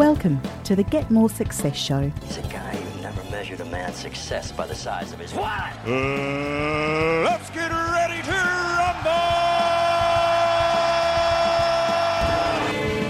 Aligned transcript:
Welcome 0.00 0.40
to 0.64 0.74
the 0.74 0.82
Get 0.82 1.10
More 1.10 1.28
Success 1.28 1.76
Show. 1.76 2.10
He's 2.24 2.38
a 2.38 2.42
guy 2.44 2.74
who 2.74 3.02
never 3.02 3.22
measured 3.30 3.60
a 3.60 3.66
man's 3.66 3.96
success 3.96 4.50
by 4.50 4.66
the 4.66 4.74
size 4.74 5.12
of 5.12 5.18
his 5.18 5.34
wallet. 5.34 5.74
Uh, 5.84 7.22
let's 7.22 7.50
get 7.50 7.70
ready 7.70 8.22
to 8.22 8.32
rumble! 8.32 9.10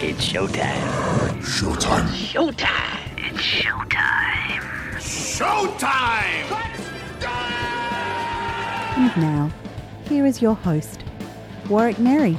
It's 0.03 0.27
showtime. 0.29 1.39
Showtime. 1.45 2.09
Showtime. 2.09 3.19
It's 3.19 3.39
showtime. 3.39 4.61
Showtime! 4.99 6.51
And 8.97 9.17
now, 9.17 9.49
here 10.09 10.27
is 10.27 10.43
your 10.43 10.57
host, 10.57 11.05
Warwick 11.69 12.01
Merry. 12.01 12.37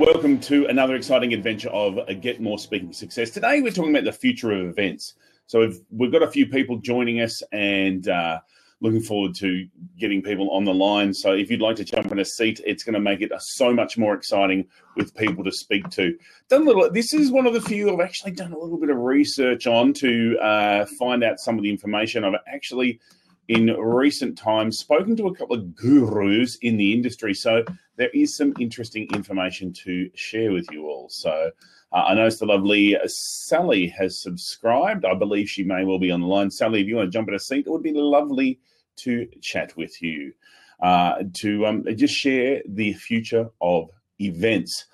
Welcome 0.00 0.40
to 0.40 0.64
another 0.64 0.94
exciting 0.94 1.34
adventure 1.34 1.68
of 1.68 1.98
Get 2.22 2.40
More 2.40 2.58
Speaking 2.58 2.90
Success. 2.90 3.28
Today 3.28 3.60
we're 3.60 3.70
talking 3.70 3.90
about 3.90 4.04
the 4.04 4.12
future 4.12 4.50
of 4.50 4.66
events. 4.66 5.12
So 5.46 5.60
we've, 5.60 5.78
we've 5.90 6.10
got 6.10 6.22
a 6.22 6.30
few 6.30 6.46
people 6.46 6.78
joining 6.78 7.20
us 7.20 7.42
and 7.52 8.08
uh, 8.08 8.40
looking 8.80 9.02
forward 9.02 9.34
to 9.40 9.66
getting 9.98 10.22
people 10.22 10.50
on 10.52 10.64
the 10.64 10.72
line. 10.72 11.12
So 11.12 11.32
if 11.32 11.50
you'd 11.50 11.60
like 11.60 11.76
to 11.76 11.84
jump 11.84 12.10
in 12.12 12.18
a 12.18 12.24
seat, 12.24 12.62
it's 12.64 12.82
going 12.82 12.94
to 12.94 12.98
make 12.98 13.20
it 13.20 13.30
so 13.40 13.74
much 13.74 13.98
more 13.98 14.14
exciting 14.14 14.66
with 14.96 15.14
people 15.14 15.44
to 15.44 15.52
speak 15.52 15.86
to. 15.90 16.16
Done 16.48 16.62
a 16.62 16.64
little. 16.64 16.90
This 16.90 17.12
is 17.12 17.30
one 17.30 17.46
of 17.46 17.52
the 17.52 17.60
few 17.60 17.92
I've 17.92 18.00
actually 18.00 18.32
done 18.32 18.54
a 18.54 18.58
little 18.58 18.80
bit 18.80 18.88
of 18.88 18.96
research 18.96 19.66
on 19.66 19.92
to 19.94 20.38
uh, 20.38 20.86
find 20.98 21.22
out 21.22 21.40
some 21.40 21.58
of 21.58 21.62
the 21.62 21.68
information. 21.68 22.24
I've 22.24 22.40
actually 22.46 23.00
in 23.50 23.66
recent 23.66 24.38
times 24.38 24.78
spoken 24.78 25.16
to 25.16 25.26
a 25.26 25.34
couple 25.34 25.56
of 25.56 25.74
gurus 25.74 26.54
in 26.62 26.76
the 26.76 26.92
industry. 26.92 27.34
So 27.34 27.64
there 27.96 28.10
is 28.14 28.36
some 28.36 28.54
interesting 28.60 29.08
information 29.12 29.72
to 29.84 30.08
share 30.14 30.52
with 30.52 30.70
you 30.70 30.86
all. 30.86 31.08
So 31.08 31.50
uh, 31.92 31.96
I 31.96 32.14
know 32.14 32.30
the 32.30 32.46
lovely 32.46 32.96
Sally 33.06 33.88
has 33.88 34.22
subscribed. 34.22 35.04
I 35.04 35.14
believe 35.14 35.50
she 35.50 35.64
may 35.64 35.84
well 35.84 35.98
be 35.98 36.12
on 36.12 36.20
the 36.20 36.28
line. 36.28 36.48
Sally, 36.48 36.80
if 36.80 36.86
you 36.86 36.94
want 36.94 37.08
to 37.08 37.18
jump 37.18 37.28
in 37.28 37.34
a 37.34 37.40
seat, 37.40 37.66
it 37.66 37.70
would 37.70 37.82
be 37.82 37.92
lovely 37.92 38.60
to 38.98 39.26
chat 39.42 39.76
with 39.76 40.00
you, 40.00 40.32
uh, 40.80 41.24
to 41.34 41.66
um, 41.66 41.84
just 41.96 42.14
share 42.14 42.62
the 42.68 42.92
future 42.92 43.50
of 43.60 43.90
events. 44.20 44.84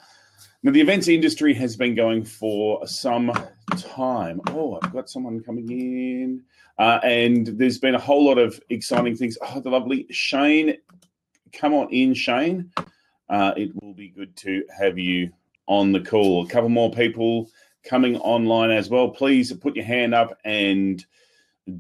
Now, 0.63 0.73
the 0.73 0.81
events 0.81 1.09
industry 1.09 1.55
has 1.55 1.77
been 1.77 1.95
going 1.95 2.25
for 2.25 2.87
some 2.87 3.33
time. 3.77 4.41
Oh, 4.49 4.79
I've 4.83 4.93
got 4.93 5.09
someone 5.09 5.43
coming 5.43 5.71
in. 5.71 6.43
Uh, 6.79 6.99
and 7.03 7.47
there's 7.47 7.79
been 7.79 7.95
a 7.95 8.01
whole 8.01 8.25
lot 8.25 8.39
of 8.39 8.61
exciting 8.71 9.17
things. 9.17 9.39
Oh, 9.41 9.61
the 9.61 9.71
lovely 9.71 10.07
Shane. 10.11 10.77
Come 11.53 11.75
on 11.75 11.89
in, 11.91 12.15
Shane. 12.15 12.73
Uh, 13.29 13.53
it 13.57 13.71
will 13.83 13.95
be 13.95 14.09
good 14.09 14.37
to 14.37 14.65
have 14.77 14.99
you 14.99 15.31
on 15.67 15.93
the 15.93 16.01
call. 16.01 16.45
A 16.45 16.49
couple 16.49 16.69
more 16.69 16.91
people 16.91 17.51
coming 17.85 18.17
online 18.19 18.71
as 18.71 18.91
well. 18.91 19.09
Please 19.09 19.53
put 19.53 19.77
your 19.77 19.85
hand 19.85 20.15
up 20.15 20.39
and 20.45 21.05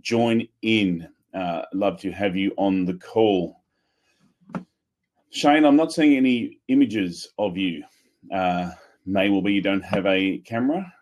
join 0.00 0.46
in. 0.62 1.08
Uh, 1.34 1.62
love 1.72 2.00
to 2.00 2.10
have 2.10 2.36
you 2.36 2.52
on 2.56 2.84
the 2.84 2.94
call. 2.94 3.62
Shane, 5.30 5.64
I'm 5.64 5.76
not 5.76 5.92
seeing 5.92 6.16
any 6.16 6.58
images 6.68 7.28
of 7.38 7.56
you. 7.56 7.84
Uh, 8.32 8.72
may 9.04 9.28
well 9.28 9.42
be 9.42 9.52
you 9.52 9.62
don't 9.62 9.84
have 9.84 10.06
a 10.06 10.38
camera. 10.38 10.92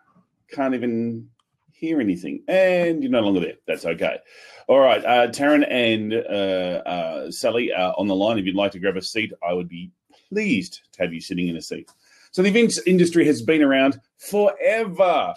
Can't 0.51 0.75
even 0.75 1.29
hear 1.73 1.99
anything. 1.99 2.43
And 2.47 3.03
you're 3.03 3.11
no 3.11 3.21
longer 3.21 3.39
there. 3.39 3.55
That's 3.67 3.85
okay. 3.85 4.19
All 4.67 4.79
right. 4.79 5.03
Uh, 5.03 5.27
Taryn 5.27 5.65
and 5.69 6.13
uh, 6.13 6.89
uh, 6.89 7.31
Sally 7.31 7.73
are 7.73 7.93
on 7.97 8.07
the 8.07 8.15
line. 8.15 8.37
If 8.37 8.45
you'd 8.45 8.55
like 8.55 8.71
to 8.71 8.79
grab 8.79 8.97
a 8.97 9.01
seat, 9.01 9.33
I 9.47 9.53
would 9.53 9.69
be 9.69 9.91
pleased 10.29 10.81
to 10.93 11.03
have 11.03 11.13
you 11.13 11.21
sitting 11.21 11.47
in 11.47 11.57
a 11.57 11.61
seat. 11.61 11.89
So 12.31 12.41
the 12.41 12.49
events 12.49 12.79
industry 12.85 13.25
has 13.27 13.41
been 13.41 13.61
around 13.61 13.99
forever. 14.17 15.33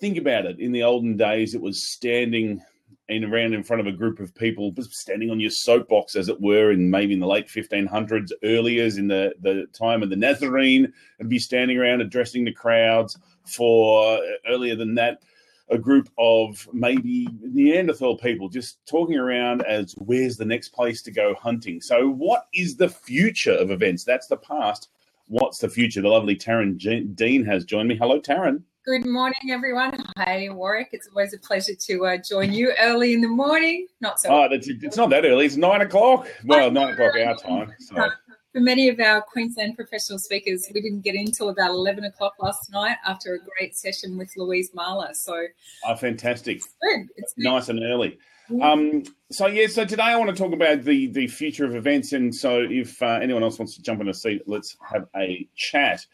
Think 0.00 0.18
about 0.18 0.46
it. 0.46 0.60
In 0.60 0.72
the 0.72 0.82
olden 0.82 1.16
days, 1.16 1.54
it 1.54 1.60
was 1.60 1.90
standing 1.90 2.62
in 3.08 3.24
around 3.24 3.54
in 3.54 3.62
front 3.62 3.80
of 3.80 3.86
a 3.86 3.96
group 3.96 4.20
of 4.20 4.34
people, 4.34 4.74
standing 4.82 5.30
on 5.30 5.40
your 5.40 5.50
soapbox, 5.50 6.14
as 6.14 6.28
it 6.28 6.40
were, 6.40 6.72
in 6.72 6.90
maybe 6.90 7.14
in 7.14 7.20
the 7.20 7.26
late 7.26 7.48
1500s, 7.48 8.30
earlier 8.42 8.84
in 8.84 9.08
the, 9.08 9.32
the 9.40 9.66
time 9.72 10.02
of 10.02 10.10
the 10.10 10.16
Nazarene, 10.16 10.92
and 11.18 11.28
be 11.28 11.38
standing 11.38 11.78
around 11.78 12.00
addressing 12.00 12.44
the 12.44 12.52
crowds. 12.52 13.18
For 13.46 14.18
uh, 14.18 14.20
earlier 14.46 14.76
than 14.76 14.94
that, 14.96 15.22
a 15.70 15.78
group 15.78 16.10
of 16.18 16.68
maybe 16.72 17.28
Neanderthal 17.40 18.18
people 18.18 18.48
just 18.48 18.78
talking 18.86 19.16
around 19.16 19.62
as 19.62 19.94
where's 19.98 20.36
the 20.36 20.44
next 20.44 20.70
place 20.70 21.02
to 21.02 21.10
go 21.10 21.34
hunting. 21.34 21.80
So, 21.80 22.08
what 22.08 22.46
is 22.52 22.76
the 22.76 22.88
future 22.88 23.54
of 23.54 23.70
events? 23.70 24.04
That's 24.04 24.26
the 24.26 24.36
past. 24.36 24.88
What's 25.26 25.58
the 25.58 25.68
future? 25.68 26.00
The 26.00 26.08
lovely 26.08 26.36
Taryn 26.36 27.14
Dean 27.14 27.44
has 27.44 27.64
joined 27.64 27.88
me. 27.88 27.96
Hello, 27.96 28.20
Taryn. 28.20 28.62
Good 28.88 29.04
morning, 29.04 29.50
everyone. 29.50 30.02
Hi, 30.16 30.48
Warwick. 30.50 30.88
It's 30.92 31.08
always 31.08 31.34
a 31.34 31.38
pleasure 31.38 31.74
to 31.74 32.06
uh, 32.06 32.16
join 32.26 32.54
you 32.54 32.72
early 32.80 33.12
in 33.12 33.20
the 33.20 33.28
morning. 33.28 33.86
Not 34.00 34.18
so. 34.18 34.30
Oh, 34.30 34.48
it's, 34.50 34.66
it's 34.66 34.96
not 34.96 35.10
that 35.10 35.26
early. 35.26 35.44
It's 35.44 35.58
nine 35.58 35.82
o'clock. 35.82 36.26
Well, 36.46 36.70
nine 36.70 36.94
o'clock 36.94 37.12
our 37.14 37.36
time. 37.36 37.74
So. 37.80 38.08
For 38.54 38.60
many 38.62 38.88
of 38.88 38.98
our 38.98 39.20
Queensland 39.20 39.76
professional 39.76 40.18
speakers, 40.18 40.70
we 40.72 40.80
didn't 40.80 41.02
get 41.02 41.16
in 41.16 41.26
until 41.26 41.50
about 41.50 41.72
11 41.72 42.04
o'clock 42.04 42.36
last 42.40 42.72
night 42.72 42.96
after 43.06 43.34
a 43.34 43.38
great 43.38 43.76
session 43.76 44.16
with 44.16 44.32
Louise 44.38 44.70
Marler. 44.70 45.14
So, 45.14 45.38
oh, 45.84 45.96
fantastic. 45.96 46.56
It's 46.56 46.68
good. 46.80 47.08
It's 47.16 47.34
good. 47.34 47.44
nice 47.44 47.68
and 47.68 47.82
early. 47.82 48.18
Um, 48.62 49.02
so 49.30 49.48
yeah, 49.48 49.66
so 49.66 49.84
today 49.84 50.04
I 50.04 50.16
want 50.16 50.34
to 50.34 50.42
talk 50.42 50.54
about 50.54 50.82
the 50.84 51.08
the 51.08 51.26
future 51.26 51.66
of 51.66 51.76
events, 51.76 52.14
and 52.14 52.34
so 52.34 52.66
if 52.66 53.02
uh, 53.02 53.18
anyone 53.20 53.42
else 53.42 53.58
wants 53.58 53.76
to 53.76 53.82
jump 53.82 54.00
in 54.00 54.08
a 54.08 54.14
seat, 54.14 54.44
let's 54.46 54.78
have 54.90 55.08
a 55.14 55.46
chat. 55.54 56.06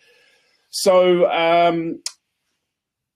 So 0.71 1.31
um, 1.31 2.01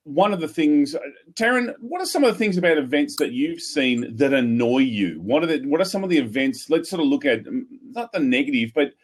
one 0.09 0.33
of 0.33 0.41
the 0.41 0.49
things, 0.49 0.95
uh, 0.95 1.01
Taryn, 1.35 1.75
what 1.81 2.01
are 2.01 2.07
some 2.07 2.25
of 2.25 2.33
the 2.33 2.39
things 2.39 2.57
about 2.57 2.79
events 2.79 3.17
that 3.17 3.33
you've 3.33 3.61
seen 3.61 4.17
that 4.17 4.33
annoy 4.33 4.79
you? 4.79 5.21
What 5.21 5.43
are 5.43 5.47
the 5.47 5.67
what 5.67 5.81
are 5.81 5.85
some 5.85 6.03
of 6.03 6.11
the 6.11 6.19
events? 6.19 6.71
Let's 6.71 6.89
sort 6.89 7.03
of 7.03 7.09
look 7.09 7.25
at 7.25 7.45
mm, 7.45 7.65
not 7.83 8.13
the 8.13 8.21
negative, 8.21 8.73
but 8.75 8.95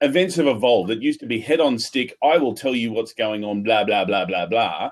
events 0.00 0.36
have 0.36 0.46
evolved. 0.46 0.90
It 0.90 1.02
used 1.02 1.20
to 1.20 1.26
be 1.26 1.40
head 1.40 1.60
on 1.60 1.78
stick. 1.78 2.16
I 2.22 2.38
will 2.38 2.54
tell 2.54 2.74
you 2.74 2.92
what's 2.92 3.12
going 3.12 3.44
on. 3.44 3.62
Blah 3.62 3.84
blah 3.84 4.04
blah 4.04 4.24
blah 4.26 4.46
blah. 4.46 4.90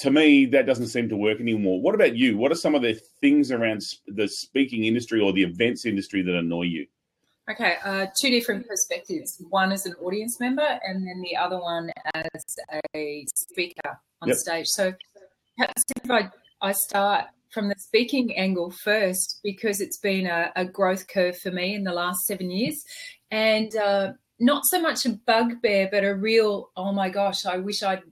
To 0.00 0.10
me, 0.10 0.46
that 0.46 0.66
doesn't 0.66 0.88
seem 0.88 1.08
to 1.10 1.16
work 1.16 1.40
anymore. 1.40 1.80
What 1.80 1.94
about 1.94 2.16
you? 2.16 2.36
What 2.36 2.50
are 2.50 2.56
some 2.56 2.74
of 2.74 2.82
the 2.82 2.98
things 3.20 3.52
around 3.52 3.82
the 4.06 4.26
speaking 4.28 4.84
industry 4.84 5.20
or 5.20 5.32
the 5.32 5.42
events 5.42 5.84
industry 5.84 6.22
that 6.22 6.34
annoy 6.34 6.62
you? 6.62 6.86
Okay, 7.50 7.76
uh, 7.84 8.06
two 8.20 8.30
different 8.30 8.68
perspectives. 8.68 9.42
One 9.48 9.72
as 9.72 9.84
an 9.84 9.94
audience 10.00 10.38
member, 10.38 10.78
and 10.84 11.06
then 11.06 11.20
the 11.20 11.36
other 11.36 11.58
one 11.58 11.90
as 12.14 12.56
a 12.94 13.26
speaker 13.34 13.98
on 14.22 14.28
yep. 14.28 14.36
stage. 14.36 14.66
So 14.68 14.94
perhaps 15.56 15.82
if 15.96 16.10
I, 16.10 16.30
I 16.62 16.72
start 16.72 17.24
from 17.50 17.68
the 17.68 17.74
speaking 17.78 18.36
angle 18.36 18.70
first, 18.70 19.40
because 19.42 19.80
it's 19.80 19.98
been 19.98 20.26
a, 20.26 20.52
a 20.54 20.64
growth 20.64 21.08
curve 21.08 21.36
for 21.38 21.50
me 21.50 21.74
in 21.74 21.82
the 21.82 21.92
last 21.92 22.24
seven 22.26 22.50
years. 22.50 22.84
And 23.32 23.74
uh, 23.74 24.12
not 24.38 24.64
so 24.66 24.80
much 24.80 25.04
a 25.04 25.10
bugbear, 25.10 25.88
but 25.90 26.04
a 26.04 26.14
real, 26.14 26.70
oh 26.76 26.92
my 26.92 27.08
gosh, 27.08 27.46
I 27.46 27.56
wish 27.56 27.82
I'd 27.82 28.02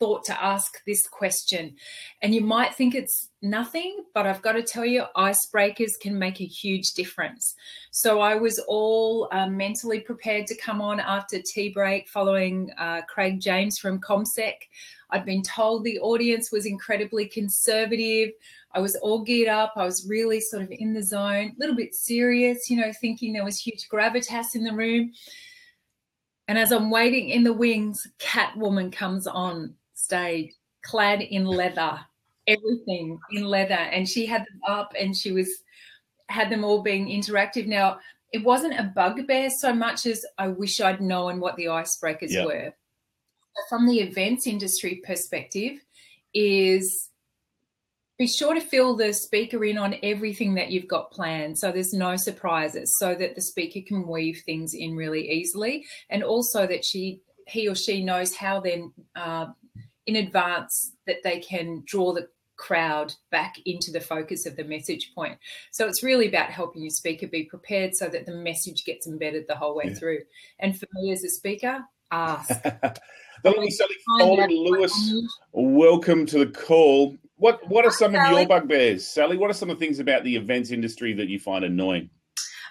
thought 0.00 0.24
to 0.24 0.42
ask 0.42 0.82
this 0.86 1.06
question. 1.06 1.76
And 2.22 2.34
you 2.34 2.40
might 2.40 2.74
think 2.74 2.94
it's 2.94 3.28
nothing, 3.42 4.04
but 4.14 4.26
I've 4.26 4.40
got 4.40 4.52
to 4.52 4.62
tell 4.62 4.84
you, 4.84 5.04
icebreakers 5.14 6.00
can 6.00 6.18
make 6.18 6.40
a 6.40 6.46
huge 6.46 6.94
difference. 6.94 7.54
So 7.90 8.20
I 8.20 8.34
was 8.34 8.58
all 8.66 9.28
uh, 9.30 9.46
mentally 9.46 10.00
prepared 10.00 10.46
to 10.48 10.56
come 10.56 10.80
on 10.80 11.00
after 11.00 11.40
tea 11.40 11.68
break 11.68 12.08
following 12.08 12.70
uh, 12.78 13.02
Craig 13.08 13.40
James 13.40 13.78
from 13.78 14.00
CommSec. 14.00 14.54
I'd 15.10 15.26
been 15.26 15.42
told 15.42 15.84
the 15.84 16.00
audience 16.00 16.50
was 16.50 16.64
incredibly 16.64 17.26
conservative. 17.26 18.30
I 18.72 18.80
was 18.80 18.96
all 18.96 19.22
geared 19.22 19.48
up. 19.48 19.74
I 19.76 19.84
was 19.84 20.06
really 20.08 20.40
sort 20.40 20.62
of 20.62 20.70
in 20.70 20.94
the 20.94 21.02
zone, 21.02 21.52
a 21.56 21.60
little 21.60 21.76
bit 21.76 21.94
serious, 21.94 22.70
you 22.70 22.80
know, 22.80 22.92
thinking 23.00 23.32
there 23.32 23.44
was 23.44 23.58
huge 23.58 23.88
gravitas 23.88 24.54
in 24.54 24.64
the 24.64 24.72
room. 24.72 25.12
And 26.48 26.58
as 26.58 26.72
I'm 26.72 26.90
waiting 26.90 27.28
in 27.28 27.44
the 27.44 27.52
wings, 27.52 28.06
Catwoman 28.18 28.92
comes 28.92 29.26
on 29.26 29.74
stage, 30.02 30.52
clad 30.82 31.20
in 31.20 31.44
leather, 31.44 32.00
everything 32.46 33.18
in 33.30 33.44
leather, 33.44 33.74
and 33.74 34.08
she 34.08 34.26
had 34.26 34.42
them 34.42 34.60
up, 34.66 34.94
and 34.98 35.16
she 35.16 35.32
was 35.32 35.48
had 36.28 36.50
them 36.50 36.64
all 36.64 36.82
being 36.82 37.06
interactive. 37.06 37.66
Now, 37.66 37.98
it 38.32 38.44
wasn't 38.44 38.78
a 38.78 38.92
bugbear 38.94 39.50
so 39.50 39.74
much 39.74 40.06
as 40.06 40.24
I 40.38 40.48
wish 40.48 40.80
I'd 40.80 41.00
known 41.00 41.40
what 41.40 41.56
the 41.56 41.66
icebreakers 41.66 42.44
were. 42.44 42.72
From 43.68 43.86
the 43.86 44.00
events 44.00 44.46
industry 44.46 45.02
perspective, 45.04 45.80
is 46.32 47.10
be 48.18 48.26
sure 48.26 48.54
to 48.54 48.60
fill 48.60 48.96
the 48.96 49.14
speaker 49.14 49.64
in 49.64 49.78
on 49.78 49.96
everything 50.02 50.54
that 50.54 50.70
you've 50.70 50.86
got 50.86 51.10
planned 51.10 51.58
so 51.58 51.72
there's 51.72 51.94
no 51.94 52.16
surprises 52.16 52.94
so 52.98 53.14
that 53.14 53.34
the 53.34 53.40
speaker 53.40 53.80
can 53.86 54.06
weave 54.06 54.42
things 54.44 54.74
in 54.74 54.94
really 54.94 55.26
easily 55.30 55.86
and 56.10 56.22
also 56.22 56.66
that 56.66 56.84
she 56.84 57.22
he 57.46 57.66
or 57.66 57.74
she 57.74 58.04
knows 58.04 58.34
how 58.34 58.60
then 58.60 58.92
uh, 59.16 59.46
in 60.10 60.16
advance 60.16 60.92
that 61.06 61.22
they 61.22 61.38
can 61.38 61.82
draw 61.86 62.12
the 62.12 62.28
crowd 62.56 63.14
back 63.30 63.54
into 63.64 63.90
the 63.90 64.00
focus 64.00 64.44
of 64.44 64.56
the 64.56 64.64
message 64.64 65.12
point. 65.14 65.38
So 65.70 65.86
it's 65.86 66.02
really 66.02 66.28
about 66.28 66.50
helping 66.50 66.82
your 66.82 66.90
speaker 66.90 67.26
be 67.26 67.44
prepared 67.44 67.94
so 67.94 68.08
that 68.08 68.26
the 68.26 68.34
message 68.34 68.84
gets 68.84 69.06
embedded 69.06 69.46
the 69.48 69.54
whole 69.54 69.76
way 69.76 69.84
yeah. 69.86 69.94
through. 69.94 70.18
And 70.58 70.78
for 70.78 70.86
me 70.94 71.12
as 71.12 71.24
a 71.24 71.28
speaker, 71.28 71.78
ask. 72.10 72.48
the 72.48 73.00
lovely 73.44 73.70
Sally 73.70 73.94
Find 74.18 74.20
Foley 74.20 74.42
out 74.42 74.50
Lewis, 74.50 75.14
welcome 75.52 76.26
to 76.26 76.40
the 76.40 76.50
call. 76.50 77.16
What 77.36 77.66
what 77.68 77.86
are 77.86 77.90
some 77.90 78.14
of 78.14 78.30
your 78.30 78.46
bugbears, 78.46 79.06
Sally? 79.06 79.38
What 79.38 79.48
are 79.48 79.54
some 79.54 79.70
of 79.70 79.78
the 79.78 79.84
things 79.84 80.00
about 80.00 80.24
the 80.24 80.36
events 80.36 80.72
industry 80.72 81.14
that 81.14 81.28
you 81.28 81.38
find 81.38 81.64
annoying? 81.64 82.10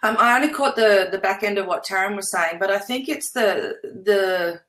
Um, 0.04 0.16
I 0.20 0.36
only 0.36 0.54
caught 0.54 0.76
the 0.76 1.08
the 1.12 1.18
back 1.18 1.42
end 1.42 1.58
of 1.58 1.66
what 1.66 1.86
Taryn 1.86 2.16
was 2.16 2.32
saying, 2.32 2.60
but 2.60 2.70
I 2.70 2.78
think 2.78 3.10
it's 3.10 3.32
the 3.32 3.78
the 3.82 4.62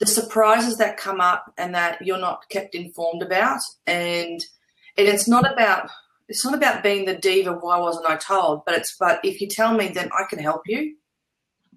the 0.00 0.06
surprises 0.06 0.76
that 0.78 0.96
come 0.96 1.20
up 1.20 1.52
and 1.56 1.74
that 1.74 2.04
you're 2.04 2.18
not 2.18 2.48
kept 2.50 2.74
informed 2.74 3.22
about, 3.22 3.60
and 3.86 4.40
and 4.96 5.08
it's 5.08 5.28
not 5.28 5.50
about 5.50 5.88
it's 6.28 6.44
not 6.44 6.54
about 6.54 6.82
being 6.82 7.04
the 7.04 7.14
diva. 7.14 7.52
Why 7.52 7.78
wasn't 7.78 8.06
I 8.06 8.16
told? 8.16 8.64
But 8.64 8.76
it's 8.76 8.96
but 8.98 9.20
if 9.24 9.40
you 9.40 9.48
tell 9.48 9.74
me, 9.74 9.88
then 9.88 10.10
I 10.18 10.24
can 10.28 10.38
help 10.38 10.62
you. 10.66 10.96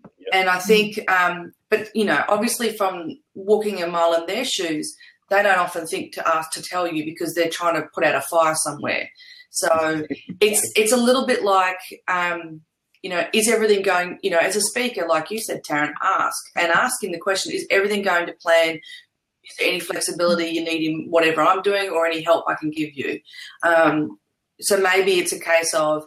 Yep. 0.03 0.29
And 0.33 0.49
I 0.49 0.59
think, 0.59 1.09
um, 1.11 1.53
but 1.69 1.89
you 1.95 2.05
know, 2.05 2.23
obviously 2.27 2.75
from 2.75 3.19
walking 3.33 3.81
a 3.81 3.87
mile 3.87 4.13
in 4.13 4.25
their 4.25 4.45
shoes, 4.45 4.95
they 5.29 5.43
don't 5.43 5.59
often 5.59 5.85
think 5.85 6.13
to 6.13 6.27
ask 6.27 6.51
to 6.51 6.61
tell 6.61 6.87
you 6.87 7.05
because 7.05 7.33
they're 7.33 7.49
trying 7.49 7.75
to 7.75 7.87
put 7.93 8.03
out 8.03 8.15
a 8.15 8.21
fire 8.21 8.55
somewhere. 8.55 9.09
So 9.49 10.05
it's 10.39 10.71
it's 10.75 10.91
a 10.91 10.97
little 10.97 11.25
bit 11.25 11.43
like 11.43 11.79
um, 12.07 12.61
you 13.03 13.09
know, 13.09 13.25
is 13.33 13.49
everything 13.49 13.83
going, 13.83 14.19
you 14.21 14.29
know, 14.29 14.39
as 14.39 14.55
a 14.55 14.61
speaker, 14.61 15.05
like 15.07 15.31
you 15.31 15.39
said, 15.39 15.61
Taryn, 15.63 15.93
ask 16.03 16.37
and 16.55 16.71
asking 16.71 17.11
the 17.11 17.19
question, 17.19 17.51
is 17.51 17.67
everything 17.69 18.01
going 18.01 18.25
to 18.25 18.33
plan? 18.33 18.75
Is 18.75 19.55
there 19.57 19.69
any 19.69 19.79
flexibility 19.79 20.47
you 20.47 20.63
need 20.63 20.89
in 20.89 21.07
whatever 21.09 21.41
I'm 21.41 21.61
doing 21.61 21.89
or 21.89 22.05
any 22.05 22.21
help 22.21 22.45
I 22.47 22.55
can 22.55 22.71
give 22.71 22.89
you? 22.93 23.19
Um, 23.63 24.19
so 24.59 24.77
maybe 24.77 25.19
it's 25.19 25.31
a 25.31 25.39
case 25.39 25.73
of, 25.73 26.03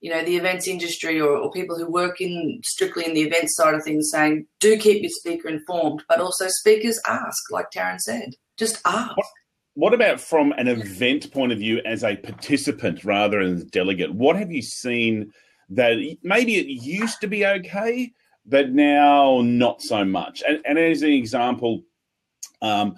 you 0.00 0.10
know, 0.10 0.22
the 0.22 0.36
events 0.36 0.68
industry 0.68 1.18
or, 1.20 1.30
or 1.36 1.50
people 1.50 1.78
who 1.78 1.90
work 1.90 2.20
in 2.20 2.60
strictly 2.62 3.06
in 3.06 3.14
the 3.14 3.22
events 3.22 3.56
side 3.56 3.74
of 3.74 3.82
things 3.82 4.10
saying, 4.12 4.46
do 4.60 4.76
keep 4.76 5.02
your 5.02 5.10
speaker 5.10 5.48
informed, 5.48 6.02
but 6.08 6.20
also 6.20 6.46
speakers 6.48 7.00
ask, 7.06 7.50
like 7.50 7.70
Taryn 7.74 7.98
said, 7.98 8.34
just 8.58 8.80
ask. 8.84 9.16
What 9.74 9.94
about 9.94 10.20
from 10.20 10.52
an 10.52 10.68
event 10.68 11.32
point 11.32 11.52
of 11.52 11.58
view 11.58 11.80
as 11.86 12.04
a 12.04 12.16
participant 12.16 13.04
rather 13.04 13.42
than 13.42 13.62
a 13.62 13.64
delegate? 13.64 14.14
What 14.14 14.36
have 14.36 14.52
you 14.52 14.62
seen 14.62 15.32
that 15.70 16.16
maybe 16.22 16.56
it 16.56 16.66
used 16.66 17.20
to 17.20 17.26
be 17.26 17.46
okay, 17.46 18.12
but 18.46 18.70
now 18.70 19.40
not 19.42 19.82
so 19.82 20.04
much? 20.04 20.42
And, 20.46 20.60
and 20.64 20.78
as 20.78 21.02
an 21.02 21.12
example, 21.12 21.82
um, 22.62 22.96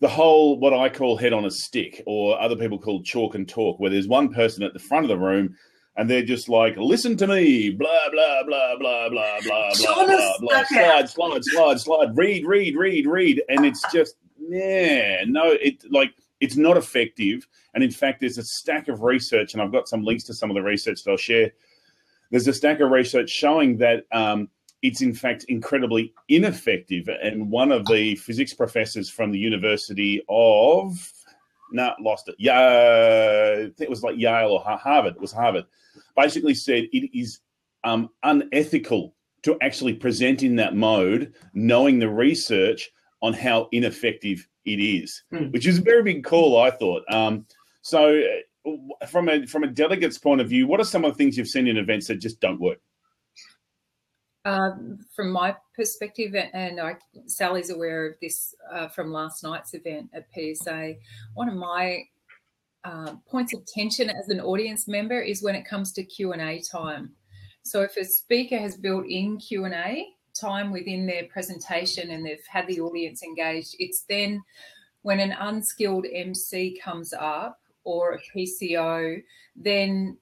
the 0.00 0.08
whole 0.08 0.58
what 0.58 0.72
I 0.72 0.88
call 0.88 1.16
head 1.16 1.32
on 1.32 1.44
a 1.44 1.50
stick, 1.50 2.02
or 2.06 2.40
other 2.40 2.56
people 2.56 2.78
call 2.78 3.02
chalk 3.02 3.34
and 3.34 3.48
talk, 3.48 3.80
where 3.80 3.90
there's 3.90 4.08
one 4.08 4.32
person 4.32 4.62
at 4.62 4.72
the 4.72 4.78
front 4.78 5.04
of 5.04 5.08
the 5.08 5.18
room 5.18 5.56
and 5.98 6.08
they're 6.08 6.22
just 6.22 6.48
like, 6.48 6.76
listen 6.76 7.16
to 7.16 7.26
me, 7.26 7.70
blah, 7.70 7.88
blah, 8.12 8.44
blah, 8.46 8.76
blah, 8.78 9.08
blah, 9.08 9.40
blah, 9.40 9.70
blah, 9.74 10.06
blah, 10.06 10.38
blah, 10.38 10.64
slide, 10.64 11.08
slide, 11.10 11.44
slide, 11.44 11.80
slide, 11.80 12.16
read, 12.16 12.46
read, 12.46 12.76
read, 12.76 13.06
read. 13.06 13.42
And 13.48 13.66
it's 13.66 13.84
just, 13.92 14.14
yeah, 14.38 15.24
no, 15.26 15.50
it 15.50 15.82
like 15.90 16.14
it's 16.40 16.56
not 16.56 16.76
effective. 16.76 17.48
And 17.74 17.82
in 17.82 17.90
fact, 17.90 18.20
there's 18.20 18.38
a 18.38 18.44
stack 18.44 18.86
of 18.86 19.02
research, 19.02 19.54
and 19.54 19.62
I've 19.62 19.72
got 19.72 19.88
some 19.88 20.04
links 20.04 20.22
to 20.24 20.34
some 20.34 20.50
of 20.50 20.54
the 20.54 20.62
research 20.62 21.02
that 21.02 21.10
I'll 21.10 21.16
share. 21.16 21.50
There's 22.30 22.48
a 22.48 22.52
stack 22.52 22.80
of 22.80 22.90
research 22.90 23.30
showing 23.30 23.78
that 23.78 24.04
um, 24.12 24.48
it's 24.82 25.00
in 25.00 25.14
fact 25.14 25.44
incredibly 25.44 26.12
ineffective. 26.28 27.08
And 27.08 27.50
one 27.50 27.72
of 27.72 27.86
the 27.86 28.16
physics 28.16 28.54
professors 28.54 29.08
from 29.08 29.30
the 29.32 29.38
University 29.38 30.22
of 30.28 31.12
no, 31.70 31.92
lost 32.00 32.28
it. 32.28 32.34
Yeah, 32.38 33.52
I 33.56 33.62
think 33.64 33.80
it 33.80 33.90
was 33.90 34.02
like 34.02 34.16
Yale 34.16 34.50
or 34.50 34.60
Harvard. 34.78 35.16
It 35.16 35.20
was 35.20 35.32
Harvard. 35.32 35.66
Basically 36.16 36.54
said 36.54 36.84
it 36.92 37.18
is 37.18 37.40
um, 37.84 38.08
unethical 38.22 39.14
to 39.42 39.56
actually 39.60 39.94
present 39.94 40.42
in 40.42 40.56
that 40.56 40.74
mode, 40.74 41.34
knowing 41.54 41.98
the 41.98 42.08
research 42.08 42.90
on 43.22 43.32
how 43.32 43.68
ineffective 43.72 44.46
it 44.64 44.80
is, 44.80 45.22
Hmm. 45.30 45.46
which 45.50 45.66
is 45.66 45.78
a 45.78 45.82
very 45.82 46.02
big 46.02 46.24
call, 46.24 46.60
I 46.60 46.70
thought. 46.70 47.02
Um, 47.12 47.46
so, 47.82 48.22
from 49.08 49.28
a 49.28 49.46
from 49.46 49.64
a 49.64 49.68
delegate's 49.68 50.18
point 50.18 50.40
of 50.40 50.48
view, 50.48 50.66
what 50.66 50.80
are 50.80 50.84
some 50.84 51.04
of 51.04 51.12
the 51.12 51.16
things 51.16 51.36
you've 51.36 51.48
seen 51.48 51.68
in 51.68 51.76
events 51.76 52.06
that 52.08 52.16
just 52.16 52.40
don't 52.40 52.60
work? 52.60 52.80
Um, 54.44 54.98
from 55.14 55.30
my 55.30 55.54
perspective, 55.74 56.34
and 56.34 56.80
I, 56.80 56.96
Sally's 57.26 57.70
aware 57.70 58.06
of 58.06 58.14
this 58.22 58.54
uh, 58.72 58.88
from 58.88 59.12
last 59.12 59.42
night's 59.42 59.74
event 59.74 60.10
at 60.14 60.26
PSA. 60.34 60.94
One 61.34 61.48
of 61.48 61.54
my 61.54 62.04
uh, 62.84 63.16
points 63.26 63.52
of 63.54 63.66
tension 63.66 64.08
as 64.08 64.28
an 64.28 64.40
audience 64.40 64.88
member 64.88 65.20
is 65.20 65.42
when 65.42 65.54
it 65.54 65.66
comes 65.66 65.92
to 65.92 66.02
Q 66.02 66.32
and 66.32 66.40
A 66.40 66.60
time. 66.60 67.10
So 67.62 67.82
if 67.82 67.96
a 67.96 68.04
speaker 68.04 68.58
has 68.58 68.76
built 68.76 69.04
in 69.06 69.36
Q 69.38 69.66
and 69.66 69.74
A 69.74 70.06
time 70.34 70.72
within 70.72 71.04
their 71.04 71.24
presentation 71.24 72.10
and 72.10 72.24
they've 72.24 72.46
had 72.48 72.66
the 72.66 72.80
audience 72.80 73.22
engaged, 73.22 73.76
it's 73.78 74.04
then 74.08 74.42
when 75.02 75.20
an 75.20 75.32
unskilled 75.32 76.06
MC 76.10 76.80
comes 76.82 77.12
up 77.12 77.60
or 77.88 78.12
a 78.12 78.38
PCO, 78.38 79.22
then 79.56 80.18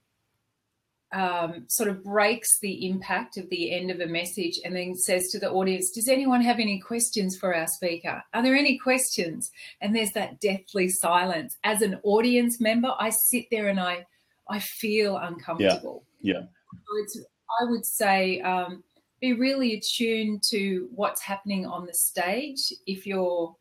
um, 1.13 1.65
sort 1.67 1.89
of 1.89 2.05
breaks 2.05 2.61
the 2.61 2.87
impact 2.89 3.37
of 3.37 3.49
the 3.51 3.73
end 3.73 3.91
of 3.91 4.01
a 4.01 4.07
message 4.07 4.61
and 4.65 4.75
then 4.77 4.95
says 4.95 5.29
to 5.31 5.41
the 5.41 5.51
audience, 5.51 5.91
Does 5.91 6.09
anyone 6.09 6.43
have 6.43 6.61
any 6.61 6.79
questions 6.79 7.37
for 7.37 7.55
our 7.55 7.67
speaker? 7.67 8.23
Are 8.35 8.43
there 8.43 8.55
any 8.55 8.79
questions? 8.79 9.51
And 9.81 9.95
there's 9.95 10.13
that 10.13 10.41
deathly 10.41 10.89
silence. 10.89 11.57
As 11.65 11.83
an 11.83 11.99
audience 12.05 12.61
member, 12.61 12.93
I 12.99 13.11
sit 13.11 13.47
there 13.51 13.69
and 13.69 13.81
I, 13.81 14.07
I 14.49 14.61
feel 14.61 15.17
uncomfortable. 15.17 16.05
Yeah. 16.21 16.43
So 16.73 17.03
it's, 17.03 17.21
I 17.61 17.65
would 17.65 17.85
say 17.85 18.41
um, 18.43 18.85
be 19.21 19.33
really 19.33 19.75
attuned 19.75 20.43
to 20.51 20.89
what's 20.95 21.23
happening 21.23 21.67
on 21.67 21.87
the 21.87 21.95
stage 21.95 22.73
if 22.87 23.07
you're 23.07 23.57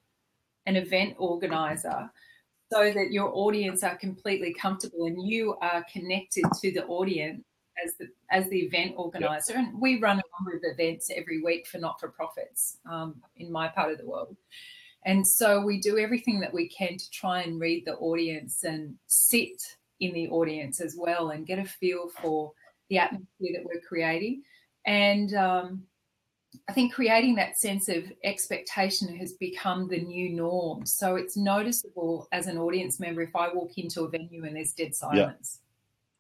an 0.68 0.76
event 0.76 1.16
organizer 1.18 2.12
so 2.72 2.92
that 2.92 3.12
your 3.12 3.32
audience 3.34 3.84
are 3.84 3.96
completely 3.96 4.54
comfortable 4.54 5.06
and 5.06 5.28
you 5.28 5.56
are 5.62 5.86
connected 5.92 6.46
to 6.62 6.72
the 6.72 6.86
audience 6.86 7.44
as 7.84 7.96
the 7.96 8.08
as 8.32 8.50
the 8.50 8.60
event 8.60 8.94
organizer. 8.98 9.54
And 9.56 9.80
we 9.80 10.00
run 10.00 10.20
a 10.20 10.24
number 10.40 10.58
of 10.58 10.64
events 10.64 11.12
every 11.14 11.42
week 11.42 11.68
for 11.68 11.78
not 11.78 12.00
for 12.00 12.10
profits 12.10 12.78
um, 12.90 13.22
in 13.38 13.52
my 13.52 13.68
part 13.68 13.92
of 13.92 13.98
the 13.98 14.06
world. 14.06 14.36
And 15.06 15.26
so 15.26 15.62
we 15.62 15.80
do 15.80 16.00
everything 16.00 16.40
that 16.40 16.54
we 16.54 16.68
can 16.68 16.98
to 16.98 17.10
try 17.12 17.42
and 17.42 17.60
read 17.60 17.84
the 17.86 17.96
audience 17.96 18.64
and 18.64 18.96
sit 19.06 19.62
in 20.00 20.14
the 20.14 20.28
audience 20.30 20.82
as 20.82 20.96
well 20.98 21.30
and 21.30 21.46
get 21.46 21.60
a 21.60 21.66
feel 21.66 22.10
for 22.22 22.52
the 22.90 22.98
atmosphere 22.98 23.52
that 23.54 23.66
we're 23.66 23.82
creating. 23.88 24.42
And 24.86 25.34
um, 25.36 25.84
I 26.68 26.74
think 26.74 26.94
creating 26.94 27.36
that 27.36 27.60
sense 27.60 27.90
of 27.90 28.12
expectation 28.24 29.16
has 29.18 29.34
become 29.34 29.88
the 29.88 30.02
new 30.02 30.30
norm. 30.32 30.86
So 30.86 31.16
it's 31.16 31.38
noticeable 31.38 32.28
as 32.32 32.48
an 32.48 32.58
audience 32.58 33.00
member 33.00 33.22
if 33.22 33.36
I 33.36 33.50
walk 33.54 33.78
into 33.78 34.02
a 34.02 34.10
venue 34.10 34.46
and 34.46 34.56
there's 34.56 34.74
dead 34.74 34.96
silence. 34.96 35.60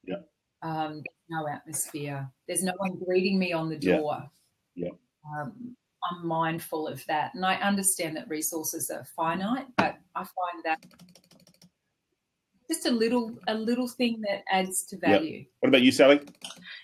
Yeah. 0.03 0.17
Um, 0.61 1.01
no 1.29 1.47
atmosphere. 1.47 2.29
There's 2.47 2.63
no 2.63 2.73
one 2.77 2.99
greeting 3.03 3.39
me 3.39 3.53
on 3.53 3.69
the 3.69 3.77
Yeah. 3.77 3.97
door. 3.97 4.29
Yeah. 4.75 4.89
Um, 5.35 5.75
I'm 6.11 6.27
mindful 6.27 6.87
of 6.87 7.03
that. 7.07 7.33
And 7.33 7.43
I 7.43 7.55
understand 7.55 8.15
that 8.15 8.29
resources 8.29 8.91
are 8.91 9.03
finite, 9.15 9.65
but 9.77 9.97
I 10.13 10.23
find 10.23 10.63
that 10.63 10.85
just 12.69 12.85
a 12.85 12.91
little 12.91 13.31
a 13.47 13.53
little 13.53 13.87
thing 13.87 14.21
that 14.21 14.43
adds 14.51 14.83
to 14.87 14.97
Yeah. 15.01 15.09
value. 15.17 15.45
What 15.59 15.69
about 15.69 15.81
you, 15.81 15.91
Sally? 15.91 16.19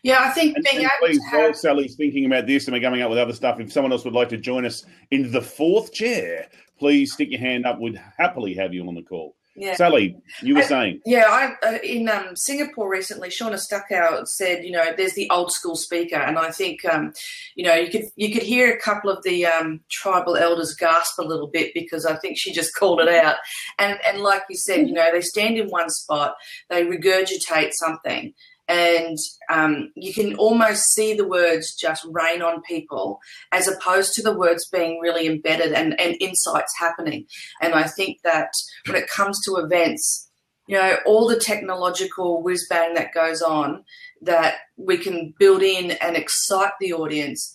Yeah, 0.03 0.19
I 0.21 0.29
think 0.31 0.55
And, 0.55 0.65
being 0.65 0.83
and 0.83 0.91
able 1.00 1.07
please, 1.07 1.17
to 1.19 1.35
while 1.38 1.45
have 1.47 1.57
Sally's 1.57 1.95
thinking 1.95 2.25
about 2.25 2.47
this 2.47 2.67
and 2.67 2.73
we're 2.75 2.81
coming 2.81 3.01
up 3.01 3.09
with 3.09 3.19
other 3.19 3.33
stuff, 3.33 3.59
if 3.59 3.71
someone 3.71 3.91
else 3.91 4.05
would 4.05 4.13
like 4.13 4.29
to 4.29 4.38
join 4.38 4.65
us 4.65 4.85
in 5.11 5.31
the 5.31 5.41
fourth 5.41 5.91
chair, 5.93 6.47
please 6.77 7.13
stick 7.13 7.29
your 7.31 7.39
hand 7.39 7.65
up. 7.65 7.79
We'd 7.79 8.00
happily 8.17 8.53
have 8.55 8.73
you 8.73 8.88
on 8.88 8.95
the 8.95 9.03
call. 9.03 9.35
Yeah. 9.62 9.75
Sally, 9.75 10.18
you 10.41 10.56
were 10.56 10.62
I- 10.62 10.65
saying. 10.65 11.01
Yeah, 11.06 11.25
I 11.30 11.53
uh, 11.68 11.77
in 11.84 12.10
um, 12.10 12.36
Singapore 12.36 12.89
recently, 12.89 13.30
Shauna 13.30 13.62
Stuckow 13.62 14.27
said, 14.27 14.65
you 14.65 14.72
know, 14.72 14.91
there's 14.98 15.13
the 15.13 15.30
old 15.30 15.51
school 15.51 15.75
speaker, 15.75 16.15
and 16.15 16.39
I 16.39 16.50
think, 16.50 16.84
um, 16.84 17.13
you 17.53 17.65
know, 17.65 17.75
you 17.75 17.91
could 17.91 18.06
you 18.15 18.34
could 18.34 18.41
hear 18.41 18.74
a 18.74 18.82
couple 18.82 19.12
of 19.12 19.22
the 19.22 19.46
um, 19.46 19.82
tribal 19.91 20.36
elders 20.36 20.74
gasp 20.74 21.20
a 21.20 21.24
little 21.24 21.46
bit 21.46 21.75
because 21.75 22.08
I 22.08 22.15
think 22.15 22.39
she 22.39 22.51
just 22.51 22.74
called 22.80 23.01
it 23.01 23.08
out, 23.08 23.36
and 23.77 24.00
and 24.08 24.22
like 24.22 24.41
you 24.50 24.58
said, 24.58 24.88
you 24.88 24.94
know, 24.94 25.12
they 25.12 25.22
stand 25.22 25.60
in 25.60 25.68
one 25.68 25.91
spot, 25.91 26.34
they 26.72 26.84
regurgitate 26.84 27.74
something, 27.74 28.34
and 28.71 29.17
um, 29.49 29.91
you 29.95 30.13
can 30.13 30.33
almost 30.35 30.93
see 30.93 31.13
the 31.13 31.27
words 31.27 31.75
just 31.75 32.07
rain 32.09 32.41
on 32.41 32.61
people 32.61 33.19
as 33.51 33.67
opposed 33.67 34.13
to 34.13 34.21
the 34.21 34.33
words 34.33 34.65
being 34.71 35.01
really 35.01 35.27
embedded 35.27 35.73
and, 35.73 35.99
and 35.99 36.15
insights 36.21 36.73
happening. 36.79 37.25
And 37.61 37.75
I 37.75 37.83
think 37.83 38.21
that 38.23 38.53
when 38.87 38.95
it 38.95 39.09
comes 39.09 39.43
to 39.43 39.57
events, 39.57 40.29
you 40.67 40.77
know, 40.77 40.95
all 41.05 41.27
the 41.27 41.39
technological 41.39 42.41
whiz 42.41 42.65
bang 42.69 42.93
that 42.93 43.13
goes 43.13 43.41
on 43.41 43.83
that 44.21 44.55
we 44.77 44.97
can 44.97 45.33
build 45.37 45.61
in 45.61 45.91
and 45.99 46.15
excite 46.15 46.71
the 46.79 46.93
audience. 46.93 47.53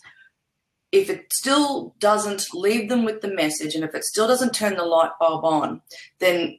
If 0.92 1.08
it 1.08 1.32
still 1.32 1.94
doesn't 1.99 2.52
leave 2.52 2.90
them 2.90 3.06
with 3.06 3.23
the 3.23 3.32
message 3.32 3.75
and 3.75 3.85
if 3.85 3.94
it 3.94 4.04
still 4.04 4.28
doesn't 4.28 4.54
turn 4.54 4.76
the 4.76 4.85
light 4.85 5.12
bulb 5.18 5.46
on, 5.46 5.80
then 6.18 6.58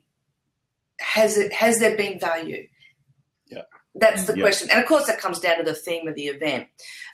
has 1.00 1.38
it 1.38 1.54
has 1.54 1.80
there 1.80 1.96
been 1.96 2.20
value? 2.20 2.68
That's 4.00 4.26
the 4.26 4.36
Yeah. 4.36 4.44
question. 4.44 4.70
And 4.70 4.80
of 4.80 4.88
course, 4.88 5.08
that 5.08 5.20
comes 5.20 5.40
down 5.40 5.58
to 5.58 5.64
the 5.64 5.74
theme 5.74 6.08
of 6.08 6.16
the 6.16 6.28
event. 6.28 6.68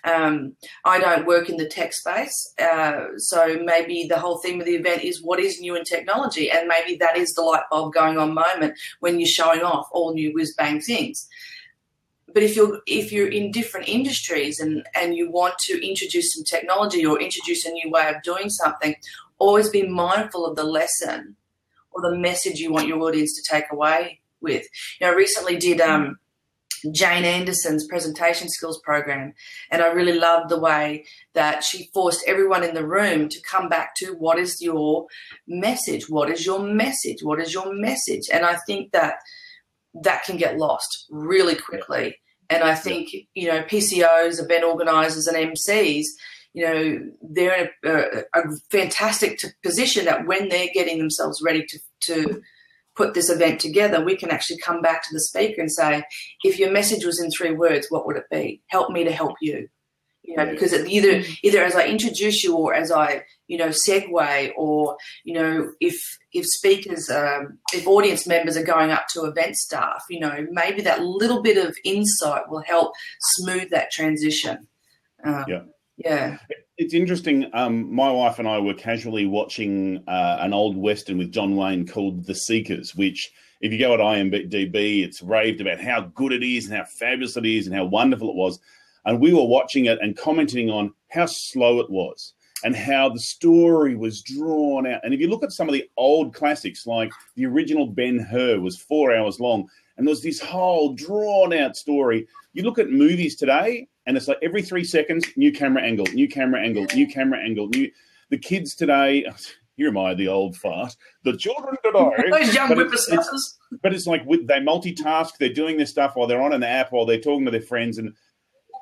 Um, 0.04 0.58
I 0.84 1.00
don't 1.00 1.26
work 1.26 1.50
in 1.50 1.58
the 1.58 1.68
tech 1.68 1.94
space. 1.94 2.54
Uh, 2.60 3.18
so 3.18 3.58
maybe 3.64 4.06
the 4.06 4.20
whole 4.20 4.38
theme 4.40 4.60
of 4.60 4.66
the 4.66 4.76
event 4.76 5.04
is 5.04 5.24
what 5.24 5.40
is 5.40 5.62
new 5.62 5.76
in 5.76 5.86
technology. 5.86 6.52
And 6.52 6.68
maybe 6.68 6.98
that 6.98 7.18
is 7.18 7.34
the 7.34 7.42
light 7.42 7.64
bulb 7.72 7.94
going 7.94 8.18
on 8.18 8.34
moment 8.34 8.78
when 9.00 9.20
you're 9.20 9.28
showing 9.28 9.62
off 9.62 9.88
all 9.94 10.14
new 10.14 10.34
whiz 10.34 10.54
bang 10.56 10.82
things. 10.82 11.28
But 12.34 12.44
if 12.44 12.56
you're 12.56 12.82
if 12.88 13.12
you're 13.12 13.30
in 13.30 13.52
different 13.52 13.88
industries 13.88 14.60
and, 14.60 14.84
and 14.96 15.16
you 15.16 15.30
want 15.30 15.54
to 15.66 15.88
introduce 15.88 16.34
some 16.34 16.44
technology 16.44 17.06
or 17.06 17.22
introduce 17.22 17.66
a 17.66 17.72
new 17.72 17.90
way 17.92 18.10
of 18.10 18.22
doing 18.24 18.50
something, 18.50 18.96
always 19.40 19.70
be 19.70 19.88
mindful 19.88 20.46
of 20.46 20.56
the 20.56 20.64
lesson 20.64 21.36
or 21.92 22.02
the 22.02 22.18
message 22.18 22.60
you 22.60 22.74
want 22.74 22.88
your 22.88 23.00
audience 23.02 23.36
to 23.36 23.44
take 23.54 23.72
away 23.72 24.20
with. 24.42 24.68
You 25.00 25.08
know, 25.08 25.14
I 25.14 25.16
recently 25.16 25.58
did 25.58 25.80
um, 25.80 26.18
Jane 26.92 27.26
Anderson's 27.26 27.88
presentation 27.88 28.50
skills 28.50 28.80
program, 28.84 29.34
and 29.72 29.82
I 29.82 29.88
really 29.88 30.18
loved 30.18 30.50
the 30.50 30.60
way 30.60 31.06
that 31.34 31.64
she 31.64 31.90
forced 31.94 32.24
everyone 32.28 32.64
in 32.64 32.74
the 32.74 32.86
room 32.86 33.30
to 33.30 33.42
come 33.42 33.70
back 33.70 33.96
to 33.98 34.14
what 34.14 34.40
is 34.40 34.62
your 34.62 35.08
message? 35.48 36.10
What 36.10 36.30
is 36.30 36.46
your 36.46 36.60
message? 36.60 37.24
What 37.24 37.40
is 37.40 37.54
your 37.54 37.74
message? 37.74 38.30
And 38.32 38.46
I 38.46 38.58
think 38.68 38.92
that 38.92 39.16
that 39.94 40.24
can 40.24 40.38
get 40.38 40.58
lost 40.58 41.06
really 41.10 41.56
quickly. 41.56 42.18
And 42.50 42.64
I 42.64 42.76
think, 42.76 43.10
you 43.34 43.48
know, 43.48 43.64
PCOs, 43.64 44.44
event 44.44 44.64
organizers, 44.64 45.28
and 45.28 45.56
MCs, 45.56 46.06
you 46.54 46.66
know, 46.66 47.00
they're 47.22 47.56
in 47.56 47.70
a, 47.84 47.90
a, 47.90 48.42
a 48.42 48.44
fantastic 48.70 49.40
t- 49.40 49.48
position 49.64 50.06
that 50.06 50.28
when 50.28 50.50
they're 50.50 50.70
getting 50.74 51.00
themselves 51.00 51.42
ready 51.44 51.66
to, 51.68 51.80
to 52.02 52.42
put 52.96 53.14
this 53.14 53.30
event 53.30 53.60
together, 53.60 54.04
we 54.04 54.16
can 54.16 54.30
actually 54.30 54.60
come 54.60 54.82
back 54.82 55.04
to 55.04 55.14
the 55.14 55.20
speaker 55.20 55.62
and 55.62 55.72
say, 55.72 56.04
if 56.44 56.60
your 56.60 56.72
message 56.72 57.06
was 57.06 57.20
in 57.20 57.32
three 57.32 57.52
words, 57.52 57.88
what 57.90 58.06
would 58.06 58.18
it 58.18 58.30
be? 58.30 58.62
Help 58.68 58.92
me 58.92 59.04
to 59.04 59.12
help 59.12 59.36
you. 59.42 59.68
You 60.26 60.38
know, 60.38 60.46
because 60.46 60.74
either 60.74 61.22
either 61.44 61.62
as 61.66 61.76
I 61.76 61.86
introduce 61.86 62.46
you 62.46 62.56
or 62.56 62.74
as 62.74 62.92
I, 62.94 63.26
you 63.48 63.58
know, 63.58 63.68
segue 63.68 64.52
or, 64.56 64.96
you 65.26 65.34
know, 65.34 65.74
if 65.82 66.18
if 66.32 66.46
speakers 66.46 67.10
um, 67.10 67.60
if 67.74 67.86
audience 67.86 68.26
members 68.26 68.56
are 68.56 68.64
going 68.64 68.92
up 68.92 69.08
to 69.10 69.26
event 69.26 69.58
staff, 69.58 70.06
you 70.10 70.22
know, 70.22 70.48
maybe 70.50 70.82
that 70.84 71.04
little 71.04 71.42
bit 71.42 71.58
of 71.58 71.76
insight 71.84 72.50
will 72.50 72.64
help 72.64 72.94
smooth 73.20 73.70
that 73.72 73.92
transition. 73.92 74.70
Um, 75.26 75.44
Yeah. 75.46 75.64
Yeah. 75.98 76.38
It's 76.78 76.94
interesting. 76.94 77.50
Um, 77.54 77.94
my 77.94 78.12
wife 78.12 78.40
and 78.40 78.48
I 78.48 78.60
were 78.60 78.74
casually 78.74 79.26
watching 79.26 80.04
uh, 80.08 80.38
an 80.40 80.54
old 80.54 80.76
western 80.76 81.18
with 81.18 81.32
John 81.32 81.56
Wayne 81.56 81.88
called 81.88 82.26
The 82.26 82.34
Seekers, 82.34 82.96
which, 82.96 83.32
if 83.62 83.72
you 83.72 83.80
go 83.80 83.94
at 83.94 84.00
IMDb, 84.00 85.04
it's 85.04 85.22
raved 85.22 85.62
about 85.62 85.80
how 85.80 86.02
good 86.16 86.34
it 86.34 86.44
is 86.44 86.66
and 86.66 86.76
how 86.76 86.86
fabulous 86.86 87.38
it 87.38 87.46
is 87.46 87.68
and 87.68 87.76
how 87.76 87.86
wonderful 87.86 88.30
it 88.30 88.36
was. 88.36 88.60
And 89.06 89.20
we 89.20 89.34
were 89.34 89.46
watching 89.46 89.86
it 89.86 90.00
and 90.02 90.18
commenting 90.18 90.70
on 90.70 90.94
how 91.10 91.28
slow 91.28 91.80
it 91.80 91.90
was 91.90 92.34
and 92.64 92.76
how 92.76 93.10
the 93.10 93.20
story 93.20 93.96
was 93.96 94.22
drawn 94.22 94.88
out. 94.88 95.02
And 95.04 95.14
if 95.14 95.20
you 95.20 95.30
look 95.30 95.44
at 95.44 95.52
some 95.52 95.68
of 95.68 95.74
the 95.74 95.88
old 95.98 96.34
classics, 96.34 96.88
like 96.88 97.12
the 97.36 97.46
original 97.46 97.86
Ben 97.86 98.18
Hur 98.18 98.60
was 98.60 98.82
four 98.82 99.16
hours 99.16 99.40
long, 99.40 99.68
and 99.98 100.08
there's 100.08 100.22
this 100.22 100.40
whole 100.40 100.94
drawn 100.94 101.54
out 101.54 101.76
story. 101.76 102.28
You 102.54 102.64
look 102.64 102.80
at 102.80 102.90
movies 102.90 103.36
today, 103.36 103.88
and 104.06 104.18
it's 104.18 104.28
like 104.28 104.38
every 104.42 104.62
three 104.62 104.84
seconds, 104.84 105.26
new 105.36 105.52
camera 105.52 105.82
angle, 105.84 106.06
new 106.14 106.28
camera 106.28 106.62
angle, 106.62 106.86
new 106.94 107.08
camera 107.08 107.40
angle, 107.40 107.68
new. 107.70 107.90
The 108.30 108.38
kids 108.38 108.74
today, 108.74 109.26
here 109.76 109.90
am 109.90 109.98
I, 109.98 110.14
the 110.16 110.28
old 110.28 110.56
fart. 110.56 110.96
The 111.24 111.38
children 111.38 111.76
today, 111.84 112.10
Those 112.32 112.54
young 112.56 112.70
but 112.70 112.80
it's- 112.80 113.08
it's- 113.08 113.28
whippersnappers. 113.28 113.60
but 113.84 113.94
it's 113.94 114.08
like 114.08 114.26
with, 114.26 114.48
they 114.48 114.60
multitask. 114.60 115.38
They're 115.38 115.54
doing 115.54 115.78
this 115.78 115.90
stuff 115.92 116.16
while 116.16 116.28
they're 116.28 116.42
on 116.42 116.54
an 116.54 116.64
app, 116.64 116.92
while 116.92 117.06
they're 117.06 117.20
talking 117.20 117.46
to 117.46 117.52
their 117.52 117.62
friends, 117.62 117.98
and 117.98 118.14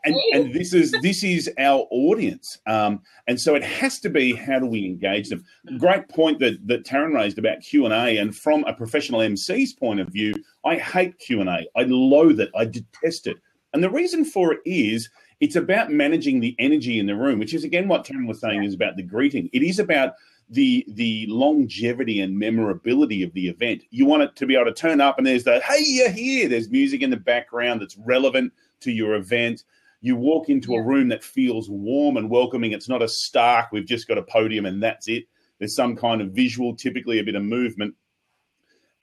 and, 0.04 0.16
and 0.34 0.52
this 0.54 0.74
is 0.74 0.92
this 1.04 1.24
is 1.24 1.48
our 1.60 1.86
audience. 1.92 2.58
Um, 2.66 3.02
and 3.28 3.40
so 3.40 3.54
it 3.54 3.64
has 3.64 4.00
to 4.00 4.10
be 4.10 4.34
how 4.34 4.58
do 4.58 4.66
we 4.66 4.84
engage 4.86 5.30
them? 5.30 5.44
Great 5.78 6.08
point 6.10 6.40
that 6.40 6.66
that 6.68 6.86
Taryn 6.86 7.14
raised 7.14 7.38
about 7.38 7.62
Q 7.62 7.86
and 7.86 7.94
A, 7.94 8.18
and 8.18 8.36
from 8.36 8.64
a 8.64 8.74
professional 8.74 9.22
MC's 9.22 9.74
point 9.74 10.00
of 10.00 10.08
view, 10.08 10.34
I 10.66 10.76
hate 10.78 11.20
Q 11.20 11.42
and 11.42 11.50
A. 11.50 11.66
I 11.76 11.84
loathe 11.84 12.40
it. 12.40 12.50
I 12.56 12.66
detest 12.66 13.28
it. 13.28 13.38
And 13.74 13.84
the 13.84 13.90
reason 13.90 14.26
for 14.26 14.54
it 14.54 14.60
is 14.66 15.10
it's 15.40 15.56
about 15.56 15.92
managing 15.92 16.40
the 16.40 16.56
energy 16.60 17.00
in 17.00 17.08
the 17.08 17.16
room, 17.16 17.40
which 17.40 17.54
is 17.54 17.64
again 17.64 17.88
what 17.88 18.06
Taryn 18.06 18.28
was 18.28 18.40
saying 18.40 18.64
is 18.64 18.74
about 18.74 18.96
the 18.96 19.04
greeting. 19.04 19.50
It 19.54 19.64
is 19.64 19.80
about 19.80 20.14
the 20.50 20.86
the 20.90 21.26
longevity 21.28 22.20
and 22.20 22.38
memorability 22.38 23.24
of 23.24 23.34
the 23.34 23.48
event. 23.48 23.84
You 23.90 24.06
want 24.06 24.24
it 24.24 24.36
to 24.36 24.46
be 24.46 24.56
able 24.56 24.66
to 24.66 24.74
turn 24.74 25.02
up 25.02 25.18
and 25.18 25.26
there's 25.26 25.46
the 25.46 25.62
hey, 25.62 25.84
you're 25.84 26.12
here. 26.12 26.50
There's 26.50 26.70
music 26.70 27.02
in 27.02 27.10
the 27.10 27.18
background 27.18 27.82
that's 27.82 27.98
relevant 27.98 28.54
to 28.82 28.92
your 28.92 29.16
event. 29.16 29.64
You 30.02 30.16
walk 30.16 30.50
into 30.50 30.74
a 30.74 30.82
room 30.82 31.08
that 31.10 31.24
feels 31.24 31.70
warm 31.70 32.18
and 32.18 32.30
welcoming. 32.30 32.72
It's 32.72 32.90
not 32.90 33.04
a 33.04 33.08
stark, 33.08 33.72
we've 33.72 33.86
just 33.86 34.08
got 34.08 34.18
a 34.18 34.24
podium 34.24 34.66
and 34.66 34.82
that's 34.82 35.08
it. 35.08 35.26
There's 35.60 35.76
some 35.76 35.96
kind 35.96 36.22
of 36.22 36.32
visual, 36.32 36.76
typically 36.76 37.20
a 37.20 37.24
bit 37.24 37.36
of 37.36 37.44
movement. 37.44 37.96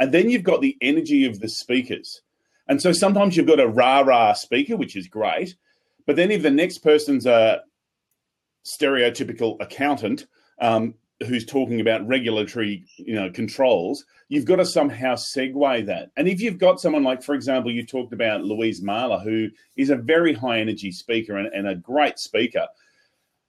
And 0.00 0.12
then 0.12 0.28
you've 0.28 0.42
got 0.42 0.60
the 0.60 0.76
energy 0.80 1.24
of 1.24 1.40
the 1.40 1.48
speakers. 1.48 2.22
And 2.68 2.80
so 2.80 2.92
sometimes 2.92 3.36
you've 3.36 3.46
got 3.46 3.60
a 3.60 3.68
rah 3.68 4.00
rah 4.00 4.34
speaker, 4.34 4.76
which 4.76 4.96
is 4.96 5.08
great. 5.08 5.56
But 6.06 6.16
then 6.16 6.30
if 6.30 6.42
the 6.42 6.50
next 6.50 6.78
person's 6.78 7.26
a 7.26 7.62
stereotypical 8.64 9.56
accountant 9.60 10.26
um, 10.60 10.94
who's 11.26 11.44
talking 11.44 11.80
about 11.80 12.06
regulatory, 12.06 12.84
you 12.96 13.14
know, 13.14 13.30
controls, 13.30 14.04
you've 14.28 14.44
got 14.44 14.56
to 14.56 14.66
somehow 14.66 15.14
segue 15.14 15.86
that. 15.86 16.10
And 16.16 16.28
if 16.28 16.40
you've 16.40 16.58
got 16.58 16.80
someone 16.80 17.02
like, 17.02 17.22
for 17.22 17.34
example, 17.34 17.72
you 17.72 17.84
talked 17.84 18.12
about 18.12 18.44
Louise 18.44 18.82
Marler, 18.82 19.22
who 19.22 19.48
is 19.76 19.90
a 19.90 19.96
very 19.96 20.34
high 20.34 20.60
energy 20.60 20.92
speaker 20.92 21.36
and, 21.36 21.48
and 21.52 21.66
a 21.66 21.74
great 21.74 22.18
speaker. 22.18 22.66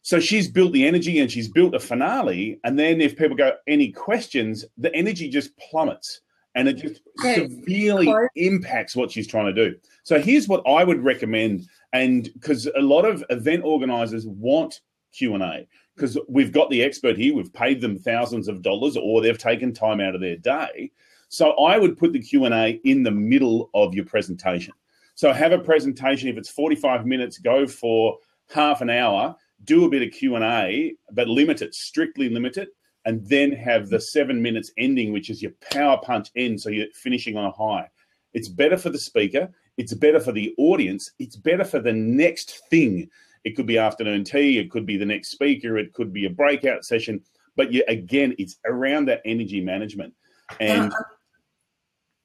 So 0.01 0.19
she's 0.19 0.49
built 0.49 0.71
the 0.71 0.87
energy 0.87 1.19
and 1.19 1.31
she's 1.31 1.49
built 1.49 1.75
a 1.75 1.79
finale. 1.79 2.59
And 2.63 2.79
then 2.79 3.01
if 3.01 3.17
people 3.17 3.35
go, 3.35 3.53
any 3.67 3.91
questions, 3.91 4.65
the 4.77 4.93
energy 4.95 5.29
just 5.29 5.55
plummets 5.57 6.21
and 6.55 6.67
it 6.67 6.73
just 6.73 7.01
Yeah. 7.23 7.35
severely 7.35 8.11
impacts 8.35 8.95
what 8.95 9.11
she's 9.11 9.27
trying 9.27 9.53
to 9.53 9.69
do. 9.69 9.77
So 10.03 10.19
here's 10.19 10.47
what 10.47 10.63
I 10.67 10.83
would 10.83 11.03
recommend. 11.03 11.67
And 11.93 12.29
because 12.33 12.67
a 12.75 12.81
lot 12.81 13.05
of 13.05 13.23
event 13.29 13.63
organizers 13.63 14.25
want 14.27 14.81
Q&A 15.11 15.67
because 15.95 16.17
we've 16.27 16.51
got 16.51 16.69
the 16.69 16.83
expert 16.83 17.17
here, 17.17 17.33
we've 17.33 17.53
paid 17.53 17.81
them 17.81 17.97
thousands 17.97 18.47
of 18.47 18.61
dollars 18.61 18.95
or 18.95 19.21
they've 19.21 19.37
taken 19.37 19.73
time 19.73 19.99
out 19.99 20.15
of 20.15 20.21
their 20.21 20.37
day. 20.37 20.91
So 21.27 21.51
I 21.51 21.77
would 21.77 21.97
put 21.97 22.13
the 22.13 22.19
Q&A 22.19 22.79
in 22.83 23.03
the 23.03 23.11
middle 23.11 23.69
of 23.73 23.93
your 23.93 24.05
presentation. 24.05 24.73
So 25.15 25.33
have 25.33 25.51
a 25.51 25.59
presentation 25.59 26.29
if 26.29 26.37
it's 26.37 26.49
45 26.49 27.05
minutes 27.05 27.37
go 27.37 27.67
for 27.67 28.17
half 28.49 28.81
an 28.81 28.89
hour, 28.89 29.35
do 29.65 29.85
a 29.85 29.89
bit 29.89 30.01
of 30.01 30.11
Q&A 30.11 30.95
but 31.11 31.27
limit 31.27 31.61
it, 31.61 31.75
strictly 31.75 32.29
limit 32.29 32.57
it 32.57 32.69
and 33.05 33.25
then 33.27 33.51
have 33.51 33.89
the 33.89 33.99
7 33.99 34.41
minutes 34.41 34.71
ending 34.77 35.11
which 35.13 35.29
is 35.29 35.41
your 35.41 35.53
power 35.71 35.99
punch 36.03 36.29
end 36.35 36.59
so 36.59 36.69
you're 36.69 36.87
finishing 36.93 37.37
on 37.37 37.45
a 37.45 37.51
high. 37.51 37.89
It's 38.33 38.49
better 38.49 38.77
for 38.77 38.89
the 38.89 38.99
speaker, 38.99 39.49
it's 39.77 39.93
better 39.93 40.19
for 40.19 40.31
the 40.31 40.53
audience, 40.57 41.11
it's 41.19 41.35
better 41.35 41.63
for 41.63 41.79
the 41.79 41.93
next 41.93 42.61
thing. 42.69 43.09
It 43.43 43.55
could 43.55 43.65
be 43.65 43.77
afternoon 43.77 44.23
tea, 44.23 44.59
it 44.59 44.69
could 44.69 44.85
be 44.85 44.97
the 44.97 45.05
next 45.05 45.29
speaker, 45.29 45.77
it 45.77 45.93
could 45.93 46.13
be 46.13 46.25
a 46.25 46.29
breakout 46.29 46.85
session, 46.85 47.21
but 47.55 47.71
you, 47.73 47.83
again, 47.87 48.35
it's 48.37 48.57
around 48.65 49.05
that 49.07 49.21
energy 49.25 49.61
management. 49.61 50.13
And 50.59 50.93
um, 50.93 51.03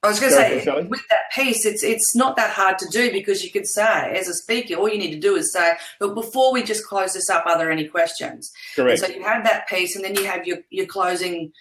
I 0.05 0.09
was 0.09 0.21
going 0.21 0.33
to 0.33 0.63
say, 0.63 0.83
with 0.83 1.01
that 1.09 1.33
piece, 1.35 1.65
it's 1.65 1.83
it's 1.83 2.15
not 2.15 2.37
that 2.37 2.51
hard 2.51 2.79
to 2.79 2.89
do 2.91 3.11
because 3.11 3.43
you 3.43 3.51
could 3.51 3.67
say, 3.67 4.15
as 4.15 4.29
a 4.29 4.35
speaker, 4.35 4.75
all 4.75 4.89
you 4.89 4.99
need 4.99 5.13
to 5.13 5.19
do 5.19 5.35
is 5.35 5.53
say, 5.53 5.73
"Look, 6.01 6.15
before 6.15 6.53
we 6.53 6.63
just 6.63 6.87
close 6.87 7.15
this 7.15 7.31
up, 7.31 7.47
are 7.47 7.57
there 7.57 7.71
any 7.71 7.87
questions?" 7.87 8.53
And 8.77 8.85
correct. 8.85 9.01
so 9.01 9.07
you 9.09 9.23
have 9.23 9.45
that 9.45 9.67
piece, 9.67 9.97
and 9.97 10.05
then 10.05 10.15
you 10.15 10.27
have 10.27 10.47
your 10.47 10.59
your 10.69 10.87
closing 10.87 11.53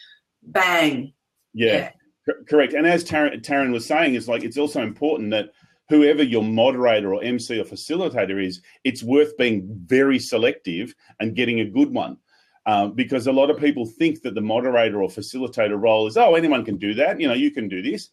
bang. 0.42 1.14
Yeah, 1.54 1.92
cor- 2.26 2.44
correct. 2.50 2.74
And 2.74 2.86
as 2.86 3.06
Taryn, 3.06 3.42
Taryn 3.42 3.72
was 3.72 3.86
saying, 3.86 4.16
it's 4.16 4.28
like 4.28 4.44
it's 4.44 4.58
also 4.58 4.82
important 4.82 5.32
that 5.32 5.52
whoever 5.90 6.24
your 6.24 6.44
moderator 6.44 7.14
or 7.14 7.24
MC 7.24 7.60
or 7.60 7.66
facilitator 7.66 8.46
is, 8.46 8.62
it's 8.84 9.04
worth 9.04 9.38
being 9.38 9.68
very 9.86 10.20
selective 10.20 10.94
and 11.20 11.36
getting 11.36 11.62
a 11.62 11.66
good 11.66 11.94
one. 11.94 12.18
Um, 12.66 12.94
because 12.94 13.28
a 13.28 13.34
lot 13.34 13.50
of 13.50 13.58
people 13.58 13.86
think 13.86 14.22
that 14.22 14.36
the 14.36 14.42
moderator 14.42 15.02
or 15.04 15.10
facilitator 15.10 15.80
role 15.80 16.08
is, 16.08 16.16
oh, 16.16 16.36
anyone 16.36 16.64
can 16.64 16.78
do 16.78 16.94
that. 16.94 17.20
You 17.20 17.28
know, 17.28 17.34
you 17.34 17.52
can 17.52 17.68
do 17.68 17.82
this. 17.82 18.10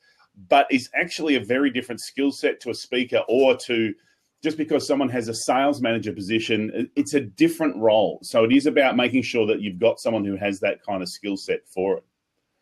But 0.49 0.67
it's 0.71 0.89
actually 0.95 1.37
a 1.37 1.41
very 1.41 1.71
different 1.71 2.01
skill 2.01 2.33
set 2.33 2.61
to 2.61 2.71
a 2.71 2.75
speaker 2.75 3.23
or 3.29 3.57
to 3.67 3.95
just 4.43 4.57
because 4.57 4.87
someone 4.87 5.11
has 5.11 5.29
a 5.29 5.35
sales 5.35 5.83
manager 5.83 6.13
position, 6.13 6.91
it's 6.97 7.15
a 7.15 7.21
different 7.21 7.77
role. 7.77 8.19
So 8.23 8.45
it 8.45 8.53
is 8.53 8.67
about 8.67 8.97
making 8.97 9.23
sure 9.23 9.47
that 9.47 9.61
you've 9.61 9.79
got 9.79 10.01
someone 10.01 10.25
who 10.25 10.37
has 10.37 10.61
that 10.61 10.83
kind 10.83 11.03
of 11.03 11.09
skill 11.11 11.37
set 11.37 11.61
for 11.69 11.99
it. 11.99 12.05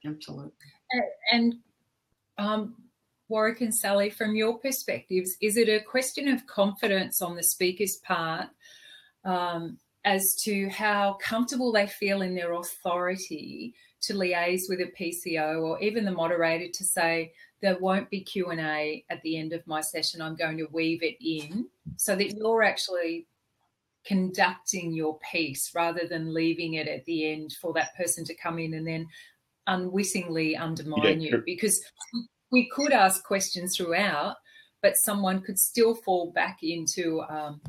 Absolutely. 0.05 0.51
And 1.33 1.55
um, 2.37 2.75
Warwick 3.29 3.61
and 3.61 3.75
Sally, 3.75 4.11
from 4.11 4.35
your 4.35 4.59
perspectives, 4.59 5.37
is 5.41 5.57
it 5.57 5.69
a 5.69 5.81
question 5.81 6.29
of 6.29 6.47
confidence 6.47 7.23
on 7.23 7.37
the 7.37 7.45
speaker's 7.45 7.97
part 7.97 8.49
um, 9.25 9.79
as 10.09 10.35
to 10.35 10.71
how 10.71 11.19
comfortable 11.21 11.71
they 11.71 11.87
feel 11.87 12.23
in 12.23 12.35
their 12.35 12.55
authority 12.55 13.75
to 14.01 14.15
liaise 14.15 14.63
with 14.67 14.81
a 14.81 14.91
PCO 14.99 15.63
or 15.63 15.79
even 15.81 16.07
the 16.07 16.11
moderator 16.11 16.73
to 16.73 16.83
say 16.83 17.31
there 17.61 17.77
won't 17.79 18.09
be 18.09 18.23
Q&A 18.23 19.05
at 19.11 19.21
the 19.21 19.37
end 19.37 19.53
of 19.53 19.67
my 19.67 19.83
session. 19.83 20.23
I'm 20.23 20.35
going 20.35 20.57
to 20.57 20.69
weave 20.73 21.03
it 21.03 21.17
in 21.21 21.67
so 21.99 22.17
that 22.17 22.35
you're 22.35 22.63
actually 22.63 23.27
conducting 24.07 24.95
your 24.95 25.19
piece 25.31 25.73
rather 25.75 26.07
than 26.09 26.33
leaving 26.33 26.75
it 26.75 26.89
at 26.89 27.05
the 27.05 27.31
end 27.31 27.55
for 27.61 27.75
that 27.75 27.95
person 27.95 28.25
to 28.25 28.35
come 28.35 28.59
in 28.59 28.73
and 28.73 28.87
then 28.87 29.07
unwittingly 29.67 30.57
undermine 30.57 31.21
yeah, 31.21 31.33
you. 31.33 31.43
because 31.45 31.85
we 32.51 32.67
could 32.71 32.93
ask 32.93 33.23
questions 33.25 33.77
throughout 33.77 34.37
but 34.81 34.97
someone 34.97 35.43
could 35.43 35.59
still 35.59 35.95
fall 35.95 36.31
back 36.31 36.61
into 36.63 37.21
um, 37.29 37.61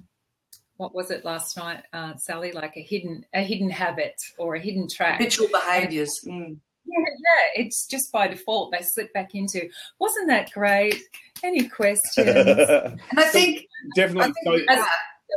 what 0.79 0.95
was 0.95 1.11
it 1.11 1.25
last 1.25 1.57
night, 1.57 1.83
uh, 1.91 2.15
Sally? 2.15 2.53
Like 2.53 2.77
a 2.77 2.81
hidden 2.81 3.25
a 3.33 3.41
hidden 3.41 3.69
habit 3.69 4.15
or 4.37 4.55
a 4.55 4.59
hidden 4.59 4.87
track. 4.87 5.17
Habitual 5.19 5.49
behaviours. 5.51 6.09
Mm. 6.25 6.55
Yeah, 6.85 7.05
yeah, 7.05 7.63
it's 7.63 7.85
just 7.85 8.13
by 8.13 8.29
default 8.29 8.71
they 8.71 8.81
slip 8.81 9.13
back 9.13 9.35
into. 9.35 9.69
Wasn't 9.99 10.29
that 10.29 10.51
great? 10.51 10.95
Any 11.43 11.67
questions? 11.67 12.27
and 12.27 12.99
I 13.17 13.23
think 13.25 13.65
definitely. 13.93 14.31
I 14.69 14.75
think 14.75 14.79
so, 14.79 15.35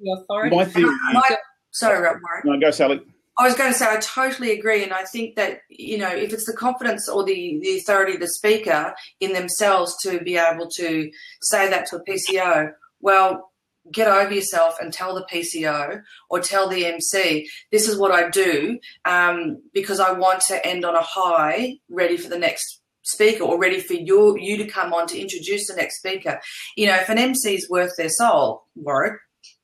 the 0.00 0.20
authority. 0.22 0.56
My 0.56 0.64
theory. 0.64 0.96
My, 1.12 1.36
sorry, 1.70 2.00
Mark. 2.00 2.44
No, 2.46 2.58
go, 2.58 2.70
Sally. 2.70 3.02
I 3.38 3.44
was 3.44 3.54
going 3.54 3.70
to 3.70 3.78
say 3.78 3.86
I 3.86 3.98
totally 3.98 4.52
agree, 4.52 4.82
and 4.82 4.94
I 4.94 5.04
think 5.04 5.36
that 5.36 5.60
you 5.68 5.98
know 5.98 6.08
if 6.08 6.32
it's 6.32 6.46
the 6.46 6.54
confidence 6.54 7.10
or 7.10 7.24
the 7.24 7.58
the 7.60 7.76
authority 7.76 8.14
of 8.14 8.20
the 8.20 8.28
speaker 8.28 8.94
in 9.20 9.34
themselves 9.34 9.94
to 10.04 10.18
be 10.20 10.38
able 10.38 10.68
to 10.76 11.10
say 11.42 11.68
that 11.68 11.86
to 11.88 11.96
a 11.96 12.04
PCO, 12.04 12.72
well, 13.00 13.47
get 13.92 14.08
over 14.08 14.32
yourself 14.32 14.76
and 14.80 14.92
tell 14.92 15.14
the 15.14 15.26
PCO 15.32 16.02
or 16.30 16.40
tell 16.40 16.68
the 16.68 16.86
MC, 16.86 17.48
this 17.72 17.88
is 17.88 17.98
what 17.98 18.10
I 18.10 18.28
do 18.30 18.78
um, 19.04 19.62
because 19.72 20.00
I 20.00 20.12
want 20.12 20.42
to 20.48 20.66
end 20.66 20.84
on 20.84 20.94
a 20.94 21.02
high, 21.02 21.78
ready 21.88 22.16
for 22.16 22.28
the 22.28 22.38
next 22.38 22.80
speaker 23.02 23.44
or 23.44 23.58
ready 23.58 23.80
for 23.80 23.94
you 23.94 24.36
you 24.38 24.58
to 24.58 24.66
come 24.66 24.92
on 24.92 25.06
to 25.08 25.18
introduce 25.18 25.66
the 25.66 25.74
next 25.74 25.98
speaker. 25.98 26.40
You 26.76 26.88
know, 26.88 26.96
if 26.96 27.08
an 27.08 27.18
MC 27.18 27.54
is 27.54 27.68
worth 27.70 27.96
their 27.96 28.10
soul, 28.10 28.64
Warwick, 28.74 29.14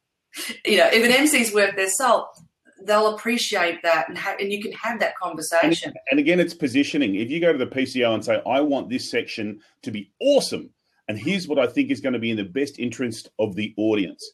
you 0.65 0.79
know, 0.79 0.89
if 0.93 1.05
an 1.05 1.13
MC 1.13 1.41
is 1.41 1.55
worth 1.55 1.77
their 1.77 1.91
soul, 1.91 2.29
they'll 2.85 3.15
appreciate 3.15 3.83
that 3.83 4.09
and, 4.09 4.19
have, 4.19 4.39
and 4.39 4.53
you 4.53 4.63
can 4.63 4.73
have 4.73 5.01
that 5.01 5.17
conversation. 5.17 5.91
And, 5.91 5.99
and 6.13 6.21
again, 6.21 6.41
it's 6.41 6.55
positioning. 6.55 7.15
If 7.15 7.31
you 7.31 7.41
go 7.41 7.53
to 7.53 7.59
the 7.59 7.67
PCO 7.67 8.15
and 8.15 8.25
say, 8.25 8.43
I 8.47 8.61
want 8.61 8.91
this 8.91 9.11
section 9.11 9.61
to 9.83 9.91
be 9.91 10.13
awesome, 10.21 10.71
and 11.09 11.19
here's 11.19 11.47
what 11.47 11.59
I 11.59 11.67
think 11.67 11.91
is 11.91 12.01
going 12.01 12.15
to 12.15 12.19
be 12.19 12.31
in 12.31 12.37
the 12.37 12.45
best 12.45 12.79
interest 12.79 13.29
of 13.39 13.55
the 13.55 13.75
audience. 13.77 14.33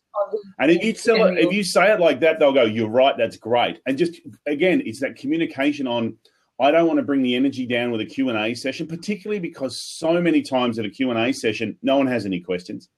And 0.58 0.70
if 0.70 0.84
you 0.84 0.94
sell 0.94 1.24
it, 1.26 1.38
if 1.38 1.52
you 1.52 1.64
say 1.64 1.92
it 1.92 2.00
like 2.00 2.20
that, 2.20 2.38
they'll 2.38 2.52
go, 2.52 2.64
"You're 2.64 2.88
right, 2.88 3.16
that's 3.16 3.36
great." 3.36 3.80
And 3.86 3.98
just 3.98 4.20
again, 4.46 4.82
it's 4.84 5.00
that 5.00 5.16
communication 5.16 5.86
on. 5.86 6.16
I 6.60 6.70
don't 6.70 6.86
want 6.86 6.98
to 6.98 7.02
bring 7.02 7.22
the 7.22 7.34
energy 7.34 7.66
down 7.66 7.90
with 7.90 8.02
a 8.02 8.06
Q 8.06 8.28
and 8.28 8.38
A 8.38 8.54
session, 8.54 8.86
particularly 8.86 9.40
because 9.40 9.80
so 9.80 10.20
many 10.20 10.42
times 10.42 10.78
at 10.78 10.84
a 10.84 10.90
Q 10.90 11.10
and 11.10 11.18
A 11.18 11.32
session, 11.32 11.76
no 11.82 11.96
one 11.96 12.06
has 12.06 12.26
any 12.26 12.40
questions, 12.40 12.88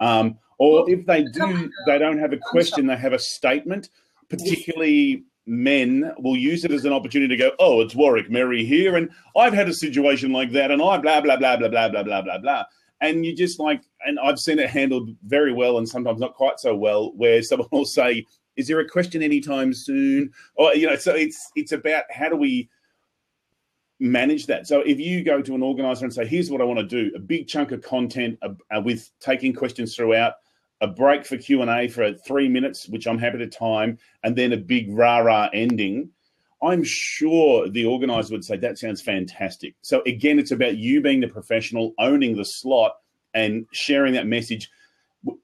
um, 0.00 0.38
or 0.58 0.90
if 0.90 1.06
they 1.06 1.22
do, 1.24 1.70
they 1.86 1.98
don't 1.98 2.18
have 2.18 2.32
a 2.32 2.38
question; 2.38 2.86
they 2.86 2.96
have 2.96 3.12
a 3.12 3.18
statement. 3.18 3.90
Particularly 4.28 5.24
men 5.46 6.12
will 6.18 6.36
use 6.36 6.64
it 6.64 6.70
as 6.70 6.84
an 6.84 6.92
opportunity 6.92 7.36
to 7.36 7.42
go, 7.42 7.52
"Oh, 7.58 7.80
it's 7.80 7.94
Warwick 7.94 8.30
Merry 8.30 8.64
here, 8.64 8.96
and 8.96 9.10
I've 9.36 9.52
had 9.52 9.68
a 9.68 9.74
situation 9.74 10.32
like 10.32 10.50
that, 10.52 10.70
and 10.70 10.82
I 10.82 10.98
blah 10.98 11.20
blah 11.20 11.36
blah 11.36 11.56
blah 11.56 11.68
blah 11.68 11.88
blah 11.88 12.02
blah 12.02 12.22
blah 12.22 12.38
blah." 12.38 12.64
And 13.00 13.24
you 13.24 13.34
just 13.34 13.58
like, 13.58 13.82
and 14.04 14.18
I've 14.20 14.38
seen 14.38 14.58
it 14.58 14.70
handled 14.70 15.10
very 15.24 15.52
well 15.52 15.78
and 15.78 15.88
sometimes 15.88 16.20
not 16.20 16.34
quite 16.34 16.60
so 16.60 16.74
well, 16.74 17.12
where 17.16 17.42
someone 17.42 17.68
will 17.70 17.84
say, 17.84 18.26
"Is 18.56 18.68
there 18.68 18.80
a 18.80 18.88
question 18.88 19.22
anytime 19.22 19.72
soon?" 19.72 20.32
Or 20.56 20.74
you 20.74 20.86
know, 20.86 20.96
so 20.96 21.14
it's 21.14 21.50
it's 21.56 21.72
about 21.72 22.04
how 22.10 22.28
do 22.28 22.36
we 22.36 22.68
manage 23.98 24.46
that. 24.46 24.66
So 24.66 24.80
if 24.80 24.98
you 24.98 25.22
go 25.22 25.42
to 25.42 25.54
an 25.54 25.62
organizer 25.62 26.04
and 26.04 26.12
say, 26.12 26.26
"Here's 26.26 26.50
what 26.50 26.60
I 26.60 26.64
want 26.64 26.80
to 26.80 26.86
do," 26.86 27.14
a 27.14 27.20
big 27.20 27.48
chunk 27.48 27.72
of 27.72 27.82
content 27.82 28.38
uh, 28.42 28.50
uh, 28.74 28.80
with 28.80 29.10
taking 29.20 29.54
questions 29.54 29.94
throughout, 29.94 30.34
a 30.80 30.86
break 30.86 31.24
for 31.24 31.36
Q 31.36 31.62
and 31.62 31.70
A 31.70 31.88
for 31.88 32.14
three 32.14 32.48
minutes, 32.48 32.88
which 32.88 33.06
I'm 33.06 33.18
happy 33.18 33.38
to 33.38 33.46
time, 33.46 33.98
and 34.24 34.36
then 34.36 34.52
a 34.52 34.56
big 34.56 34.92
rah 34.92 35.18
rah 35.18 35.48
ending. 35.52 36.10
I'm 36.62 36.84
sure 36.84 37.68
the 37.68 37.86
organizer 37.86 38.34
would 38.34 38.44
say 38.44 38.56
that 38.58 38.78
sounds 38.78 39.00
fantastic. 39.00 39.74
So 39.82 40.02
again, 40.06 40.38
it's 40.38 40.50
about 40.50 40.76
you 40.76 41.00
being 41.00 41.20
the 41.20 41.28
professional, 41.28 41.94
owning 41.98 42.36
the 42.36 42.44
slot, 42.44 42.96
and 43.34 43.66
sharing 43.72 44.14
that 44.14 44.26
message. 44.26 44.70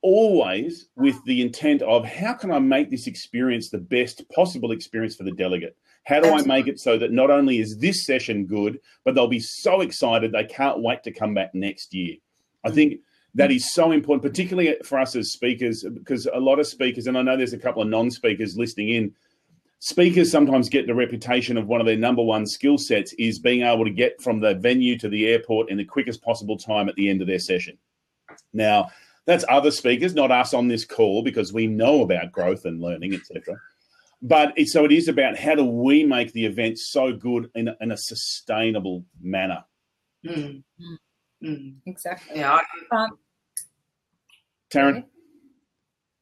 Always 0.00 0.88
with 0.96 1.22
the 1.24 1.42
intent 1.42 1.82
of 1.82 2.04
how 2.04 2.32
can 2.32 2.50
I 2.50 2.58
make 2.58 2.90
this 2.90 3.06
experience 3.06 3.68
the 3.68 3.78
best 3.78 4.22
possible 4.34 4.72
experience 4.72 5.16
for 5.16 5.24
the 5.24 5.32
delegate? 5.32 5.76
How 6.04 6.20
do 6.20 6.32
I 6.32 6.42
make 6.42 6.66
it 6.66 6.78
so 6.78 6.96
that 6.98 7.12
not 7.12 7.30
only 7.30 7.58
is 7.58 7.78
this 7.78 8.06
session 8.06 8.46
good, 8.46 8.80
but 9.04 9.14
they'll 9.14 9.26
be 9.26 9.40
so 9.40 9.80
excited 9.80 10.32
they 10.32 10.44
can't 10.44 10.80
wait 10.80 11.02
to 11.02 11.10
come 11.10 11.34
back 11.34 11.54
next 11.54 11.92
year? 11.92 12.16
I 12.64 12.70
think 12.70 13.00
that 13.34 13.50
is 13.50 13.74
so 13.74 13.92
important, 13.92 14.22
particularly 14.22 14.76
for 14.82 14.98
us 14.98 15.14
as 15.14 15.32
speakers, 15.32 15.84
because 15.92 16.26
a 16.32 16.40
lot 16.40 16.58
of 16.58 16.66
speakers, 16.66 17.06
and 17.06 17.18
I 17.18 17.22
know 17.22 17.36
there's 17.36 17.52
a 17.52 17.58
couple 17.58 17.82
of 17.82 17.88
non 17.88 18.10
speakers 18.10 18.56
listening 18.56 18.88
in, 18.90 19.14
speakers 19.78 20.30
sometimes 20.30 20.68
get 20.68 20.86
the 20.86 20.94
reputation 20.94 21.56
of 21.56 21.66
one 21.66 21.80
of 21.80 21.86
their 21.86 21.96
number 21.96 22.22
one 22.22 22.46
skill 22.46 22.78
sets 22.78 23.12
is 23.14 23.38
being 23.38 23.62
able 23.62 23.84
to 23.84 23.90
get 23.90 24.20
from 24.22 24.40
the 24.40 24.54
venue 24.54 24.98
to 24.98 25.08
the 25.08 25.26
airport 25.26 25.70
in 25.70 25.76
the 25.76 25.84
quickest 25.84 26.22
possible 26.22 26.56
time 26.56 26.88
at 26.88 26.94
the 26.96 27.08
end 27.08 27.20
of 27.20 27.26
their 27.26 27.38
session. 27.38 27.76
Now, 28.52 28.90
that's 29.26 29.44
other 29.48 29.70
speakers, 29.70 30.14
not 30.14 30.30
us 30.30 30.54
on 30.54 30.68
this 30.68 30.84
call, 30.84 31.22
because 31.22 31.52
we 31.52 31.66
know 31.66 32.02
about 32.02 32.32
growth 32.32 32.64
and 32.64 32.80
learning, 32.80 33.14
etc. 33.14 33.56
But 34.22 34.52
it, 34.56 34.68
so 34.68 34.84
it 34.84 34.92
is 34.92 35.08
about 35.08 35.36
how 35.36 35.54
do 35.56 35.64
we 35.64 36.04
make 36.04 36.32
the 36.32 36.46
event 36.46 36.78
so 36.78 37.12
good 37.12 37.50
in 37.54 37.68
a, 37.68 37.76
in 37.80 37.90
a 37.90 37.96
sustainable 37.96 39.04
manner. 39.20 39.64
Mm. 40.24 40.62
Mm. 41.42 41.76
Exactly. 41.86 42.38
Yeah. 42.38 42.60
Um, 42.90 43.18
Taryn. 44.72 45.04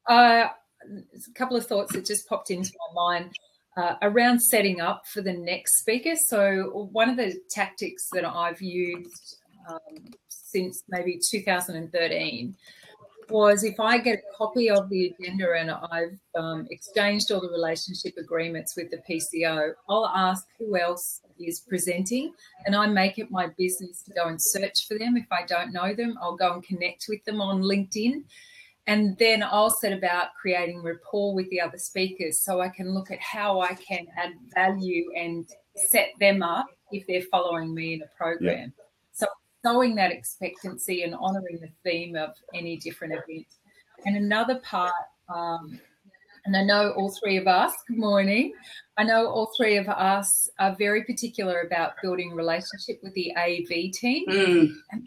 Uh, 0.08 0.48
a 0.48 1.32
couple 1.34 1.56
of 1.56 1.66
thoughts 1.66 1.92
that 1.92 2.04
just 2.04 2.28
popped 2.28 2.50
into 2.50 2.72
my 2.94 3.16
mind 3.16 3.32
uh, 3.76 3.94
around 4.02 4.40
setting 4.40 4.80
up 4.80 5.06
for 5.06 5.20
the 5.20 5.32
next 5.32 5.78
speaker. 5.78 6.14
So, 6.16 6.88
one 6.92 7.10
of 7.10 7.16
the 7.16 7.34
tactics 7.50 8.08
that 8.12 8.24
I've 8.24 8.62
used 8.62 9.38
um, 9.68 10.04
since 10.28 10.82
maybe 10.88 11.18
2013 11.30 12.54
was 13.30 13.64
if 13.64 13.80
I 13.80 13.98
get 13.98 14.18
a 14.18 14.36
copy 14.36 14.70
of 14.70 14.88
the 14.90 15.06
agenda 15.06 15.46
and 15.58 15.70
I've 15.70 16.18
um, 16.34 16.66
exchanged 16.70 17.32
all 17.32 17.40
the 17.40 17.48
relationship 17.48 18.14
agreements 18.18 18.76
with 18.76 18.90
the 18.90 18.98
PCO, 19.08 19.72
I'll 19.88 20.06
ask 20.06 20.46
who 20.58 20.78
else 20.78 21.20
is 21.38 21.60
presenting 21.60 22.32
and 22.66 22.76
I 22.76 22.86
make 22.86 23.18
it 23.18 23.30
my 23.30 23.48
business 23.58 24.02
to 24.02 24.12
go 24.12 24.26
and 24.28 24.40
search 24.40 24.86
for 24.86 24.98
them. 24.98 25.16
If 25.16 25.26
I 25.32 25.44
don't 25.46 25.72
know 25.72 25.94
them, 25.94 26.18
I'll 26.20 26.36
go 26.36 26.52
and 26.52 26.62
connect 26.62 27.06
with 27.08 27.24
them 27.24 27.40
on 27.40 27.62
LinkedIn 27.62 28.24
and 28.86 29.16
then 29.18 29.42
I'll 29.42 29.70
set 29.70 29.92
about 29.92 30.34
creating 30.40 30.82
rapport 30.82 31.34
with 31.34 31.48
the 31.50 31.60
other 31.60 31.78
speakers 31.78 32.40
so 32.40 32.60
I 32.60 32.68
can 32.68 32.92
look 32.92 33.10
at 33.10 33.20
how 33.20 33.60
I 33.60 33.74
can 33.74 34.06
add 34.16 34.32
value 34.54 35.10
and 35.16 35.48
set 35.74 36.10
them 36.20 36.42
up 36.42 36.66
if 36.92 37.06
they're 37.06 37.22
following 37.22 37.74
me 37.74 37.94
in 37.94 38.02
a 38.02 38.16
program. 38.16 38.72
Yeah. 38.76 38.84
So 39.12 39.26
sowing 39.64 39.94
that 39.94 40.12
expectancy 40.12 41.02
and 41.02 41.14
honoring 41.14 41.60
the 41.60 41.70
theme 41.82 42.14
of 42.14 42.30
any 42.54 42.76
different 42.76 43.14
event. 43.14 43.46
And 44.04 44.16
another 44.16 44.56
part, 44.56 44.92
um, 45.34 45.80
and 46.44 46.54
I 46.54 46.62
know 46.62 46.90
all 46.90 47.10
three 47.10 47.38
of 47.38 47.46
us, 47.46 47.72
good 47.88 47.96
morning. 47.96 48.52
I 48.98 49.04
know 49.04 49.28
all 49.28 49.50
three 49.56 49.78
of 49.78 49.88
us 49.88 50.50
are 50.58 50.76
very 50.76 51.04
particular 51.04 51.62
about 51.62 51.94
building 52.02 52.32
relationship 52.34 53.00
with 53.02 53.14
the 53.14 53.34
AV 53.34 53.92
team. 53.92 54.26
Mm. 54.28 54.74
And 54.92 55.04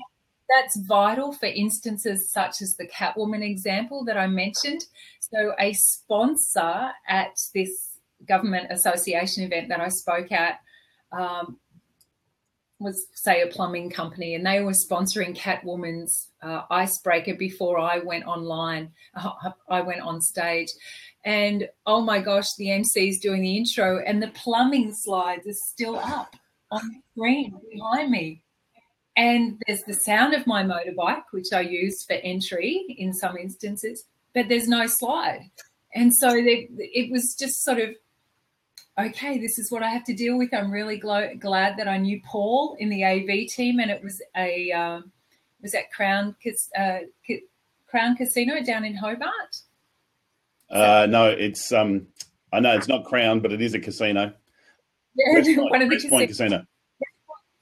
that's 0.49 0.79
vital 0.79 1.33
for 1.33 1.47
instances 1.47 2.31
such 2.31 2.61
as 2.61 2.75
the 2.75 2.87
Catwoman 2.87 3.43
example 3.43 4.05
that 4.05 4.17
I 4.17 4.27
mentioned. 4.27 4.85
So, 5.19 5.53
a 5.59 5.73
sponsor 5.73 6.91
at 7.07 7.37
this 7.53 7.97
government 8.27 8.67
association 8.71 9.43
event 9.43 9.69
that 9.69 9.79
I 9.79 9.89
spoke 9.89 10.31
at 10.31 10.59
um, 11.11 11.57
was, 12.79 13.07
say, 13.13 13.41
a 13.41 13.47
plumbing 13.47 13.89
company, 13.89 14.35
and 14.35 14.45
they 14.45 14.61
were 14.61 14.71
sponsoring 14.71 15.35
Catwoman's 15.35 16.29
uh, 16.41 16.63
icebreaker 16.69 17.35
before 17.35 17.79
I 17.79 17.99
went 17.99 18.25
online. 18.25 18.91
I 19.69 19.81
went 19.81 20.01
on 20.01 20.21
stage. 20.21 20.69
And 21.25 21.67
oh 21.85 22.01
my 22.01 22.19
gosh, 22.19 22.53
the 22.57 22.71
MC 22.71 23.09
is 23.09 23.19
doing 23.19 23.41
the 23.41 23.57
intro, 23.57 23.99
and 23.99 24.21
the 24.21 24.29
plumbing 24.29 24.93
slides 24.93 25.47
are 25.47 25.53
still 25.53 25.97
up 25.97 26.35
on 26.71 26.81
the 26.87 27.01
screen 27.11 27.59
behind 27.71 28.11
me. 28.11 28.43
And 29.17 29.61
there's 29.65 29.81
the 29.81 29.95
sound 29.95 30.35
of 30.35 30.45
my 30.45 30.63
motorbike, 30.63 31.23
which 31.31 31.51
I 31.51 31.61
use 31.61 32.03
for 32.05 32.13
entry 32.13 32.85
in 32.99 33.13
some 33.13 33.35
instances, 33.35 34.05
but 34.35 34.47
there's 34.47 34.67
no 34.67 34.85
slide. 34.85 35.41
And 35.95 36.15
so 36.15 36.29
they, 36.33 36.69
it 36.77 37.11
was 37.11 37.35
just 37.35 37.63
sort 37.63 37.79
of, 37.79 37.89
okay, 38.99 39.39
this 39.39 39.57
is 39.57 39.71
what 39.71 39.81
I 39.81 39.89
have 39.89 40.03
to 40.03 40.13
deal 40.13 40.37
with. 40.37 40.53
I'm 40.53 40.71
really 40.71 40.99
gl- 40.99 41.39
glad 41.39 41.77
that 41.77 41.87
I 41.87 41.97
knew 41.97 42.21
Paul 42.23 42.77
in 42.79 42.89
the 42.89 43.03
AV 43.03 43.49
team, 43.49 43.79
and 43.79 43.89
it 43.89 44.03
was 44.03 44.21
a 44.35 44.71
um, 44.71 45.11
was 45.63 45.73
at 45.73 45.91
Crown 45.91 46.35
uh, 46.77 46.99
Crown 47.87 48.15
Casino 48.15 48.61
down 48.63 48.85
in 48.85 48.95
Hobart. 48.95 49.61
Uh, 50.69 51.07
no, 51.09 51.25
it's 51.29 51.71
um, 51.71 52.07
I 52.53 52.59
know 52.59 52.75
it's 52.75 52.87
not 52.87 53.05
Crown, 53.05 53.39
but 53.39 53.51
it 53.51 53.61
is 53.61 53.73
a 53.73 53.79
casino. 53.79 54.33
Yeah, 55.15 55.33
Wrest 55.35 55.49
Point, 55.55 55.71
one 55.71 55.81
of 55.81 55.89
the 55.89 55.95
Wrest 55.95 56.09
Point. 56.09 56.29
Casino. 56.29 56.65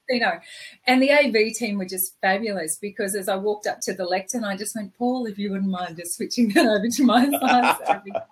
Casino. 0.08 0.40
And 0.86 1.02
the 1.02 1.12
AV 1.12 1.54
team 1.54 1.78
were 1.78 1.86
just 1.86 2.14
fabulous 2.20 2.76
because 2.76 3.14
as 3.14 3.28
I 3.28 3.36
walked 3.36 3.66
up 3.66 3.80
to 3.82 3.94
the 3.94 4.04
lectern, 4.04 4.44
I 4.44 4.56
just 4.56 4.74
went, 4.74 4.96
Paul, 4.96 5.26
if 5.26 5.38
you 5.38 5.52
wouldn't 5.52 5.70
mind 5.70 5.96
just 5.96 6.16
switching 6.16 6.48
that 6.50 6.66
over 6.66 6.88
to 6.88 7.04
my 7.04 7.24
side. 7.86 8.02
but 8.12 8.28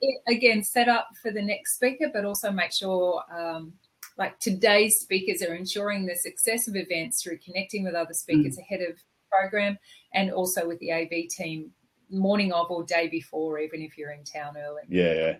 it, 0.00 0.20
again, 0.28 0.62
set 0.62 0.88
up 0.88 1.08
for 1.20 1.30
the 1.30 1.42
next 1.42 1.74
speaker, 1.74 2.10
but 2.12 2.24
also 2.24 2.50
make 2.50 2.72
sure, 2.72 3.22
um, 3.34 3.72
like 4.18 4.38
today's 4.38 5.00
speakers 5.00 5.42
are 5.42 5.54
ensuring 5.54 6.04
the 6.04 6.14
success 6.14 6.68
of 6.68 6.76
events 6.76 7.22
through 7.22 7.38
connecting 7.38 7.84
with 7.84 7.94
other 7.94 8.12
speakers 8.12 8.58
ahead 8.58 8.80
of 8.82 8.98
program 9.30 9.78
and 10.12 10.30
also 10.30 10.68
with 10.68 10.78
the 10.80 10.92
AV 10.92 11.28
team 11.30 11.70
morning 12.10 12.52
of 12.52 12.70
or 12.70 12.84
day 12.84 13.08
before, 13.08 13.58
even 13.58 13.80
if 13.80 13.96
you're 13.96 14.12
in 14.12 14.22
town 14.24 14.54
early. 14.56 14.82
Yeah. 14.88 15.36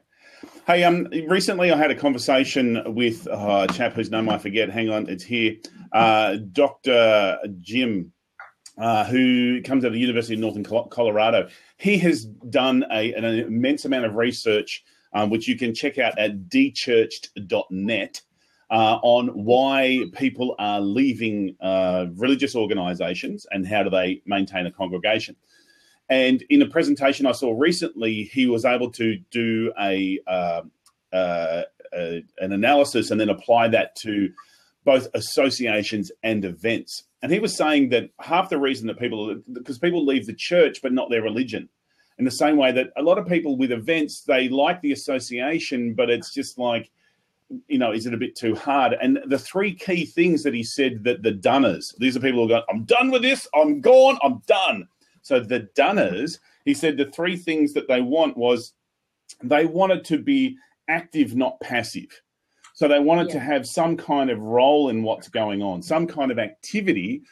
Hey, 0.66 0.84
um, 0.84 1.08
recently 1.26 1.72
I 1.72 1.76
had 1.76 1.90
a 1.90 1.94
conversation 1.94 2.82
with 2.94 3.26
uh, 3.26 3.66
a 3.68 3.72
chap 3.72 3.94
whose 3.94 4.10
name 4.10 4.28
I 4.28 4.38
forget. 4.38 4.70
Hang 4.70 4.90
on, 4.90 5.08
it's 5.08 5.24
here. 5.24 5.56
Uh, 5.92 6.36
Dr. 6.52 7.38
Jim, 7.60 8.12
uh, 8.78 9.04
who 9.04 9.60
comes 9.62 9.84
out 9.84 9.88
of 9.88 9.92
the 9.94 10.00
University 10.00 10.34
of 10.34 10.40
Northern 10.40 10.64
Colorado. 10.64 11.48
He 11.76 11.98
has 11.98 12.24
done 12.24 12.84
a, 12.92 13.12
an 13.14 13.24
immense 13.24 13.84
amount 13.84 14.06
of 14.06 14.14
research, 14.14 14.84
um, 15.12 15.30
which 15.30 15.48
you 15.48 15.58
can 15.58 15.74
check 15.74 15.98
out 15.98 16.18
at 16.18 16.48
dechurched.net. 16.48 18.20
Uh, 18.70 18.98
on 19.02 19.28
why 19.28 20.02
people 20.14 20.54
are 20.58 20.80
leaving 20.80 21.54
uh, 21.60 22.06
religious 22.14 22.56
organizations 22.56 23.46
and 23.50 23.68
how 23.68 23.82
do 23.82 23.90
they 23.90 24.22
maintain 24.24 24.64
a 24.64 24.70
congregation. 24.70 25.36
And 26.08 26.42
in 26.50 26.62
a 26.62 26.66
presentation 26.66 27.26
I 27.26 27.32
saw 27.32 27.54
recently, 27.56 28.24
he 28.24 28.46
was 28.46 28.64
able 28.64 28.90
to 28.92 29.16
do 29.30 29.72
a, 29.80 30.18
uh, 30.26 30.62
uh, 31.12 31.62
a, 31.94 32.24
an 32.38 32.52
analysis 32.52 33.10
and 33.10 33.20
then 33.20 33.30
apply 33.30 33.68
that 33.68 33.96
to 33.96 34.30
both 34.84 35.08
associations 35.14 36.10
and 36.22 36.44
events. 36.44 37.04
And 37.22 37.30
he 37.30 37.38
was 37.38 37.56
saying 37.56 37.90
that 37.90 38.10
half 38.20 38.48
the 38.48 38.58
reason 38.58 38.86
that 38.88 38.98
people, 38.98 39.36
because 39.52 39.78
people 39.78 40.04
leave 40.04 40.26
the 40.26 40.34
church 40.34 40.82
but 40.82 40.92
not 40.92 41.08
their 41.08 41.22
religion, 41.22 41.68
in 42.18 42.24
the 42.24 42.30
same 42.30 42.56
way 42.56 42.72
that 42.72 42.90
a 42.96 43.02
lot 43.02 43.18
of 43.18 43.26
people 43.26 43.56
with 43.56 43.72
events 43.72 44.22
they 44.22 44.48
like 44.48 44.80
the 44.80 44.92
association, 44.92 45.94
but 45.94 46.10
it's 46.10 46.32
just 46.32 46.58
like 46.58 46.90
you 47.68 47.78
know, 47.78 47.92
is 47.92 48.06
it 48.06 48.14
a 48.14 48.18
bit 48.18 48.34
too 48.34 48.54
hard? 48.54 48.94
And 49.00 49.18
the 49.26 49.38
three 49.38 49.74
key 49.74 50.06
things 50.06 50.42
that 50.42 50.54
he 50.54 50.62
said 50.62 51.04
that 51.04 51.22
the 51.22 51.32
dones, 51.32 51.94
these 51.98 52.16
are 52.16 52.20
people 52.20 52.42
who 52.42 52.48
go, 52.48 52.62
I'm 52.70 52.84
done 52.84 53.10
with 53.10 53.22
this, 53.22 53.46
I'm 53.54 53.80
gone, 53.80 54.18
I'm 54.22 54.42
done. 54.46 54.88
So 55.22 55.40
the 55.40 55.68
dones, 55.74 56.40
he 56.64 56.74
said 56.74 56.96
the 56.96 57.10
three 57.10 57.36
things 57.36 57.72
that 57.74 57.88
they 57.88 58.00
want 58.00 58.36
was 58.36 58.74
they 59.42 59.66
wanted 59.66 60.04
to 60.06 60.18
be 60.18 60.56
active, 60.88 61.34
not 61.34 61.60
passive. 61.60 62.20
So 62.74 62.88
they 62.88 63.00
wanted 63.00 63.28
yeah. 63.28 63.34
to 63.34 63.40
have 63.40 63.66
some 63.66 63.96
kind 63.96 64.30
of 64.30 64.40
role 64.40 64.88
in 64.88 65.02
what's 65.02 65.28
going 65.28 65.62
on, 65.62 65.82
some 65.82 66.06
kind 66.06 66.30
of 66.30 66.38
activity 66.38 67.22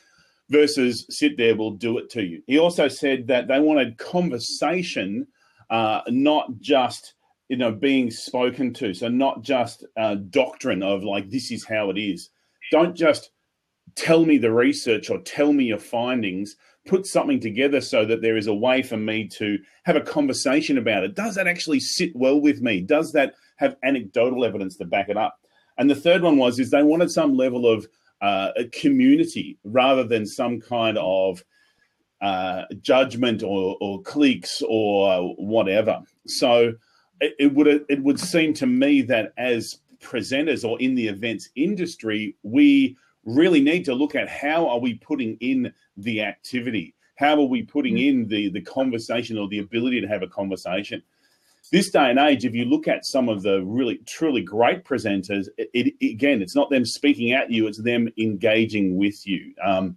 versus 0.48 1.06
sit 1.08 1.36
there, 1.36 1.56
we'll 1.56 1.70
do 1.72 1.98
it 1.98 2.10
to 2.10 2.22
you. 2.22 2.42
He 2.46 2.58
also 2.58 2.88
said 2.88 3.26
that 3.28 3.48
they 3.48 3.60
wanted 3.60 3.98
conversation, 3.98 5.26
uh, 5.70 6.00
not 6.08 6.58
just 6.60 7.14
you 7.50 7.56
know 7.56 7.72
being 7.72 8.10
spoken 8.10 8.72
to 8.72 8.94
so 8.94 9.08
not 9.08 9.42
just 9.42 9.84
uh, 9.98 10.14
doctrine 10.30 10.82
of 10.82 11.02
like 11.02 11.28
this 11.28 11.50
is 11.50 11.66
how 11.66 11.90
it 11.90 11.98
is 11.98 12.30
don't 12.70 12.96
just 12.96 13.32
tell 13.96 14.24
me 14.24 14.38
the 14.38 14.52
research 14.52 15.10
or 15.10 15.18
tell 15.18 15.52
me 15.52 15.64
your 15.64 15.78
findings 15.78 16.56
put 16.90 17.06
something 17.06 17.38
together 17.38 17.80
so 17.80 18.04
that 18.04 18.20
there 18.20 18.36
is 18.36 18.48
a 18.48 18.54
way 18.54 18.82
for 18.82 18.96
me 18.96 19.28
to 19.28 19.56
have 19.84 19.94
a 19.94 20.00
conversation 20.00 20.76
about 20.76 21.04
it. 21.04 21.14
Does 21.14 21.36
that 21.36 21.46
actually 21.46 21.78
sit 21.78 22.10
well 22.16 22.40
with 22.40 22.60
me? 22.62 22.80
Does 22.80 23.12
that 23.12 23.34
have 23.56 23.76
anecdotal 23.84 24.44
evidence 24.44 24.76
to 24.78 24.84
back 24.84 25.08
it 25.08 25.16
up? 25.16 25.38
And 25.78 25.88
the 25.88 25.94
third 25.94 26.22
one 26.22 26.36
was 26.36 26.58
is 26.58 26.70
they 26.70 26.82
wanted 26.82 27.12
some 27.12 27.36
level 27.36 27.64
of 27.64 27.86
uh, 28.20 28.48
a 28.56 28.64
community 28.64 29.56
rather 29.62 30.02
than 30.02 30.26
some 30.26 30.60
kind 30.60 30.98
of 30.98 31.44
uh, 32.20 32.64
judgment 32.80 33.44
or, 33.44 33.76
or 33.80 34.02
cliques 34.02 34.60
or 34.68 35.32
whatever. 35.36 36.00
So 36.26 36.72
it, 37.20 37.34
it 37.38 37.54
would 37.54 37.68
it 37.88 38.02
would 38.02 38.18
seem 38.18 38.52
to 38.54 38.66
me 38.66 39.02
that 39.02 39.32
as 39.38 39.78
presenters 40.02 40.68
or 40.68 40.80
in 40.80 40.96
the 40.96 41.06
events 41.06 41.50
industry, 41.54 42.34
we 42.42 42.96
really 43.24 43.60
need 43.60 43.84
to 43.84 43.94
look 43.94 44.14
at 44.14 44.28
how 44.28 44.68
are 44.68 44.78
we 44.78 44.94
putting 44.94 45.36
in 45.40 45.72
the 45.96 46.22
activity, 46.22 46.94
how 47.16 47.34
are 47.34 47.46
we 47.46 47.62
putting 47.62 47.98
in 47.98 48.26
the 48.26 48.50
the 48.50 48.60
conversation 48.60 49.38
or 49.38 49.48
the 49.48 49.58
ability 49.58 50.00
to 50.00 50.08
have 50.08 50.22
a 50.22 50.28
conversation. 50.28 51.02
This 51.70 51.90
day 51.90 52.10
and 52.10 52.18
age, 52.18 52.44
if 52.44 52.54
you 52.54 52.64
look 52.64 52.88
at 52.88 53.04
some 53.04 53.28
of 53.28 53.42
the 53.42 53.62
really 53.62 53.98
truly 54.06 54.42
great 54.42 54.82
presenters, 54.82 55.46
it, 55.56 55.70
it, 56.00 56.10
again, 56.12 56.42
it's 56.42 56.56
not 56.56 56.70
them 56.70 56.84
speaking 56.84 57.32
at 57.32 57.50
you; 57.50 57.66
it's 57.66 57.82
them 57.82 58.08
engaging 58.18 58.96
with 58.96 59.26
you. 59.26 59.54
Um, 59.62 59.96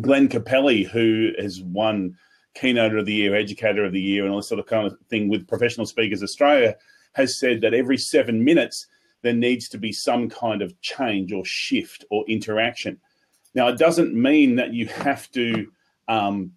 Glenn 0.00 0.28
Capelli, 0.28 0.86
who 0.86 1.32
has 1.38 1.62
won 1.62 2.16
keynote 2.54 2.94
of 2.94 3.06
the 3.06 3.14
year, 3.14 3.34
educator 3.34 3.84
of 3.84 3.92
the 3.92 4.00
year, 4.00 4.24
and 4.24 4.32
all 4.32 4.38
this 4.38 4.48
sort 4.48 4.60
of 4.60 4.66
kind 4.66 4.86
of 4.86 4.96
thing 5.08 5.28
with 5.28 5.48
Professional 5.48 5.86
Speakers 5.86 6.22
Australia, 6.22 6.76
has 7.14 7.38
said 7.38 7.62
that 7.62 7.74
every 7.74 7.98
seven 7.98 8.44
minutes 8.44 8.86
there 9.22 9.32
needs 9.32 9.68
to 9.70 9.78
be 9.78 9.92
some 9.92 10.28
kind 10.28 10.62
of 10.62 10.78
change 10.80 11.32
or 11.32 11.44
shift 11.44 12.04
or 12.10 12.24
interaction. 12.28 13.00
Now, 13.54 13.68
it 13.68 13.78
doesn't 13.78 14.14
mean 14.14 14.56
that 14.56 14.72
you 14.72 14.86
have 14.86 15.30
to 15.32 15.70
um, 16.08 16.52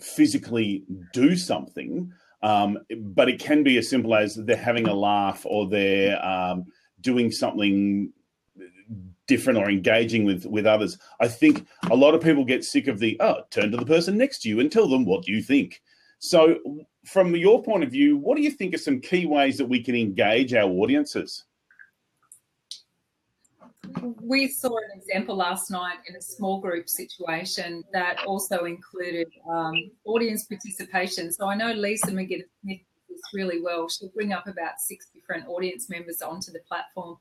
physically 0.00 0.84
do 1.12 1.36
something, 1.36 2.12
um, 2.42 2.78
but 2.98 3.28
it 3.28 3.38
can 3.38 3.62
be 3.62 3.78
as 3.78 3.88
simple 3.88 4.14
as 4.14 4.34
they're 4.34 4.56
having 4.56 4.88
a 4.88 4.94
laugh 4.94 5.44
or 5.44 5.68
they're 5.68 6.24
um, 6.24 6.66
doing 7.00 7.30
something 7.30 8.12
different 9.26 9.58
or 9.58 9.70
engaging 9.70 10.24
with 10.24 10.46
with 10.46 10.66
others. 10.66 10.98
I 11.20 11.28
think 11.28 11.66
a 11.90 11.96
lot 11.96 12.14
of 12.14 12.22
people 12.22 12.44
get 12.44 12.64
sick 12.64 12.88
of 12.88 12.98
the 12.98 13.16
oh, 13.20 13.42
turn 13.50 13.70
to 13.70 13.76
the 13.76 13.86
person 13.86 14.18
next 14.18 14.42
to 14.42 14.48
you 14.48 14.60
and 14.60 14.70
tell 14.70 14.88
them 14.88 15.04
what 15.04 15.28
you 15.28 15.42
think. 15.42 15.80
So, 16.18 16.58
from 17.04 17.34
your 17.34 17.62
point 17.62 17.84
of 17.84 17.90
view, 17.90 18.16
what 18.16 18.36
do 18.36 18.42
you 18.42 18.50
think 18.50 18.74
are 18.74 18.78
some 18.78 19.00
key 19.00 19.26
ways 19.26 19.58
that 19.58 19.68
we 19.68 19.82
can 19.82 19.94
engage 19.94 20.54
our 20.54 20.68
audiences? 20.68 21.44
We 24.20 24.48
saw 24.48 24.76
an 24.76 24.98
example 24.98 25.36
last 25.36 25.70
night 25.70 25.98
in 26.08 26.16
a 26.16 26.22
small 26.22 26.60
group 26.60 26.88
situation 26.88 27.84
that 27.92 28.24
also 28.26 28.64
included 28.64 29.28
um, 29.48 29.74
audience 30.04 30.44
participation. 30.44 31.32
So 31.32 31.48
I 31.48 31.54
know 31.54 31.72
Lisa 31.72 32.10
McGinnis 32.12 32.44
Smith 32.62 32.80
really 33.32 33.60
well. 33.62 33.88
She'll 33.88 34.10
bring 34.10 34.32
up 34.32 34.46
about 34.46 34.80
six 34.80 35.08
different 35.14 35.46
audience 35.48 35.88
members 35.88 36.22
onto 36.22 36.50
the 36.50 36.60
platform. 36.60 37.16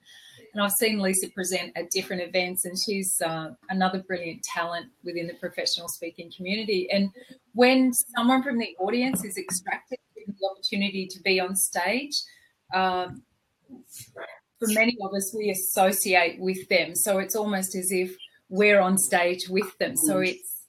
And 0.53 0.63
I've 0.63 0.71
seen 0.71 0.99
Lisa 0.99 1.29
present 1.29 1.71
at 1.75 1.89
different 1.91 2.21
events, 2.21 2.65
and 2.65 2.77
she's 2.77 3.21
uh, 3.21 3.51
another 3.69 4.03
brilliant 4.07 4.43
talent 4.43 4.87
within 5.03 5.27
the 5.27 5.35
professional 5.35 5.87
speaking 5.87 6.31
community. 6.35 6.89
And 6.91 7.09
when 7.53 7.93
someone 7.93 8.43
from 8.43 8.57
the 8.57 8.75
audience 8.79 9.23
is 9.23 9.37
extracted, 9.37 9.99
the 10.15 10.49
opportunity 10.49 11.07
to 11.07 11.19
be 11.21 11.39
on 11.39 11.55
stage, 11.55 12.21
um, 12.73 13.23
for 14.61 14.71
many 14.73 14.95
of 15.01 15.11
us, 15.15 15.33
we 15.35 15.49
associate 15.49 16.39
with 16.39 16.69
them. 16.69 16.93
So 16.93 17.17
it's 17.17 17.35
almost 17.35 17.75
as 17.75 17.91
if 17.91 18.15
we're 18.47 18.79
on 18.79 18.95
stage 18.97 19.49
with 19.49 19.75
them. 19.79 19.95
So 19.95 20.19
it's 20.19 20.67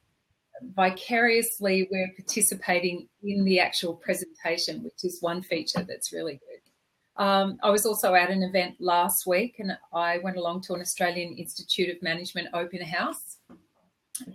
vicariously 0.74 1.88
we're 1.90 2.11
participating 2.16 3.09
in 3.22 3.44
the 3.44 3.61
actual 3.61 3.94
presentation, 3.94 4.83
which 4.83 5.05
is 5.05 5.20
one 5.20 5.42
feature 5.42 5.85
that's 5.87 6.11
really 6.11 6.40
good. 6.40 7.22
Um, 7.22 7.59
I 7.62 7.68
was 7.68 7.85
also 7.85 8.14
at 8.14 8.31
an 8.31 8.42
event 8.42 8.76
last 8.81 9.26
week 9.26 9.57
and 9.59 9.76
I 9.92 10.18
went 10.18 10.38
along 10.38 10.62
to 10.62 10.72
an 10.72 10.81
Australian 10.81 11.35
Institute 11.35 11.94
of 11.94 12.02
Management 12.02 12.48
open 12.55 12.81
house. 12.81 13.37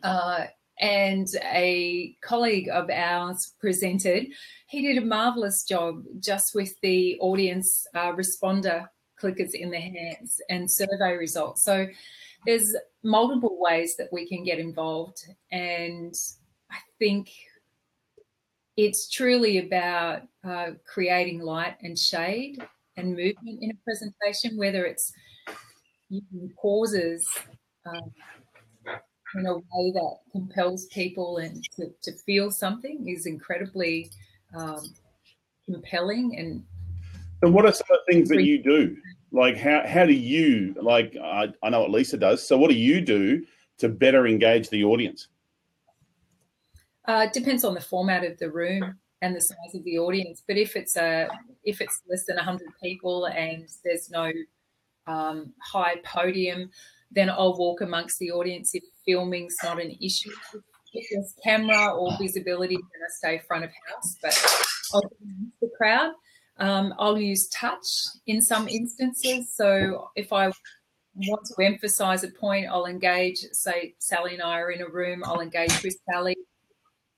Uh, 0.04 0.46
and 0.80 1.28
a 1.46 2.16
colleague 2.22 2.70
of 2.70 2.92
ours 2.92 3.54
presented. 3.60 4.28
He 4.68 4.84
did 4.84 5.02
a 5.02 5.06
marvelous 5.06 5.64
job 5.64 6.04
just 6.20 6.54
with 6.54 6.80
the 6.82 7.18
audience 7.20 7.88
uh, 7.96 8.12
responder 8.12 8.86
clickers 9.22 9.54
in 9.54 9.72
their 9.72 9.82
hands 9.82 10.42
and 10.50 10.70
survey 10.70 11.16
results. 11.18 11.64
So 11.64 11.88
there's 12.46 12.76
multiple 13.04 13.58
ways 13.60 13.96
that 13.98 14.10
we 14.12 14.28
can 14.28 14.44
get 14.44 14.60
involved. 14.60 15.26
And 15.52 16.16
I 16.72 16.78
think 17.00 17.30
it's 18.76 19.10
truly 19.10 19.58
about 19.58 20.22
uh, 20.44 20.72
creating 20.86 21.42
light 21.42 21.78
and 21.82 21.98
shade 21.98 22.64
and 22.96 23.16
movement 23.16 23.60
in 23.62 23.72
a 23.72 23.84
presentation, 23.84 24.58
whether 24.58 24.86
it's 24.86 25.12
using 26.10 26.52
pauses 26.62 27.28
um, 27.86 28.12
in 29.36 29.46
a 29.46 29.56
way 29.56 29.92
that 29.94 30.18
compels 30.32 30.86
people 30.86 31.38
and 31.38 31.64
to, 31.76 31.92
to 32.02 32.12
feel 32.26 32.50
something 32.50 33.08
is 33.10 33.26
incredibly 33.26 34.10
um, 34.56 34.94
compelling. 35.66 36.38
And 36.38 36.64
and 37.42 37.54
what 37.54 37.66
are 37.66 37.72
some 37.72 37.88
of 37.92 38.00
the 38.06 38.14
things 38.14 38.30
that 38.30 38.44
you 38.44 38.62
do? 38.62 38.96
like 39.34 39.58
how 39.58 39.84
how 39.86 40.06
do 40.06 40.14
you 40.14 40.74
like 40.82 41.14
I, 41.22 41.50
I 41.62 41.70
know 41.70 41.82
what 41.82 41.92
lisa 41.92 42.16
does 42.16 42.42
so 42.48 42.58
what 42.58 42.70
do 42.70 42.78
you 42.78 43.02
do 43.02 43.44
to 43.80 43.90
better 43.90 44.26
engage 44.26 44.70
the 44.70 44.86
audience 44.86 45.28
uh, 47.08 47.26
it 47.28 47.34
depends 47.34 47.66
on 47.66 47.74
the 47.74 47.82
format 47.82 48.24
of 48.24 48.38
the 48.38 48.50
room 48.50 48.98
and 49.22 49.36
the 49.36 49.42
size 49.42 49.74
of 49.74 49.84
the 49.84 49.98
audience. 49.98 50.44
But 50.48 50.58
if 50.58 50.76
it's 50.76 50.96
a 50.96 51.30
if 51.64 51.82
it's 51.82 52.02
less 52.10 52.26
than 52.26 52.38
hundred 52.38 52.70
people 52.82 53.26
and 53.26 53.68
there's 53.84 54.10
no 54.10 54.32
um, 55.08 55.54
high 55.64 55.96
podium, 56.04 56.70
then 57.12 57.30
I'll 57.30 57.58
walk 57.58 57.82
amongst 57.82 58.20
the 58.20 58.32
audience 58.32 58.76
if 58.76 58.84
filming's 59.06 59.56
not 59.64 59.82
an 59.82 59.96
issue. 60.02 60.32
If 60.94 61.06
there's 61.12 61.34
camera 61.44 61.96
or 61.96 62.16
visibility, 62.20 62.76
then 62.76 62.84
I 62.84 63.10
stay 63.18 63.42
front 63.48 63.64
of 63.66 63.72
house. 63.88 64.18
But 64.22 64.46
I'll 64.94 65.12
the 65.62 65.70
crowd. 65.78 66.12
Um, 66.60 66.94
I'll 66.98 67.18
use 67.18 67.48
touch 67.50 67.88
in 68.26 68.42
some 68.42 68.68
instances. 68.68 69.54
So 69.54 70.10
if 70.16 70.34
I 70.34 70.52
want 71.16 71.46
to 71.46 71.64
emphasize 71.64 72.24
a 72.24 72.30
point, 72.30 72.68
I'll 72.70 72.86
engage, 72.86 73.40
say, 73.52 73.96
Sally 74.00 74.34
and 74.34 74.42
I 74.42 74.60
are 74.60 74.72
in 74.72 74.82
a 74.82 74.90
room, 74.90 75.24
I'll 75.26 75.42
engage 75.42 75.84
with 75.84 75.98
Sally. 76.10 76.38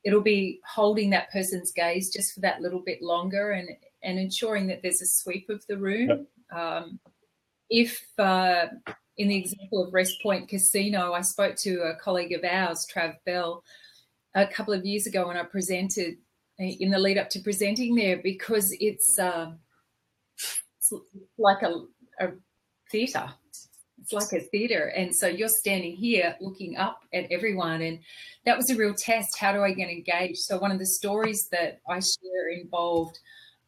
It'll 0.03 0.21
be 0.21 0.59
holding 0.65 1.09
that 1.11 1.31
person's 1.31 1.71
gaze 1.71 2.11
just 2.11 2.33
for 2.33 2.39
that 2.41 2.61
little 2.61 2.81
bit 2.81 3.01
longer 3.01 3.51
and, 3.51 3.69
and 4.03 4.17
ensuring 4.17 4.67
that 4.67 4.81
there's 4.81 5.01
a 5.01 5.05
sweep 5.05 5.49
of 5.49 5.65
the 5.67 5.77
room. 5.77 6.27
Um, 6.51 6.99
if, 7.69 8.01
uh, 8.17 8.67
in 9.17 9.27
the 9.27 9.35
example 9.35 9.83
of 9.83 9.93
Wrest 9.93 10.21
Point 10.23 10.47
Casino, 10.47 11.13
I 11.13 11.21
spoke 11.21 11.55
to 11.57 11.81
a 11.81 11.95
colleague 11.95 12.33
of 12.33 12.43
ours, 12.43 12.87
Trav 12.91 13.15
Bell, 13.25 13.63
a 14.33 14.47
couple 14.47 14.73
of 14.73 14.85
years 14.85 15.07
ago 15.07 15.27
when 15.27 15.37
I 15.37 15.43
presented 15.43 16.15
in 16.59 16.91
the 16.91 16.99
lead 16.99 17.17
up 17.17 17.29
to 17.29 17.39
presenting 17.39 17.95
there 17.95 18.17
because 18.17 18.75
it's, 18.79 19.17
uh, 19.17 19.51
it's 20.77 20.93
like 21.37 21.61
a, 21.63 21.85
a 22.19 22.31
theatre. 22.91 23.29
It's 24.01 24.13
like 24.13 24.31
a 24.33 24.43
theatre. 24.45 24.87
And 24.95 25.15
so 25.15 25.27
you're 25.27 25.49
standing 25.49 25.95
here 25.95 26.35
looking 26.39 26.77
up 26.77 27.01
at 27.13 27.31
everyone. 27.31 27.81
And 27.81 27.99
that 28.45 28.57
was 28.57 28.69
a 28.69 28.75
real 28.75 28.93
test. 28.93 29.37
How 29.37 29.51
do 29.51 29.61
I 29.61 29.71
get 29.71 29.89
engaged? 29.89 30.39
So, 30.39 30.57
one 30.57 30.71
of 30.71 30.79
the 30.79 30.85
stories 30.85 31.47
that 31.49 31.79
I 31.87 31.99
share 31.99 32.49
involved 32.49 33.19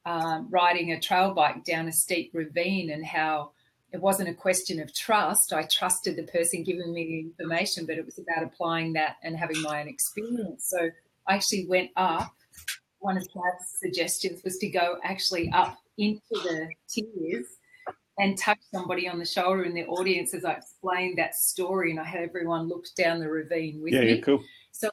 um, 0.06 0.48
riding 0.50 0.92
a 0.92 1.00
trail 1.00 1.34
bike 1.34 1.64
down 1.64 1.88
a 1.88 1.92
steep 1.92 2.32
ravine 2.34 2.90
and 2.90 3.06
how 3.06 3.52
it 3.92 4.02
wasn't 4.02 4.30
a 4.30 4.34
question 4.34 4.82
of 4.82 4.94
trust. 4.94 5.54
I 5.54 5.64
trusted 5.64 6.16
the 6.16 6.24
person 6.24 6.64
giving 6.64 6.94
me 6.94 7.06
the 7.06 7.44
information, 7.44 7.86
but 7.86 7.98
it 7.98 8.06
was 8.06 8.18
about 8.18 8.44
applying 8.44 8.94
that 8.94 9.18
and 9.22 9.36
having 9.36 9.62
my 9.62 9.82
own 9.82 9.88
experience. 9.88 10.66
So 10.70 10.90
I 11.28 11.36
actually 11.36 11.68
went 11.68 11.92
up 11.98 12.34
one 13.02 13.18
of 13.18 13.24
Trav's 13.24 13.68
suggestions 13.80 14.44
was 14.44 14.58
to 14.60 14.70
go 14.70 14.98
actually 15.04 15.52
up 15.52 15.78
into 15.98 16.22
the 16.32 16.70
tiers 16.88 17.48
and 18.18 18.38
touch 18.38 18.60
somebody 18.72 19.10
on 19.10 19.20
the 19.20 19.26
shoulder 19.26 19.64
in 19.64 19.74
the 19.74 19.86
audience 19.86 20.34
as 20.34 20.46
I 20.46 20.54
explained 20.54 21.18
that 21.18 21.36
story, 21.36 21.92
and 21.92 22.00
I 22.00 22.04
had 22.04 22.22
everyone 22.22 22.68
look 22.68 22.86
down 22.96 23.20
the 23.20 23.28
ravine 23.28 23.82
with 23.82 23.94
yeah, 23.94 24.02
me. 24.02 24.14
Yeah, 24.16 24.22
cool. 24.22 24.44
So 24.72 24.90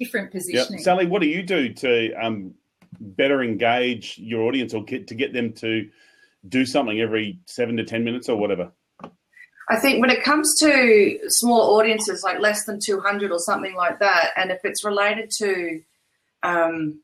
different 0.00 0.32
positioning. 0.32 0.78
Yep. 0.78 0.84
Sally, 0.84 1.06
what 1.06 1.20
do 1.20 1.28
you 1.28 1.42
do 1.42 1.72
to 1.74 2.14
um, 2.14 2.54
better 3.00 3.42
engage 3.42 4.18
your 4.18 4.42
audience 4.42 4.72
or 4.72 4.82
get, 4.84 5.06
to 5.08 5.14
get 5.14 5.32
them 5.32 5.52
to 5.54 5.88
do 6.48 6.64
something 6.64 7.00
every 7.00 7.38
seven 7.46 7.76
to 7.76 7.84
ten 7.84 8.04
minutes 8.04 8.28
or 8.28 8.36
whatever? 8.36 8.72
I 9.70 9.76
think 9.76 10.00
when 10.00 10.10
it 10.10 10.24
comes 10.24 10.58
to 10.60 11.18
small 11.28 11.78
audiences, 11.78 12.22
like 12.22 12.40
less 12.40 12.64
than 12.64 12.80
200 12.80 13.30
or 13.30 13.38
something 13.38 13.74
like 13.74 13.98
that, 13.98 14.30
and 14.36 14.50
if 14.50 14.60
it's 14.64 14.82
related 14.82 15.30
to 15.38 15.82
um, 16.42 17.00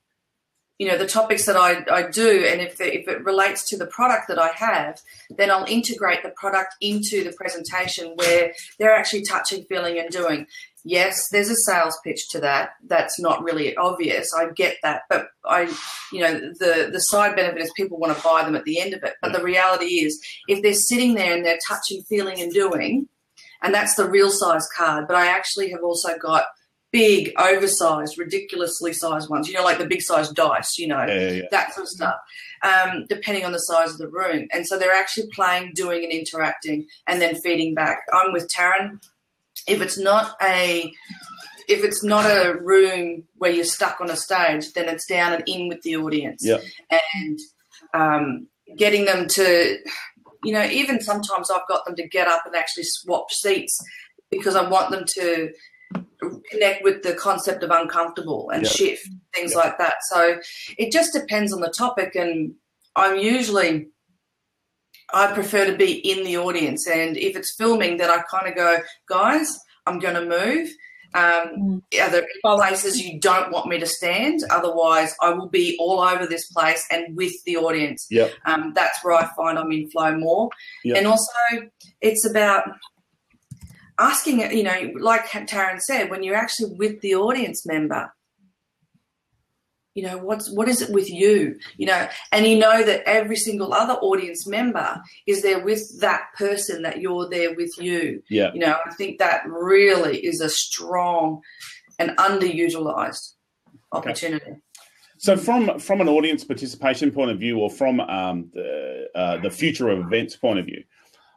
you 0.78 0.88
know 0.88 0.98
the 0.98 1.06
topics 1.06 1.46
that 1.46 1.56
I, 1.56 1.84
I 1.90 2.10
do 2.10 2.46
and 2.46 2.60
if, 2.60 2.80
if 2.80 3.06
it 3.06 3.24
relates 3.24 3.68
to 3.70 3.76
the 3.76 3.86
product 3.86 4.28
that 4.28 4.38
I 4.38 4.48
have 4.48 5.00
then 5.30 5.50
I'll 5.50 5.66
integrate 5.66 6.22
the 6.22 6.30
product 6.30 6.74
into 6.80 7.22
the 7.24 7.32
presentation 7.32 8.12
where 8.16 8.52
they're 8.78 8.94
actually 8.94 9.24
touching 9.24 9.64
feeling 9.64 9.98
and 9.98 10.10
doing. 10.10 10.46
Yes 10.84 11.28
there's 11.30 11.48
a 11.48 11.56
sales 11.56 11.98
pitch 12.04 12.28
to 12.30 12.40
that. 12.40 12.70
That's 12.86 13.20
not 13.20 13.42
really 13.42 13.76
obvious. 13.76 14.32
I 14.34 14.50
get 14.50 14.76
that. 14.82 15.02
But 15.08 15.28
I 15.44 15.72
you 16.12 16.20
know 16.20 16.32
the 16.58 16.90
the 16.92 17.00
side 17.00 17.36
benefit 17.36 17.62
is 17.62 17.72
people 17.76 17.98
want 17.98 18.16
to 18.16 18.22
buy 18.22 18.44
them 18.44 18.56
at 18.56 18.64
the 18.64 18.80
end 18.80 18.94
of 18.94 19.02
it. 19.02 19.14
But 19.22 19.32
the 19.32 19.42
reality 19.42 20.04
is 20.04 20.20
if 20.48 20.62
they're 20.62 20.74
sitting 20.74 21.14
there 21.14 21.34
and 21.34 21.44
they're 21.44 21.58
touching 21.68 22.02
feeling 22.02 22.40
and 22.40 22.52
doing 22.52 23.08
and 23.62 23.72
that's 23.72 23.94
the 23.94 24.08
real 24.08 24.30
size 24.30 24.68
card 24.76 25.06
but 25.06 25.16
I 25.16 25.28
actually 25.28 25.70
have 25.70 25.82
also 25.82 26.18
got 26.18 26.44
big, 26.94 27.32
oversized, 27.38 28.16
ridiculously 28.16 28.92
sized 28.92 29.28
ones. 29.28 29.48
You 29.48 29.54
know, 29.54 29.64
like 29.64 29.78
the 29.78 29.86
big 29.86 30.00
size 30.00 30.30
dice. 30.30 30.78
You 30.78 30.86
know, 30.86 31.04
yeah, 31.04 31.18
yeah, 31.18 31.30
yeah. 31.30 31.42
that 31.50 31.74
sort 31.74 31.84
of 31.84 31.88
stuff. 31.88 32.16
Um, 32.62 33.04
depending 33.08 33.44
on 33.44 33.52
the 33.52 33.58
size 33.58 33.90
of 33.90 33.98
the 33.98 34.08
room, 34.08 34.46
and 34.52 34.64
so 34.66 34.78
they're 34.78 34.94
actually 34.94 35.28
playing, 35.32 35.72
doing, 35.74 36.04
and 36.04 36.12
interacting, 36.12 36.86
and 37.08 37.20
then 37.20 37.34
feeding 37.34 37.74
back. 37.74 37.98
I'm 38.12 38.32
with 38.32 38.48
Taryn. 38.48 39.02
If 39.66 39.82
it's 39.82 39.98
not 39.98 40.36
a 40.40 40.92
if 41.68 41.82
it's 41.82 42.04
not 42.04 42.26
a 42.26 42.56
room 42.60 43.24
where 43.38 43.50
you're 43.50 43.64
stuck 43.64 44.00
on 44.00 44.10
a 44.10 44.16
stage, 44.16 44.72
then 44.74 44.88
it's 44.88 45.06
down 45.06 45.32
and 45.32 45.42
in 45.46 45.68
with 45.68 45.82
the 45.82 45.96
audience. 45.96 46.42
Yeah. 46.44 46.58
And 47.14 47.38
um, 47.92 48.46
getting 48.76 49.06
them 49.06 49.26
to, 49.28 49.78
you 50.44 50.52
know, 50.52 50.64
even 50.64 51.00
sometimes 51.00 51.50
I've 51.50 51.66
got 51.66 51.86
them 51.86 51.96
to 51.96 52.06
get 52.06 52.28
up 52.28 52.44
and 52.44 52.54
actually 52.54 52.84
swap 52.84 53.30
seats 53.30 53.78
because 54.30 54.56
I 54.56 54.68
want 54.68 54.90
them 54.90 55.04
to 55.14 55.52
connect 56.50 56.84
with 56.84 57.02
the 57.02 57.14
concept 57.14 57.62
of 57.62 57.70
uncomfortable 57.70 58.50
and 58.50 58.66
shift 58.66 59.08
things 59.34 59.54
like 59.54 59.78
that. 59.78 59.94
So 60.10 60.38
it 60.78 60.92
just 60.92 61.12
depends 61.12 61.52
on 61.52 61.60
the 61.60 61.70
topic, 61.70 62.14
and 62.14 62.54
I'm 62.96 63.18
usually 63.18 63.88
I 65.12 65.32
prefer 65.32 65.66
to 65.66 65.76
be 65.76 65.92
in 65.92 66.24
the 66.24 66.38
audience, 66.38 66.88
and 66.88 67.16
if 67.16 67.36
it's 67.36 67.54
filming, 67.54 67.98
then 67.98 68.10
I 68.10 68.22
kind 68.30 68.48
of 68.48 68.54
go, 68.54 68.78
guys, 69.08 69.58
I'm 69.86 69.98
going 69.98 70.14
to 70.14 70.24
move. 70.24 70.68
Um, 71.14 71.82
mm. 71.92 72.00
are 72.00 72.10
there 72.10 72.26
places 72.42 73.00
you 73.00 73.20
don't 73.20 73.52
want 73.52 73.68
me 73.68 73.78
to 73.78 73.86
stand? 73.86 74.40
Otherwise, 74.50 75.14
I 75.22 75.30
will 75.30 75.48
be 75.48 75.76
all 75.78 76.00
over 76.00 76.26
this 76.26 76.50
place 76.50 76.84
and 76.90 77.16
with 77.16 77.32
the 77.44 77.56
audience. 77.56 78.08
Yep. 78.10 78.32
Um, 78.46 78.72
that's 78.74 79.04
where 79.04 79.14
I 79.14 79.28
find 79.36 79.56
I'm 79.56 79.70
in 79.70 79.88
flow 79.90 80.16
more. 80.18 80.50
Yep. 80.82 80.96
And 80.96 81.06
also, 81.06 81.30
it's 82.00 82.28
about 82.28 82.64
asking 83.98 84.40
it, 84.40 84.52
you 84.52 84.62
know, 84.62 84.92
like 84.98 85.26
Taryn 85.26 85.80
said, 85.80 86.10
when 86.10 86.22
you're 86.22 86.36
actually 86.36 86.74
with 86.74 87.00
the 87.00 87.14
audience 87.14 87.66
member, 87.66 88.12
you 89.94 90.02
know, 90.02 90.18
what's 90.18 90.50
what 90.50 90.68
is 90.68 90.82
it 90.82 90.92
with 90.92 91.08
you? 91.08 91.56
You 91.76 91.86
know, 91.86 92.08
and 92.32 92.46
you 92.46 92.58
know 92.58 92.82
that 92.82 93.08
every 93.08 93.36
single 93.36 93.72
other 93.72 93.94
audience 93.94 94.46
member 94.46 95.00
is 95.26 95.42
there 95.42 95.60
with 95.64 96.00
that 96.00 96.22
person 96.36 96.82
that 96.82 97.00
you're 97.00 97.28
there 97.28 97.54
with 97.54 97.70
you. 97.78 98.22
Yeah. 98.28 98.52
You 98.52 98.60
know, 98.60 98.76
I 98.84 98.92
think 98.94 99.20
that 99.20 99.46
really 99.46 100.18
is 100.18 100.40
a 100.40 100.48
strong 100.48 101.42
and 102.00 102.10
underutilized 102.16 103.34
opportunity. 103.92 104.44
Okay. 104.44 104.60
So, 105.18 105.36
from 105.36 105.78
from 105.78 106.00
an 106.00 106.08
audience 106.08 106.44
participation 106.44 107.12
point 107.12 107.30
of 107.30 107.38
view, 107.38 107.58
or 107.60 107.70
from 107.70 108.00
um, 108.00 108.50
the 108.52 109.06
uh, 109.14 109.36
the 109.38 109.50
future 109.50 109.88
of 109.90 110.00
events 110.00 110.36
point 110.36 110.58
of 110.58 110.66
view, 110.66 110.82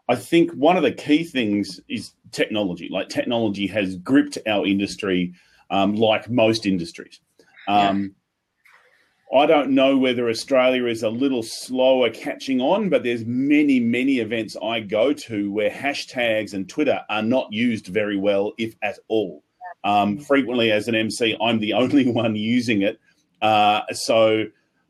I 0.10 0.16
think 0.16 0.52
one 0.52 0.78
of 0.78 0.84
the 0.84 0.92
key 0.92 1.24
things 1.24 1.80
is 1.90 2.14
technology. 2.32 2.90
Like 2.92 3.10
technology 3.10 3.68
has 3.68 3.98
gripped 3.98 4.38
our 4.48 4.66
industry, 4.66 5.34
um, 5.70 5.96
like 5.96 6.30
most 6.30 6.66
industries. 6.66 7.20
Um. 7.68 8.16
I 9.36 9.46
don't 9.46 9.72
know 9.72 9.98
whether 9.98 10.30
Australia 10.30 10.86
is 10.86 11.04
a 11.04 11.10
little 11.10 11.44
slower 11.44 12.10
catching 12.10 12.62
on, 12.62 12.88
but 12.88 13.04
there's 13.04 13.26
many, 13.26 13.78
many 13.78 14.20
events 14.20 14.56
I 14.64 14.80
go 14.80 15.12
to 15.12 15.52
where 15.52 15.70
hashtags 15.70 16.54
and 16.54 16.70
Twitter 16.70 17.02
are 17.10 17.22
not 17.22 17.52
used 17.52 17.88
very 17.88 18.16
well, 18.16 18.54
if 18.58 18.76
at 18.82 19.00
all. 19.10 19.44
Um, 19.84 20.18
frequently, 20.18 20.72
as 20.72 20.88
an 20.88 20.96
MC, 20.96 21.36
I'm 21.42 21.60
the 21.60 21.74
only 21.82 22.10
one 22.10 22.38
using 22.38 22.84
it. 22.84 23.02
Uh, 23.42 23.82
so 23.92 24.46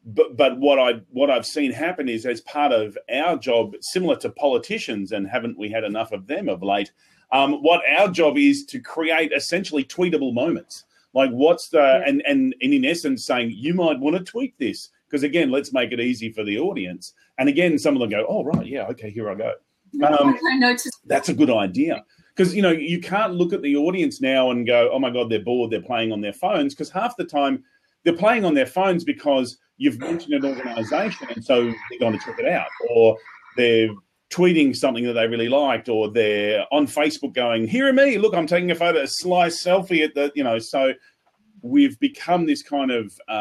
but 0.08 0.38
but 0.38 0.58
what 0.58 0.80
I 0.80 1.02
what 1.10 1.30
I've 1.30 1.46
seen 1.46 1.72
happen 1.72 2.08
is 2.08 2.26
as 2.26 2.42
part 2.42 2.72
of 2.72 2.98
our 3.14 3.38
job, 3.38 3.76
similar 3.82 4.16
to 4.18 4.30
politicians, 4.30 5.12
and 5.12 5.28
haven't 5.28 5.58
we 5.58 5.70
had 5.70 5.84
enough 5.84 6.14
of 6.14 6.28
them 6.28 6.48
of 6.48 6.64
late? 6.64 6.92
Um, 7.32 7.62
what 7.62 7.82
our 8.00 8.08
job 8.08 8.38
is 8.38 8.66
to 8.68 8.80
create 8.80 9.34
essentially 9.34 9.84
tweetable 9.84 10.34
moments. 10.34 10.86
Like 11.14 11.30
what's 11.32 11.70
the 11.70 11.80
yeah. 11.80 12.04
and, 12.08 12.24
and 12.26 12.56
and 12.62 12.74
in 12.74 12.86
essence 12.86 13.26
saying 13.26 13.52
you 13.56 13.74
might 13.74 14.00
want 14.00 14.16
to 14.16 14.24
tweet 14.24 14.58
this 14.58 14.90
because 15.10 15.24
again, 15.24 15.52
let's 15.52 15.74
make 15.74 15.92
it 15.92 16.00
easy 16.00 16.32
for 16.32 16.44
the 16.44 16.58
audience. 16.58 17.14
And 17.38 17.50
again, 17.50 17.78
some 17.78 17.96
of 17.96 18.00
them 18.00 18.10
go, 18.10 18.26
oh 18.30 18.44
right, 18.44 18.66
yeah, 18.66 18.86
okay, 18.88 19.10
here 19.10 19.30
I 19.30 19.36
go. 19.36 19.54
Um, 20.04 20.38
that's 21.06 21.30
a 21.30 21.34
good 21.34 21.50
idea 21.50 22.04
because 22.36 22.56
you 22.56 22.62
know 22.62 22.72
you 22.72 23.02
can't 23.02 23.34
look 23.34 23.52
at 23.52 23.62
the 23.62 23.76
audience 23.76 24.22
now 24.22 24.52
and 24.52 24.66
go, 24.66 24.90
oh 24.94 25.00
my 25.00 25.10
god, 25.10 25.30
they're 25.30 25.44
bored, 25.44 25.72
they're 25.72 25.82
playing 25.82 26.14
on 26.14 26.22
their 26.22 26.34
phones 26.34 26.74
because 26.74 26.90
half 26.90 27.18
the 27.18 27.26
time 27.26 27.64
they're 28.04 28.16
playing 28.16 28.46
on 28.46 28.54
their 28.54 28.66
phones 28.66 29.04
because 29.04 29.58
you've 29.78 30.00
mentioned 30.00 30.34
an 30.34 30.46
organization 30.46 31.28
and 31.34 31.44
so 31.44 31.64
they're 31.64 32.00
going 32.00 32.14
to 32.14 32.26
check 32.26 32.38
it 32.40 32.48
out 32.48 32.68
or 32.90 33.18
they're 33.56 33.90
tweeting 34.30 34.76
something 34.76 35.06
that 35.06 35.14
they 35.14 35.28
really 35.28 35.48
liked 35.48 35.88
or 35.88 36.12
they're 36.12 36.66
on 36.72 36.86
facebook 36.86 37.34
going 37.34 37.68
here 37.68 37.88
are 37.88 37.94
me 37.94 38.18
look 38.18 38.34
i'm 38.34 38.48
taking 38.48 38.72
a 38.72 38.76
photo 38.76 39.02
a 39.02 39.08
slice 39.08 39.64
selfie 39.64 40.04
at 40.04 40.14
the 40.16 40.32
you 40.36 40.44
know 40.44 40.60
so 40.60 40.94
we've 41.62 42.00
become 42.00 42.46
this 42.46 42.64
kind 42.64 42.92
of 42.92 43.20
uh, 43.28 43.32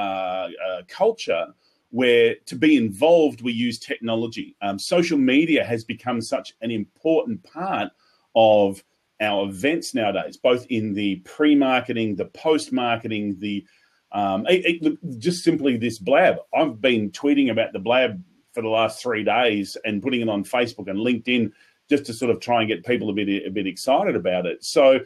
uh, 0.69 0.83
culture 0.89 1.47
where 1.91 2.35
to 2.47 2.57
be 2.57 2.77
involved 2.77 3.43
we 3.43 3.53
use 3.53 3.79
technology. 3.79 4.57
Um, 4.61 4.79
social 4.79 5.19
media 5.19 5.65
has 5.65 5.85
become 5.85 6.21
such 6.21 6.55
an 6.61 6.71
important 6.71 7.43
part 7.45 7.91
of 8.35 8.83
our 9.21 9.49
events 9.49 9.95
nowadays 9.95 10.37
both 10.37 10.67
in 10.67 10.93
the 10.93 11.17
pre-marketing 11.25 12.15
the 12.17 12.27
post-marketing 12.27 13.35
the 13.39 13.65
Um, 14.17 14.47
it, 14.49 14.83
it, 14.83 15.19
just 15.19 15.45
simply 15.45 15.77
this 15.77 15.99
blab. 15.99 16.37
I've 16.55 16.81
been 16.81 17.11
tweeting 17.11 17.51
about 17.51 17.75
the 17.75 17.79
blab 17.79 18.25
for 18.55 18.63
the 18.63 18.69
last 18.69 19.03
three 19.03 19.23
days 19.23 19.77
and 19.85 20.03
putting 20.03 20.23
it 20.23 20.29
on 20.31 20.43
Facebook 20.43 20.89
and 20.89 20.99
LinkedIn 20.99 21.53
just 21.91 22.07
to 22.07 22.15
sort 22.15 22.31
of 22.31 22.41
try 22.41 22.61
and 22.61 22.69
get 22.69 22.87
people 22.87 23.11
a 23.11 23.13
bit 23.13 23.47
a 23.47 23.51
bit 23.51 23.67
excited 23.67 24.17
about 24.17 24.47
it. 24.47 24.65
So 24.65 25.01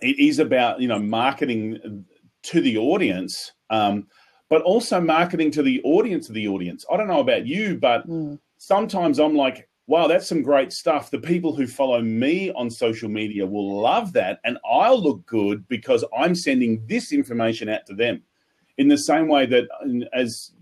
it 0.00 0.18
is 0.18 0.40
about 0.40 0.80
you 0.80 0.88
know 0.88 0.98
marketing 0.98 2.04
to 2.42 2.60
the 2.60 2.76
audience, 2.76 3.52
um, 3.70 4.08
but 4.50 4.62
also 4.62 5.00
marketing 5.00 5.52
to 5.52 5.62
the 5.62 5.80
audience 5.84 6.28
of 6.28 6.34
the 6.34 6.48
audience. 6.48 6.84
I 6.92 6.96
don't 6.96 7.06
know 7.06 7.20
about 7.20 7.46
you, 7.46 7.78
but 7.78 8.08
mm. 8.08 8.36
sometimes 8.58 9.20
I'm 9.20 9.36
like, 9.36 9.68
wow, 9.86 10.06
that's 10.06 10.28
some 10.28 10.42
great 10.42 10.72
stuff. 10.72 11.10
The 11.10 11.18
people 11.18 11.54
who 11.54 11.66
follow 11.66 12.00
me 12.00 12.52
on 12.52 12.70
social 12.70 13.08
media 13.08 13.46
will 13.46 13.80
love 13.80 14.12
that, 14.14 14.40
and 14.44 14.58
I'll 14.64 15.02
look 15.02 15.24
good 15.26 15.66
because 15.68 16.04
I'm 16.16 16.34
sending 16.34 16.84
this 16.86 17.12
information 17.12 17.68
out 17.68 17.86
to 17.86 17.94
them. 17.94 18.22
In 18.78 18.88
the 18.88 18.98
same 18.98 19.28
way 19.28 19.46
that, 19.46 19.68
as 20.12 20.52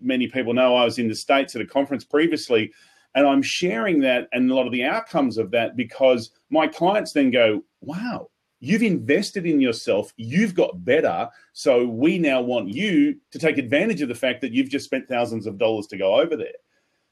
many 0.00 0.26
people 0.26 0.52
know, 0.52 0.76
I 0.76 0.84
was 0.84 0.98
in 0.98 1.08
the 1.08 1.14
States 1.14 1.54
at 1.54 1.62
a 1.62 1.66
conference 1.66 2.04
previously, 2.04 2.72
and 3.14 3.26
I'm 3.26 3.42
sharing 3.42 4.00
that 4.00 4.28
and 4.32 4.50
a 4.50 4.54
lot 4.54 4.66
of 4.66 4.72
the 4.72 4.84
outcomes 4.84 5.38
of 5.38 5.50
that 5.52 5.76
because 5.76 6.30
my 6.50 6.66
clients 6.66 7.12
then 7.12 7.30
go, 7.30 7.62
wow, 7.80 8.28
you've 8.60 8.82
invested 8.82 9.46
in 9.46 9.60
yourself, 9.60 10.12
you've 10.16 10.54
got 10.54 10.84
better. 10.84 11.28
So 11.52 11.86
we 11.86 12.18
now 12.18 12.40
want 12.40 12.68
you 12.68 13.16
to 13.30 13.38
take 13.38 13.56
advantage 13.58 14.02
of 14.02 14.08
the 14.08 14.14
fact 14.14 14.40
that 14.40 14.52
you've 14.52 14.68
just 14.68 14.84
spent 14.84 15.08
thousands 15.08 15.46
of 15.46 15.58
dollars 15.58 15.86
to 15.88 15.96
go 15.96 16.20
over 16.20 16.36
there. 16.36 16.48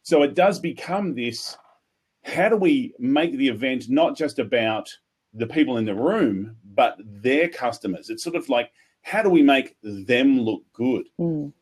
So 0.03 0.23
it 0.23 0.35
does 0.35 0.59
become 0.59 1.15
this 1.15 1.57
how 2.25 2.49
do 2.49 2.57
we 2.57 2.95
make 2.99 3.37
the 3.37 3.49
event 3.49 3.89
not 3.89 4.17
just 4.17 4.39
about 4.39 4.89
the 5.35 5.47
people 5.47 5.79
in 5.79 5.85
the 5.85 5.95
room, 5.95 6.57
but 6.75 6.97
their 7.01 7.49
customers? 7.49 8.11
It's 8.11 8.23
sort 8.23 8.37
of 8.37 8.49
like, 8.49 8.71
how 9.03 9.23
do 9.23 9.29
we 9.29 9.43
make 9.43 9.77
them 9.83 10.41
look 10.41 10.63
good? 10.73 11.09
Mm. 11.19 11.53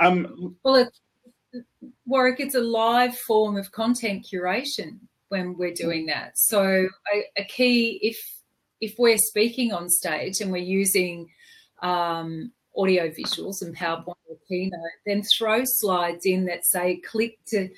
Um, 0.00 0.56
well, 0.62 0.76
it, 0.76 1.64
Warwick, 2.06 2.40
it's 2.40 2.54
a 2.54 2.60
live 2.60 3.16
form 3.18 3.56
of 3.56 3.72
content 3.72 4.26
curation 4.30 4.98
when 5.28 5.56
we're 5.56 5.74
doing 5.74 6.06
that. 6.06 6.38
So 6.38 6.88
a, 7.14 7.24
a 7.36 7.44
key, 7.44 7.98
if 8.02 8.18
if 8.80 8.94
we're 8.98 9.18
speaking 9.18 9.72
on 9.72 9.88
stage 9.88 10.40
and 10.40 10.52
we're 10.52 10.58
using 10.58 11.30
um, 11.82 12.52
audio 12.76 13.08
visuals 13.08 13.62
and 13.62 13.76
PowerPoint 13.76 14.14
or 14.28 14.36
Keynote, 14.48 14.80
then 15.06 15.22
throw 15.22 15.62
slides 15.64 16.26
in 16.26 16.44
that 16.46 16.64
say 16.66 16.96
click 16.98 17.38
to 17.48 17.68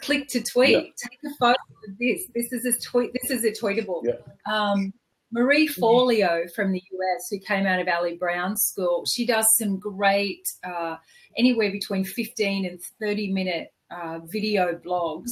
click 0.00 0.28
to 0.28 0.42
tweet. 0.42 0.70
Yeah. 0.70 1.08
Take 1.08 1.18
a 1.24 1.34
photo 1.38 1.58
of 1.88 1.98
this. 1.98 2.26
This 2.34 2.52
is 2.52 2.64
a 2.64 2.80
tweet. 2.80 3.12
This 3.12 3.30
is 3.30 3.44
a 3.44 3.50
tweetable. 3.50 4.02
Yeah. 4.04 4.12
Um, 4.52 4.92
Marie 5.32 5.68
Forleo 5.68 6.50
from 6.54 6.72
the 6.72 6.82
US, 6.92 7.28
who 7.30 7.38
came 7.40 7.66
out 7.66 7.80
of 7.80 7.88
Ali 7.88 8.16
Brown 8.16 8.56
School, 8.56 9.04
she 9.04 9.26
does 9.26 9.46
some 9.58 9.78
great, 9.78 10.46
uh, 10.62 10.96
anywhere 11.36 11.72
between 11.72 12.04
15 12.04 12.64
and 12.64 12.80
30 13.00 13.32
minute 13.32 13.72
uh, 13.90 14.20
video 14.26 14.74
blogs, 14.74 15.30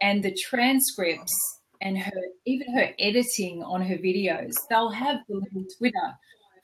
and 0.00 0.22
the 0.22 0.32
transcripts 0.34 1.60
and 1.80 1.98
her 1.98 2.20
even 2.46 2.74
her 2.74 2.90
editing 2.98 3.62
on 3.62 3.80
her 3.82 3.96
videos. 3.96 4.52
They'll 4.68 4.90
have 4.90 5.18
the 5.28 5.36
little 5.36 5.64
Twitter 5.78 6.14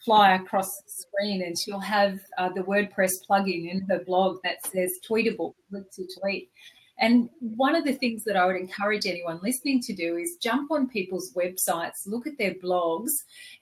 fly 0.05 0.35
across 0.35 0.81
the 0.83 0.91
screen, 0.91 1.43
and 1.43 1.59
she'll 1.59 1.81
have 1.81 2.21
uh, 2.39 2.51
the 2.51 2.63
WordPress 2.63 3.27
plugin 3.29 3.71
in 3.71 3.81
her 3.89 4.05
blog 4.05 4.39
that 4.45 4.65
says 4.67 4.99
tweetable, 5.09 5.55
click 5.71 5.91
to 5.93 6.07
tweet. 6.21 6.51
And 6.99 7.29
one 7.41 7.75
of 7.75 7.85
the 7.85 7.95
things 7.95 8.23
that 8.25 8.37
I 8.37 8.47
would 8.47 8.57
encourage 8.57 9.07
anyone 9.07 9.41
listening 9.43 9.81
to 9.81 9.93
do 9.93 10.17
is 10.17 10.37
jump 10.41 10.71
on 10.71 10.89
people's 10.89 11.33
websites, 11.33 12.07
look 12.07 12.27
at 12.27 12.39
their 12.39 12.55
blogs, 12.55 13.11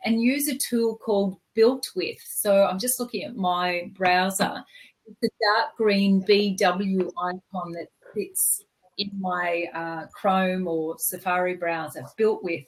and 0.04 0.20
use 0.20 0.48
a 0.48 0.58
tool 0.58 0.96
called 0.96 1.38
Built 1.54 1.88
With. 1.96 2.18
So 2.22 2.64
I'm 2.64 2.78
just 2.78 3.00
looking 3.00 3.24
at 3.24 3.36
my 3.36 3.90
browser. 3.94 4.62
It's 5.06 5.18
the 5.22 5.30
dark 5.40 5.76
green 5.76 6.22
BW 6.22 7.10
icon 7.18 7.72
that 7.72 7.88
sits 8.14 8.64
in 8.98 9.10
my 9.18 9.64
uh, 9.74 10.06
Chrome 10.12 10.68
or 10.68 10.96
Safari 10.98 11.54
browser, 11.54 12.04
Built 12.16 12.44
With. 12.44 12.64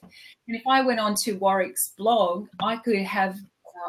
And 0.47 0.57
if 0.57 0.63
I 0.67 0.81
went 0.81 0.99
on 0.99 1.13
to 1.23 1.33
Warwick's 1.33 1.93
blog, 1.97 2.47
I 2.59 2.77
could 2.77 2.97
have, 2.97 3.37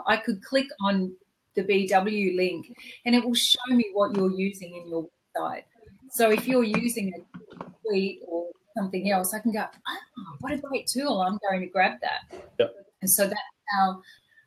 I 0.07 0.16
could 0.16 0.42
click 0.42 0.66
on 0.81 1.14
the 1.55 1.62
BW 1.62 2.37
link 2.37 2.72
and 3.05 3.14
it 3.14 3.25
will 3.25 3.35
show 3.35 3.59
me 3.68 3.90
what 3.94 4.16
you're 4.16 4.31
using 4.31 4.77
in 4.77 4.88
your 4.88 5.09
website. 5.37 5.64
So 6.11 6.31
if 6.31 6.46
you're 6.46 6.64
using 6.64 7.12
a 7.14 7.64
tweet 7.87 8.20
or 8.27 8.46
something 8.77 9.11
else, 9.11 9.35
I 9.35 9.40
can 9.40 9.53
go, 9.53 9.64
oh, 9.88 10.37
what 10.40 10.53
a 10.53 10.59
great 10.59 10.87
tool. 10.87 11.22
I'm 11.22 11.38
going 11.49 11.61
to 11.61 11.66
grab 11.66 11.99
that. 12.03 12.38
Yep. 12.59 12.75
And 13.03 13.11
so 13.11 13.25
that's 13.25 13.40
how 13.70 14.03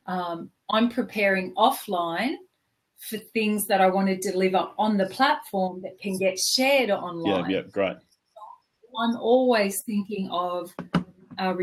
um, 0.07 0.49
I'm 0.69 0.89
preparing 0.89 1.53
offline 1.55 2.35
for 2.97 3.17
things 3.17 3.65
that 3.67 3.81
I 3.81 3.87
want 3.87 4.07
to 4.07 4.17
deliver 4.17 4.69
on 4.77 4.97
the 4.97 5.07
platform 5.07 5.81
that 5.83 5.99
can 5.99 6.17
get 6.17 6.39
shared 6.39 6.89
online. 6.89 7.49
Yeah, 7.49 7.57
yeah, 7.57 7.63
great. 7.71 7.97
I'm 8.99 9.15
always 9.17 9.81
thinking 9.81 10.29
of 10.31 10.73
uh, 11.37 11.53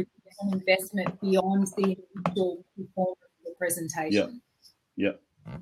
investment 0.53 1.21
beyond 1.21 1.69
the 1.77 1.97
initial 2.27 2.65
performance 2.77 3.19
the 3.21 3.26
presentation. 3.59 4.41
Yeah, 4.97 5.13
yeah. 5.47 5.57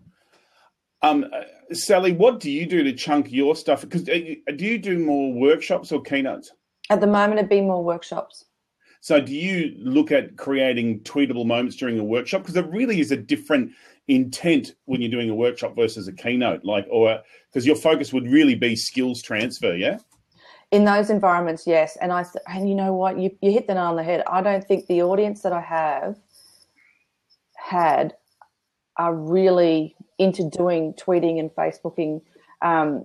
Um, 1.02 1.26
Sally, 1.72 2.12
what 2.12 2.40
do 2.40 2.50
you 2.50 2.64
do 2.64 2.83
to 2.83 2.92
chunk 2.92 3.30
your 3.30 3.54
stuff? 3.54 3.83
Because 3.83 4.09
uh, 4.09 4.20
do 4.57 4.64
you 4.64 4.78
do 4.78 4.98
more 4.98 5.35
workshops 5.35 5.92
or 5.92 6.00
keynotes? 6.00 6.50
At 6.88 7.00
the 7.00 7.07
moment, 7.07 7.35
it'd 7.35 7.50
be 7.50 7.61
more 7.61 7.85
workshops. 7.85 8.46
So, 9.00 9.20
do 9.20 9.35
you 9.35 9.74
look 9.78 10.12
at 10.12 10.38
creating 10.38 11.00
tweetable 11.00 11.44
moments 11.44 11.76
during 11.76 11.98
a 11.98 12.04
workshop? 12.04 12.40
Because 12.40 12.57
it 12.57 12.66
really 12.70 13.00
is 13.00 13.11
a 13.11 13.18
different 13.18 13.72
intent 14.09 14.74
when 14.87 15.02
you're 15.02 15.11
doing 15.11 15.28
a 15.28 15.35
workshop 15.35 15.76
versus 15.76 16.09
a 16.09 16.12
keynote, 16.12 16.64
like, 16.64 16.87
or 16.90 17.20
because 17.50 17.66
your 17.66 17.76
focus 17.76 18.14
would 18.14 18.26
really 18.26 18.54
be 18.54 18.74
skills 18.74 19.20
transfer, 19.20 19.74
yeah. 19.74 19.98
In 20.70 20.87
those 20.87 21.11
environments, 21.11 21.66
yes, 21.66 21.98
and 22.00 22.12
I 22.12 22.24
and 22.48 22.66
you 22.66 22.74
know 22.74 22.94
what, 22.94 23.18
you 23.18 23.30
you 23.42 23.52
hit 23.52 23.66
the 23.66 23.74
nail 23.74 23.85
on 23.85 23.96
the 23.96 24.02
head. 24.02 24.24
I 24.26 24.40
don't 24.40 24.64
think 24.64 24.87
the 24.87 25.02
audience 25.02 25.42
that 25.42 25.52
I 25.52 25.61
have 25.61 26.16
had 27.74 28.14
are 28.96 29.14
really 29.14 29.96
into 30.18 30.48
doing 30.48 30.94
tweeting 30.94 31.38
and 31.40 31.50
Facebooking 31.50 32.22
um, 32.62 33.04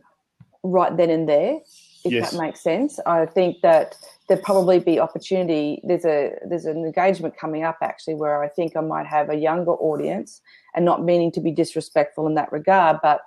right 0.63 0.95
then 0.95 1.10
and 1.10 1.27
there, 1.27 1.60
if 2.05 2.12
yes. 2.12 2.32
that 2.32 2.39
makes 2.39 2.62
sense. 2.62 2.99
I 3.05 3.25
think 3.25 3.62
that 3.62 3.97
there'd 4.27 4.43
probably 4.43 4.79
be 4.79 4.99
opportunity. 4.99 5.82
There's 5.84 6.05
a 6.05 6.36
there's 6.47 6.65
an 6.65 6.86
engagement 6.86 7.38
coming 7.38 7.63
up 7.63 7.77
actually 7.82 8.15
where 8.15 8.43
I 8.43 8.49
think 8.49 8.75
I 8.75 8.82
might 8.82 9.08
have 9.08 9.29
a 9.29 9.36
younger 9.36 9.71
audience, 9.71 10.41
and 10.75 10.86
not 10.86 11.03
meaning 11.03 11.32
to 11.34 11.41
be 11.41 11.51
disrespectful 11.51 12.27
in 12.27 12.36
that 12.36 12.51
regard, 12.51 12.97
but 13.01 13.21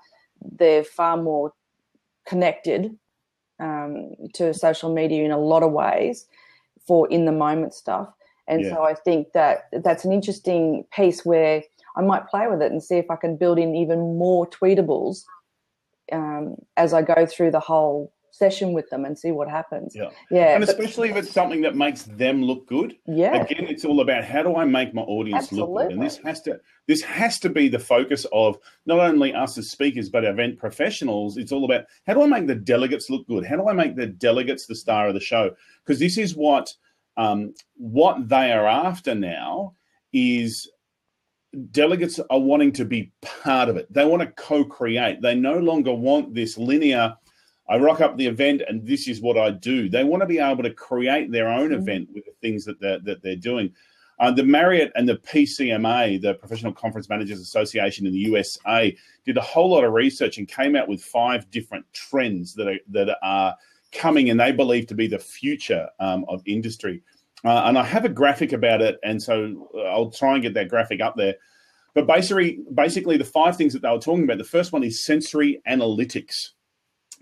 they're 0.58 0.84
far 0.84 1.16
more 1.16 1.52
connected 2.26 2.96
um, 3.58 4.14
to 4.34 4.54
social 4.54 4.92
media 4.92 5.24
in 5.24 5.32
a 5.32 5.38
lot 5.38 5.62
of 5.62 5.72
ways 5.72 6.26
for 6.86 7.08
in 7.08 7.24
the 7.24 7.32
moment 7.32 7.74
stuff. 7.74 8.08
And 8.52 8.64
yeah. 8.64 8.70
so 8.74 8.82
I 8.82 8.94
think 8.94 9.32
that 9.32 9.68
that's 9.82 10.04
an 10.04 10.12
interesting 10.12 10.84
piece 10.94 11.24
where 11.24 11.62
I 11.96 12.02
might 12.02 12.28
play 12.28 12.46
with 12.48 12.60
it 12.60 12.70
and 12.70 12.82
see 12.82 12.96
if 12.96 13.10
I 13.10 13.16
can 13.16 13.36
build 13.36 13.58
in 13.58 13.74
even 13.74 14.18
more 14.18 14.46
tweetables 14.46 15.24
um, 16.12 16.56
as 16.76 16.92
I 16.92 17.00
go 17.00 17.24
through 17.24 17.52
the 17.52 17.60
whole 17.60 18.12
session 18.30 18.74
with 18.74 18.90
them 18.90 19.06
and 19.06 19.18
see 19.18 19.30
what 19.30 19.48
happens. 19.48 19.94
Yeah. 19.94 20.10
Yeah. 20.30 20.54
And 20.54 20.64
especially 20.64 21.08
if 21.08 21.16
it's 21.16 21.30
something 21.30 21.62
that 21.62 21.76
makes 21.76 22.02
them 22.02 22.42
look 22.42 22.66
good. 22.66 22.96
Yeah. 23.06 23.42
Again, 23.42 23.66
it's 23.68 23.86
all 23.86 24.00
about 24.00 24.24
how 24.24 24.42
do 24.42 24.56
I 24.56 24.66
make 24.66 24.92
my 24.92 25.02
audience 25.02 25.44
Absolutely. 25.44 25.74
look 25.74 25.88
good? 25.88 25.92
And 25.92 26.02
this 26.02 26.18
has 26.18 26.42
to 26.42 26.60
this 26.88 27.02
has 27.02 27.38
to 27.40 27.48
be 27.48 27.68
the 27.68 27.78
focus 27.78 28.26
of 28.32 28.58
not 28.84 28.98
only 28.98 29.32
us 29.32 29.56
as 29.56 29.70
speakers, 29.70 30.10
but 30.10 30.24
event 30.24 30.58
professionals. 30.58 31.38
It's 31.38 31.52
all 31.52 31.64
about 31.64 31.84
how 32.06 32.14
do 32.14 32.22
I 32.22 32.26
make 32.26 32.46
the 32.46 32.54
delegates 32.54 33.08
look 33.08 33.26
good? 33.26 33.46
How 33.46 33.56
do 33.56 33.68
I 33.68 33.72
make 33.72 33.96
the 33.96 34.06
delegates 34.06 34.66
the 34.66 34.74
star 34.74 35.08
of 35.08 35.14
the 35.14 35.20
show? 35.20 35.50
Because 35.84 36.00
this 36.00 36.18
is 36.18 36.34
what 36.34 36.72
um, 37.16 37.54
what 37.76 38.28
they 38.28 38.52
are 38.52 38.66
after 38.66 39.14
now 39.14 39.74
is 40.12 40.70
delegates 41.70 42.18
are 42.30 42.40
wanting 42.40 42.72
to 42.72 42.84
be 42.84 43.12
part 43.20 43.68
of 43.68 43.76
it. 43.76 43.92
They 43.92 44.04
want 44.04 44.22
to 44.22 44.28
co-create. 44.42 45.20
They 45.20 45.34
no 45.34 45.58
longer 45.58 45.92
want 45.92 46.34
this 46.34 46.56
linear. 46.56 47.14
I 47.68 47.76
rock 47.78 48.00
up 48.00 48.16
the 48.16 48.26
event 48.26 48.62
and 48.66 48.86
this 48.86 49.06
is 49.06 49.20
what 49.20 49.38
I 49.38 49.50
do. 49.50 49.88
They 49.88 50.04
want 50.04 50.22
to 50.22 50.26
be 50.26 50.38
able 50.38 50.62
to 50.62 50.72
create 50.72 51.30
their 51.30 51.48
own 51.48 51.70
mm-hmm. 51.70 51.80
event 51.80 52.08
with 52.14 52.24
the 52.24 52.32
things 52.40 52.64
that 52.64 52.80
they're, 52.80 53.00
that 53.00 53.22
they're 53.22 53.36
doing. 53.36 53.72
Uh, 54.18 54.30
the 54.30 54.44
Marriott 54.44 54.92
and 54.94 55.08
the 55.08 55.16
PCMA, 55.16 56.20
the 56.20 56.34
Professional 56.34 56.72
Conference 56.72 57.08
Managers 57.08 57.40
Association 57.40 58.06
in 58.06 58.12
the 58.12 58.20
USA, 58.20 58.96
did 59.24 59.36
a 59.36 59.40
whole 59.40 59.70
lot 59.70 59.84
of 59.84 59.92
research 59.92 60.38
and 60.38 60.46
came 60.46 60.76
out 60.76 60.88
with 60.88 61.02
five 61.02 61.50
different 61.50 61.84
trends 61.92 62.54
that 62.54 62.68
are 62.68 62.78
that 62.90 63.16
are 63.22 63.56
coming 63.92 64.30
and 64.30 64.40
they 64.40 64.52
believe 64.52 64.86
to 64.88 64.94
be 64.94 65.06
the 65.06 65.18
future 65.18 65.88
um, 66.00 66.24
of 66.28 66.42
industry. 66.46 67.02
Uh, 67.44 67.62
and 67.64 67.78
I 67.78 67.84
have 67.84 68.04
a 68.04 68.08
graphic 68.08 68.52
about 68.52 68.80
it, 68.82 68.98
and 69.02 69.20
so 69.20 69.68
uh, 69.74 69.82
I'll 69.82 70.10
try 70.10 70.34
and 70.34 70.42
get 70.42 70.54
that 70.54 70.68
graphic 70.68 71.00
up 71.00 71.16
there. 71.16 71.34
But 71.94 72.06
basically, 72.06 72.60
basically, 72.72 73.16
the 73.16 73.24
five 73.24 73.56
things 73.56 73.72
that 73.72 73.82
they 73.82 73.90
were 73.90 73.98
talking 73.98 74.24
about. 74.24 74.38
The 74.38 74.44
first 74.44 74.72
one 74.72 74.84
is 74.84 75.04
sensory 75.04 75.60
analytics. 75.68 76.50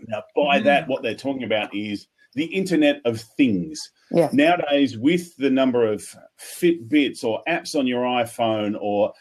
Now, 0.07 0.23
by 0.37 0.61
mm. 0.61 0.64
that, 0.64 0.89
what 0.89 1.03
they're 1.03 1.14
talking 1.14 1.45
about 1.45 1.75
is 1.75 2.07
the 2.35 2.45
Internet 2.45 3.01
of 3.05 3.21
Things. 3.21 3.91
Yeah. 4.11 4.29
Nowadays, 4.33 4.99
with 4.99 5.37
the 5.37 5.51
number 5.51 5.91
of 5.91 6.05
Fitbits 6.39 7.25
or 7.25 7.43
apps 7.49 7.75
on 7.75 7.87
your 7.87 8.05
iPhone 8.05 8.77
or 8.81 9.12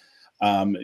Um, 0.41 0.77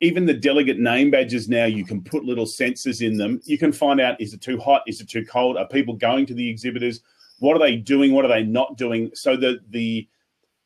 even 0.00 0.26
the 0.26 0.34
delegate 0.34 0.78
name 0.78 1.10
badges 1.10 1.48
now, 1.48 1.64
you 1.64 1.84
can 1.84 2.02
put 2.02 2.24
little 2.24 2.44
sensors 2.44 3.06
in 3.06 3.16
them. 3.16 3.40
You 3.44 3.56
can 3.56 3.72
find 3.72 4.00
out 4.00 4.20
is 4.20 4.34
it 4.34 4.40
too 4.40 4.58
hot, 4.58 4.82
is 4.86 5.00
it 5.00 5.08
too 5.08 5.24
cold, 5.24 5.56
are 5.56 5.68
people 5.68 5.94
going 5.94 6.26
to 6.26 6.34
the 6.34 6.48
exhibitors, 6.48 7.00
what 7.38 7.54
are 7.54 7.60
they 7.60 7.76
doing, 7.76 8.12
what 8.12 8.24
are 8.24 8.28
they 8.28 8.42
not 8.42 8.76
doing, 8.76 9.10
so 9.14 9.36
that 9.36 9.60
the 9.70 10.08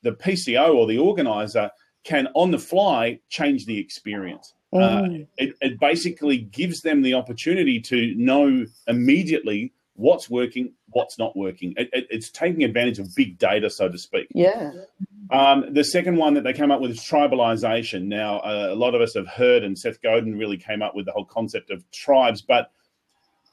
the 0.02 0.12
PCO 0.12 0.74
or 0.74 0.86
the 0.86 0.98
organizer 0.98 1.70
can 2.04 2.28
on 2.34 2.50
the 2.50 2.58
fly 2.58 3.18
change 3.28 3.66
the 3.66 3.78
experience. 3.78 4.54
Uh. 4.72 4.78
Uh, 4.78 5.08
it, 5.38 5.54
it 5.60 5.80
basically 5.80 6.38
gives 6.38 6.82
them 6.82 7.00
the 7.00 7.14
opportunity 7.14 7.80
to 7.80 8.14
know 8.16 8.66
immediately 8.86 9.72
what's 9.94 10.28
working, 10.28 10.72
what's 10.90 11.18
not 11.18 11.36
working. 11.36 11.72
It, 11.76 11.88
it, 11.92 12.06
it's 12.10 12.30
taking 12.30 12.64
advantage 12.64 12.98
of 12.98 13.14
big 13.14 13.38
data, 13.38 13.70
so 13.70 13.88
to 13.88 13.96
speak. 13.96 14.26
Yeah. 14.34 14.72
Um, 15.30 15.72
the 15.72 15.84
second 15.84 16.16
one 16.16 16.34
that 16.34 16.44
they 16.44 16.52
came 16.52 16.70
up 16.70 16.80
with 16.80 16.90
is 16.90 17.00
tribalization. 17.00 18.04
Now, 18.04 18.38
uh, 18.40 18.68
a 18.70 18.74
lot 18.74 18.94
of 18.94 19.00
us 19.00 19.14
have 19.14 19.26
heard, 19.26 19.64
and 19.64 19.78
Seth 19.78 20.02
Godin 20.02 20.36
really 20.36 20.58
came 20.58 20.82
up 20.82 20.94
with 20.94 21.06
the 21.06 21.12
whole 21.12 21.24
concept 21.24 21.70
of 21.70 21.88
tribes, 21.90 22.42
but 22.42 22.70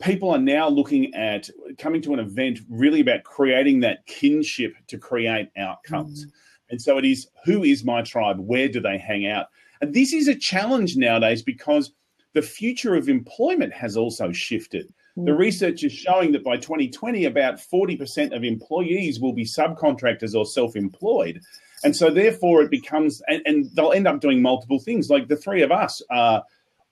people 0.01 0.31
are 0.31 0.39
now 0.39 0.67
looking 0.67 1.13
at 1.13 1.49
coming 1.77 2.01
to 2.01 2.13
an 2.13 2.19
event 2.19 2.59
really 2.69 2.99
about 2.99 3.23
creating 3.23 3.79
that 3.81 4.05
kinship 4.05 4.73
to 4.87 4.97
create 4.97 5.49
outcomes. 5.57 6.25
Mm. 6.25 6.31
And 6.71 6.81
so 6.81 6.97
it 6.97 7.05
is 7.05 7.27
who 7.45 7.63
is 7.63 7.83
my 7.83 8.01
tribe? 8.01 8.39
Where 8.39 8.67
do 8.67 8.79
they 8.81 8.97
hang 8.97 9.27
out? 9.27 9.47
And 9.81 9.93
this 9.93 10.13
is 10.13 10.27
a 10.27 10.35
challenge 10.35 10.95
nowadays 10.95 11.41
because 11.41 11.93
the 12.33 12.41
future 12.41 12.95
of 12.95 13.09
employment 13.09 13.73
has 13.73 13.97
also 13.97 14.31
shifted. 14.31 14.93
The 15.15 15.31
mm. 15.31 15.37
research 15.37 15.83
is 15.83 15.91
showing 15.91 16.31
that 16.33 16.43
by 16.43 16.57
2020, 16.57 17.25
about 17.25 17.55
40% 17.55 18.35
of 18.35 18.43
employees 18.43 19.19
will 19.19 19.33
be 19.33 19.45
subcontractors 19.45 20.35
or 20.35 20.45
self 20.45 20.75
employed. 20.75 21.41
And 21.83 21.95
so, 21.95 22.09
therefore, 22.09 22.61
it 22.61 22.71
becomes, 22.71 23.21
and, 23.27 23.41
and, 23.45 23.69
they'll 23.73 23.91
end 23.91 24.07
up 24.07 24.21
doing 24.21 24.41
multiple 24.41 24.79
things. 24.79 25.09
Like 25.09 25.27
the 25.27 25.35
three 25.35 25.63
of 25.63 25.71
us 25.71 26.01
are 26.11 26.43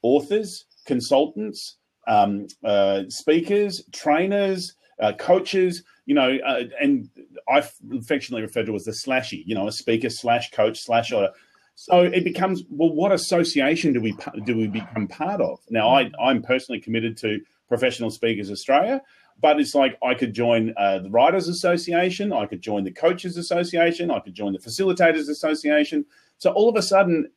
authors, 0.01 0.65
consultants, 0.85 1.77
um, 2.07 2.47
uh, 2.63 3.03
speakers, 3.07 3.83
trainers, 3.91 4.73
uh, 4.99 5.13
coaches, 5.13 5.83
you 6.05 6.15
know, 6.15 6.37
uh, 6.45 6.63
and 6.81 7.07
I 7.47 7.59
affectionately 7.93 8.41
refer 8.41 8.63
to 8.63 8.75
as 8.75 8.85
the 8.85 8.91
slashy, 8.91 9.43
you 9.45 9.55
know, 9.55 9.67
a 9.67 9.71
speaker 9.71 10.09
slash 10.09 10.49
coach 10.51 10.79
slash 10.79 11.11
or 11.11 11.29
so 11.75 12.01
it 12.01 12.23
becomes 12.23 12.63
well, 12.69 12.89
what 12.89 13.11
association 13.11 13.93
do 13.93 14.01
we 14.01 14.17
do 14.43 14.57
we 14.57 14.67
become 14.67 15.07
part 15.07 15.39
of? 15.39 15.59
Now, 15.69 15.87
I 15.89 16.11
I'm 16.21 16.41
personally 16.41 16.81
committed 16.81 17.15
to 17.17 17.39
Professional 17.69 18.09
Speakers 18.09 18.51
Australia, 18.51 19.01
but 19.39 19.59
it's 19.59 19.73
like 19.73 19.97
I 20.03 20.13
could 20.13 20.33
join 20.33 20.73
uh, 20.75 20.99
the 20.99 21.09
Writers 21.09 21.47
Association, 21.47 22.33
I 22.33 22.45
could 22.45 22.61
join 22.61 22.83
the 22.83 22.91
Coaches 22.91 23.37
Association, 23.37 24.11
I 24.11 24.19
could 24.19 24.33
join 24.33 24.51
the 24.51 24.59
Facilitators 24.59 25.29
Association. 25.29 26.05
So 26.39 26.51
all 26.51 26.67
of 26.67 26.75
a 26.75 26.81
sudden, 26.81 27.29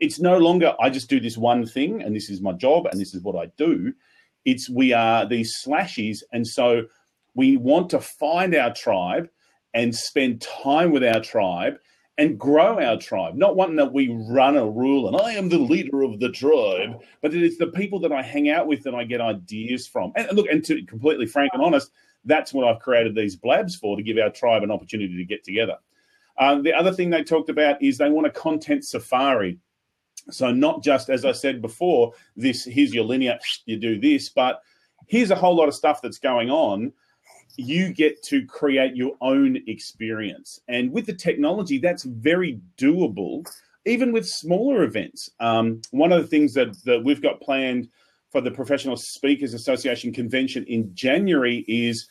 it's 0.00 0.18
no 0.18 0.38
longer 0.38 0.74
I 0.80 0.90
just 0.90 1.08
do 1.08 1.20
this 1.20 1.36
one 1.36 1.64
thing 1.66 2.02
and 2.02 2.16
this 2.16 2.28
is 2.28 2.40
my 2.40 2.52
job 2.52 2.86
and 2.86 3.00
this 3.00 3.14
is 3.14 3.22
what 3.22 3.36
I 3.36 3.50
do. 3.56 3.92
It's 4.44 4.68
we 4.68 4.92
are 4.92 5.26
these 5.26 5.56
slashies, 5.64 6.22
and 6.32 6.46
so 6.46 6.82
we 7.34 7.56
want 7.56 7.90
to 7.90 8.00
find 8.00 8.54
our 8.54 8.74
tribe 8.74 9.28
and 9.74 9.94
spend 9.94 10.40
time 10.40 10.90
with 10.90 11.04
our 11.04 11.20
tribe 11.20 11.74
and 12.16 12.38
grow 12.38 12.80
our 12.80 12.96
tribe. 12.96 13.34
Not 13.34 13.56
one 13.56 13.76
that 13.76 13.92
we 13.92 14.08
run 14.28 14.56
a 14.56 14.66
rule 14.66 15.08
and 15.08 15.16
I 15.16 15.32
am 15.32 15.48
the 15.48 15.58
leader 15.58 16.02
of 16.02 16.20
the 16.20 16.30
tribe, 16.30 17.00
but 17.20 17.34
it 17.34 17.42
is 17.42 17.58
the 17.58 17.66
people 17.68 17.98
that 18.00 18.12
I 18.12 18.22
hang 18.22 18.50
out 18.50 18.66
with 18.66 18.82
that 18.84 18.94
I 18.94 19.04
get 19.04 19.20
ideas 19.20 19.86
from. 19.86 20.12
And 20.14 20.30
look, 20.32 20.46
and 20.48 20.64
to 20.64 20.76
be 20.76 20.86
completely 20.86 21.26
frank 21.26 21.50
and 21.54 21.62
honest, 21.62 21.90
that's 22.24 22.52
what 22.52 22.66
I've 22.66 22.80
created 22.80 23.14
these 23.14 23.36
blabs 23.36 23.74
for 23.74 23.96
to 23.96 24.02
give 24.02 24.18
our 24.18 24.30
tribe 24.30 24.62
an 24.62 24.70
opportunity 24.70 25.16
to 25.16 25.24
get 25.24 25.44
together. 25.44 25.76
Uh, 26.38 26.60
the 26.60 26.72
other 26.72 26.92
thing 26.92 27.10
they 27.10 27.22
talked 27.22 27.50
about 27.50 27.82
is 27.82 27.98
they 27.98 28.10
want 28.10 28.26
a 28.26 28.30
content 28.30 28.84
safari. 28.84 29.58
So 30.30 30.52
not 30.52 30.82
just 30.82 31.10
as 31.10 31.24
I 31.24 31.32
said 31.32 31.60
before, 31.60 32.12
this 32.36 32.64
here's 32.64 32.94
your 32.94 33.04
linear, 33.04 33.38
you 33.66 33.76
do 33.76 34.00
this, 34.00 34.28
but 34.28 34.62
here's 35.06 35.30
a 35.30 35.36
whole 35.36 35.54
lot 35.54 35.68
of 35.68 35.74
stuff 35.74 36.00
that's 36.00 36.18
going 36.18 36.50
on 36.50 36.92
you 37.56 37.92
get 37.92 38.22
to 38.24 38.44
create 38.46 38.96
your 38.96 39.12
own 39.20 39.58
experience. 39.66 40.60
And 40.68 40.90
with 40.92 41.06
the 41.06 41.14
technology, 41.14 41.78
that's 41.78 42.04
very 42.04 42.60
doable, 42.76 43.46
even 43.86 44.12
with 44.12 44.26
smaller 44.26 44.82
events. 44.82 45.30
Um, 45.40 45.80
one 45.90 46.12
of 46.12 46.20
the 46.22 46.28
things 46.28 46.54
that, 46.54 46.76
that 46.84 47.04
we've 47.04 47.22
got 47.22 47.40
planned 47.40 47.88
for 48.30 48.40
the 48.40 48.50
Professional 48.50 48.96
Speakers 48.96 49.54
Association 49.54 50.12
convention 50.12 50.64
in 50.64 50.92
January 50.94 51.64
is 51.68 52.08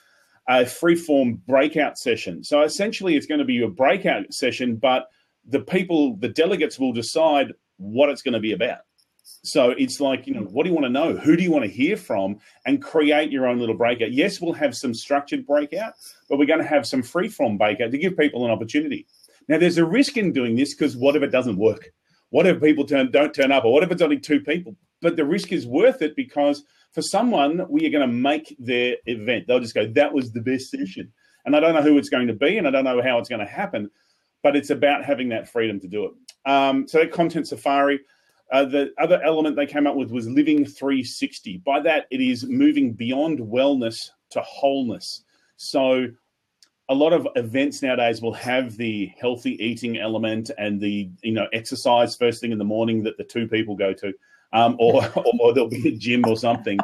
a 0.48 0.66
free-form 0.66 1.42
breakout 1.48 1.98
session. 1.98 2.44
So 2.44 2.62
essentially, 2.64 3.16
it's 3.16 3.26
going 3.26 3.40
to 3.40 3.46
be 3.46 3.62
a 3.62 3.68
breakout 3.68 4.34
session, 4.34 4.76
but 4.78 5.08
the 5.46 5.60
people, 5.60 6.16
the 6.18 6.30
delegates 6.30 6.80
will 6.80 6.94
decide 6.94 7.54
what 7.78 8.10
it's 8.10 8.22
going 8.22 8.34
to 8.34 8.40
be 8.40 8.54
about. 8.54 8.80
So 9.24 9.72
it's 9.72 10.00
like, 10.00 10.28
you 10.28 10.34
know, 10.34 10.42
what 10.42 10.64
do 10.64 10.70
you 10.70 10.76
want 10.76 10.86
to 10.86 10.90
know? 10.90 11.16
Who 11.16 11.36
do 11.36 11.44
you 11.44 11.52
want 11.52 11.66
to 11.66 11.72
hear 11.72 11.98
from? 11.98 12.40
And 12.66 12.82
create 12.82 13.32
your 13.32 13.48
own 13.48 13.60
little 13.60 13.76
breakout. 13.76 14.12
Yes, 14.12 14.40
we'll 14.40 14.54
have 14.54 14.76
some 14.76 14.94
structured 14.94 15.46
breakout, 15.46 15.94
but 16.30 16.38
we're 16.38 16.46
going 16.46 16.62
to 16.62 16.66
have 16.66 16.86
some 16.86 17.02
free 17.02 17.28
form 17.28 17.58
breakout 17.58 17.92
to 17.92 17.98
give 17.98 18.18
people 18.18 18.46
an 18.46 18.52
opportunity. 18.52 19.06
Now, 19.48 19.58
there's 19.58 19.78
a 19.78 19.86
risk 19.86 20.18
in 20.18 20.32
doing 20.32 20.56
this 20.56 20.74
because 20.74 20.96
what 20.96 21.16
if 21.16 21.24
it 21.24 21.32
doesn't 21.32 21.58
work? 21.58 21.92
What 22.30 22.48
if 22.48 22.62
people 22.62 22.86
turn, 22.86 23.12
don't 23.12 23.34
turn 23.34 23.52
up? 23.52 23.66
Or 23.66 23.74
what 23.74 23.84
if 23.84 23.92
it's 23.92 24.02
only 24.02 24.20
two 24.20 24.40
people? 24.40 24.76
But 25.02 25.18
the 25.18 25.26
risk 25.26 25.52
is 25.52 25.68
worth 25.68 26.02
it 26.02 26.16
because 26.16 26.64
for 26.94 27.02
someone, 27.02 27.66
we 27.70 27.86
are 27.86 27.92
going 27.92 28.08
to 28.08 28.14
make 28.14 28.56
their 28.60 28.98
event. 29.06 29.48
They'll 29.48 29.60
just 29.60 29.76
go, 29.76 29.88
that 29.88 30.14
was 30.14 30.32
the 30.32 30.42
best 30.42 30.72
session. 30.72 31.12
And 31.46 31.56
I 31.56 31.60
don't 31.60 31.76
know 31.76 31.82
who 31.82 31.98
it's 31.98 32.10
going 32.10 32.28
to 32.28 32.34
be 32.34 32.58
and 32.58 32.68
I 32.68 32.72
don't 32.72 32.86
know 32.86 33.02
how 33.02 33.20
it's 33.20 33.30
going 33.30 33.46
to 33.46 33.52
happen, 33.52 33.92
but 34.42 34.56
it's 34.56 34.70
about 34.70 35.04
having 35.04 35.30
that 35.30 35.50
freedom 35.50 35.80
to 35.82 35.88
do 35.88 36.06
it. 36.06 36.50
Um, 36.50 36.88
so, 36.88 37.00
that 37.00 37.12
content 37.12 37.48
safari. 37.48 38.00
Uh, 38.54 38.64
the 38.64 38.94
other 39.00 39.20
element 39.24 39.56
they 39.56 39.66
came 39.66 39.88
up 39.88 39.96
with 39.96 40.12
was 40.12 40.30
living 40.30 40.64
360. 40.64 41.58
By 41.66 41.80
that, 41.80 42.06
it 42.12 42.22
is 42.22 42.46
moving 42.46 42.94
beyond 42.94 43.40
wellness 43.40 44.12
to 44.30 44.42
wholeness. 44.42 45.24
So, 45.58 46.06
a 46.88 46.94
lot 46.94 47.14
of 47.14 47.28
events 47.36 47.82
nowadays 47.82 48.22
will 48.22 48.34
have 48.34 48.78
the 48.78 49.12
healthy 49.20 49.54
eating 49.64 49.98
element 49.98 50.52
and 50.60 50.80
the 50.80 51.10
you 51.24 51.32
know 51.32 51.48
exercise 51.52 52.16
first 52.16 52.42
thing 52.42 52.52
in 52.52 52.60
the 52.60 52.64
morning 52.64 53.02
that 53.04 53.18
the 53.18 53.24
two 53.24 53.48
people 53.48 53.76
go 53.76 53.92
to, 53.92 54.14
um, 54.54 54.76
or 54.80 55.04
or 55.42 55.54
there'll 55.56 55.68
be 55.68 55.88
a 55.88 55.98
gym 55.98 56.24
or 56.28 56.38
something. 56.38 56.78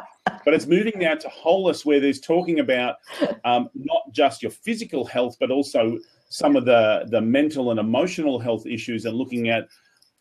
But 0.44 0.54
it's 0.54 0.66
moving 0.66 0.98
now 0.98 1.14
to 1.14 1.28
wholeness, 1.28 1.86
where 1.86 2.00
there's 2.00 2.20
talking 2.20 2.58
about 2.58 2.96
um, 3.44 3.70
not 3.74 4.02
just 4.10 4.42
your 4.42 4.50
physical 4.50 5.04
health, 5.04 5.36
but 5.38 5.52
also 5.52 6.00
some 6.30 6.56
of 6.56 6.64
the 6.64 7.06
the 7.10 7.20
mental 7.20 7.70
and 7.70 7.78
emotional 7.78 8.40
health 8.40 8.66
issues, 8.66 9.04
and 9.04 9.16
looking 9.16 9.50
at 9.50 9.68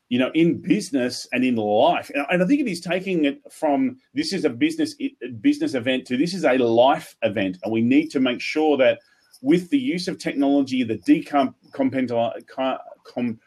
you 0.10 0.18
know, 0.18 0.32
in 0.34 0.60
business 0.60 1.28
and 1.32 1.45
in 1.45 1.55
life. 1.55 2.12
And 2.32 2.43
I 2.43 2.45
think 2.45 2.60
it 2.62 2.68
is 2.68 2.82
taking 2.82 3.26
it 3.26 3.39
from 3.51 3.97
this 4.14 4.34
is 4.34 4.43
a 4.43 4.49
business 4.49 4.95
business 5.39 5.76
event 5.76 6.05
to 6.07 6.18
this 6.18 6.34
is 6.34 6.43
a 6.43 6.57
life 6.57 7.16
event, 7.22 7.57
and 7.64 7.72
we 7.72 7.82
need 7.82 8.10
to 8.10 8.20
make 8.20 8.41
sure 8.41 8.76
that 8.78 8.99
with 9.41 9.70
the 9.70 9.78
use 9.78 10.07
of 10.07 10.18
technology, 10.18 10.84
the 10.84 10.97
decomp 10.97 11.53
com, 11.72 13.39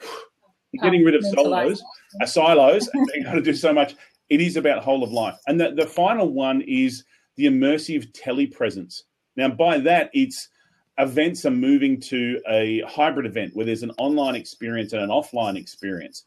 getting 0.82 1.04
rid 1.04 1.14
of 1.16 1.24
silos, 1.24 1.82
uh, 2.22 2.26
silos, 2.26 2.88
and 2.94 3.08
being 3.12 3.26
able 3.26 3.36
to 3.36 3.42
do 3.42 3.54
so 3.54 3.72
much. 3.72 3.94
It 4.30 4.40
is 4.40 4.56
about 4.56 4.82
whole 4.82 5.02
of 5.02 5.12
life, 5.12 5.36
and 5.48 5.60
the, 5.60 5.72
the 5.72 5.86
final 5.86 6.32
one 6.32 6.62
is 6.62 7.04
the 7.36 7.44
immersive 7.46 8.10
telepresence. 8.12 9.02
Now, 9.36 9.48
by 9.48 9.78
that, 9.78 10.10
it's 10.14 10.48
events 10.98 11.44
are 11.44 11.50
moving 11.50 12.00
to 12.00 12.40
a 12.48 12.82
hybrid 12.86 13.26
event 13.26 13.54
where 13.54 13.66
there's 13.66 13.82
an 13.82 13.92
online 13.98 14.34
experience 14.34 14.92
and 14.92 15.02
an 15.02 15.10
offline 15.10 15.56
experience. 15.56 16.24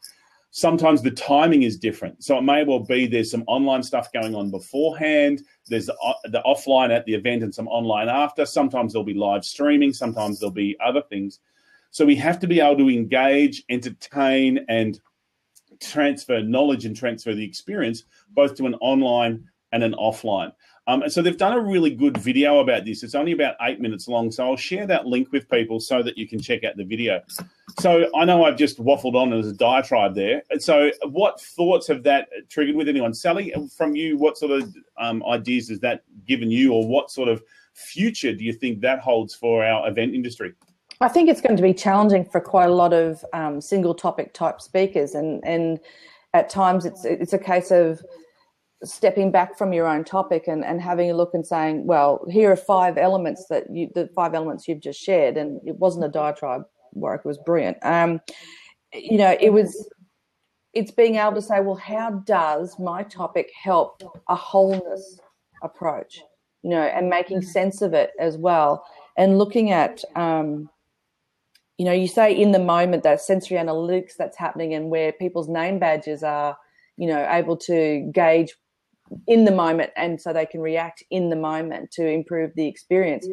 Sometimes 0.50 1.02
the 1.02 1.10
timing 1.10 1.62
is 1.62 1.78
different. 1.78 2.22
So 2.24 2.38
it 2.38 2.42
may 2.42 2.64
well 2.64 2.80
be 2.80 3.06
there's 3.06 3.30
some 3.30 3.44
online 3.46 3.82
stuff 3.82 4.12
going 4.12 4.34
on 4.34 4.50
beforehand, 4.50 5.42
there's 5.68 5.86
the, 5.86 5.96
uh, 6.02 6.14
the 6.24 6.42
offline 6.46 6.90
at 6.90 7.04
the 7.04 7.14
event 7.14 7.42
and 7.42 7.54
some 7.54 7.68
online 7.68 8.08
after. 8.08 8.46
Sometimes 8.46 8.92
there'll 8.92 9.04
be 9.04 9.14
live 9.14 9.44
streaming, 9.44 9.92
sometimes 9.92 10.40
there'll 10.40 10.52
be 10.52 10.76
other 10.84 11.02
things. 11.02 11.40
So 11.90 12.04
we 12.04 12.16
have 12.16 12.38
to 12.40 12.46
be 12.46 12.60
able 12.60 12.78
to 12.78 12.90
engage, 12.90 13.64
entertain, 13.68 14.64
and 14.68 14.98
transfer 15.80 16.40
knowledge 16.40 16.84
and 16.84 16.96
transfer 16.96 17.34
the 17.34 17.44
experience 17.44 18.04
both 18.30 18.54
to 18.56 18.66
an 18.66 18.74
online 18.76 19.44
and 19.72 19.82
an 19.82 19.94
offline. 19.94 20.52
Um, 20.88 21.02
and 21.02 21.12
so 21.12 21.20
they've 21.20 21.36
done 21.36 21.52
a 21.52 21.60
really 21.60 21.90
good 21.90 22.16
video 22.16 22.60
about 22.60 22.86
this. 22.86 23.02
It's 23.02 23.14
only 23.14 23.32
about 23.32 23.56
eight 23.60 23.78
minutes 23.78 24.08
long. 24.08 24.32
So 24.32 24.42
I'll 24.42 24.56
share 24.56 24.86
that 24.86 25.04
link 25.06 25.30
with 25.32 25.46
people 25.50 25.80
so 25.80 26.02
that 26.02 26.16
you 26.16 26.26
can 26.26 26.40
check 26.40 26.64
out 26.64 26.78
the 26.78 26.84
video. 26.84 27.20
So 27.78 28.08
I 28.16 28.24
know 28.24 28.44
I've 28.44 28.56
just 28.56 28.82
waffled 28.82 29.14
on 29.14 29.34
as 29.34 29.48
a 29.48 29.52
diatribe 29.52 30.14
there. 30.14 30.42
And 30.48 30.62
so 30.62 30.90
what 31.04 31.42
thoughts 31.42 31.86
have 31.88 32.02
that 32.04 32.30
triggered 32.48 32.74
with 32.74 32.88
anyone? 32.88 33.12
Sally, 33.12 33.52
from 33.76 33.94
you, 33.94 34.16
what 34.16 34.38
sort 34.38 34.50
of 34.50 34.74
um, 34.96 35.22
ideas 35.26 35.68
has 35.68 35.78
that 35.80 36.04
given 36.26 36.50
you 36.50 36.72
or 36.72 36.88
what 36.88 37.10
sort 37.10 37.28
of 37.28 37.42
future 37.74 38.34
do 38.34 38.42
you 38.42 38.54
think 38.54 38.80
that 38.80 38.98
holds 38.98 39.34
for 39.34 39.62
our 39.62 39.86
event 39.90 40.14
industry? 40.14 40.54
I 41.02 41.08
think 41.08 41.28
it's 41.28 41.42
going 41.42 41.56
to 41.56 41.62
be 41.62 41.74
challenging 41.74 42.24
for 42.24 42.40
quite 42.40 42.70
a 42.70 42.74
lot 42.74 42.94
of 42.94 43.22
um, 43.34 43.60
single 43.60 43.94
topic 43.94 44.32
type 44.32 44.62
speakers. 44.62 45.14
And, 45.14 45.44
and 45.44 45.80
at 46.32 46.48
times 46.48 46.86
it's, 46.86 47.04
it's 47.04 47.34
a 47.34 47.38
case 47.38 47.70
of, 47.70 48.02
stepping 48.84 49.32
back 49.32 49.58
from 49.58 49.72
your 49.72 49.86
own 49.86 50.04
topic 50.04 50.46
and, 50.46 50.64
and 50.64 50.80
having 50.80 51.10
a 51.10 51.14
look 51.14 51.34
and 51.34 51.46
saying, 51.46 51.86
well, 51.86 52.24
here 52.28 52.52
are 52.52 52.56
five 52.56 52.96
elements 52.96 53.46
that 53.50 53.64
you, 53.72 53.90
the 53.94 54.08
five 54.14 54.34
elements 54.34 54.68
you've 54.68 54.80
just 54.80 55.00
shared. 55.00 55.36
And 55.36 55.60
it 55.66 55.76
wasn't 55.76 56.04
a 56.04 56.08
diatribe, 56.08 56.62
Warwick, 56.92 57.22
it 57.24 57.28
was 57.28 57.38
brilliant. 57.38 57.78
Um, 57.82 58.20
you 58.94 59.18
know, 59.18 59.36
it 59.40 59.50
was, 59.50 59.88
it's 60.74 60.92
being 60.92 61.16
able 61.16 61.34
to 61.34 61.42
say, 61.42 61.60
well, 61.60 61.74
how 61.74 62.10
does 62.10 62.78
my 62.78 63.02
topic 63.02 63.50
help 63.60 64.02
a 64.28 64.36
wholeness 64.36 65.18
approach? 65.62 66.20
You 66.62 66.70
know, 66.70 66.82
and 66.82 67.08
making 67.08 67.42
sense 67.42 67.82
of 67.82 67.94
it 67.94 68.10
as 68.18 68.36
well, 68.36 68.84
and 69.16 69.38
looking 69.38 69.70
at, 69.70 70.02
um, 70.16 70.68
you 71.78 71.84
know, 71.84 71.92
you 71.92 72.08
say 72.08 72.32
in 72.36 72.50
the 72.50 72.58
moment 72.58 73.04
that 73.04 73.20
sensory 73.20 73.56
analytics 73.56 74.16
that's 74.18 74.36
happening, 74.36 74.74
and 74.74 74.90
where 74.90 75.12
people's 75.12 75.48
name 75.48 75.78
badges 75.78 76.24
are, 76.24 76.58
you 76.96 77.06
know, 77.06 77.26
able 77.30 77.56
to 77.58 78.10
gauge 78.12 78.56
in 79.26 79.44
the 79.44 79.52
moment, 79.52 79.90
and 79.96 80.20
so 80.20 80.32
they 80.32 80.46
can 80.46 80.60
react 80.60 81.02
in 81.10 81.30
the 81.30 81.36
moment 81.36 81.90
to 81.92 82.06
improve 82.06 82.52
the 82.54 82.66
experience 82.66 83.26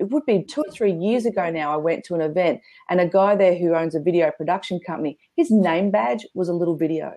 it 0.00 0.08
would 0.10 0.24
be 0.24 0.42
two 0.42 0.62
or 0.62 0.72
three 0.72 0.92
years 0.92 1.26
ago 1.26 1.50
now, 1.50 1.72
I 1.72 1.76
went 1.76 2.04
to 2.06 2.14
an 2.14 2.22
event 2.22 2.62
and 2.88 3.00
a 3.00 3.06
guy 3.06 3.36
there 3.36 3.56
who 3.56 3.74
owns 3.74 3.94
a 3.94 4.00
video 4.00 4.30
production 4.30 4.80
company, 4.80 5.18
his 5.36 5.50
name 5.50 5.90
badge 5.90 6.26
was 6.34 6.48
a 6.48 6.54
little 6.54 6.74
video. 6.74 7.14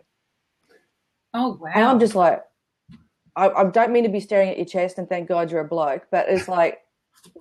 Oh, 1.33 1.57
wow. 1.61 1.71
And 1.73 1.85
I'm 1.85 1.99
just 1.99 2.13
like, 2.13 2.41
I, 3.37 3.49
I 3.49 3.63
don't 3.69 3.91
mean 3.91 4.03
to 4.03 4.09
be 4.09 4.19
staring 4.19 4.49
at 4.49 4.57
your 4.57 4.65
chest 4.65 4.97
and 4.97 5.07
thank 5.07 5.29
God 5.29 5.49
you're 5.49 5.61
a 5.61 5.67
bloke, 5.67 6.07
but 6.11 6.27
it's 6.27 6.49
like, 6.49 6.79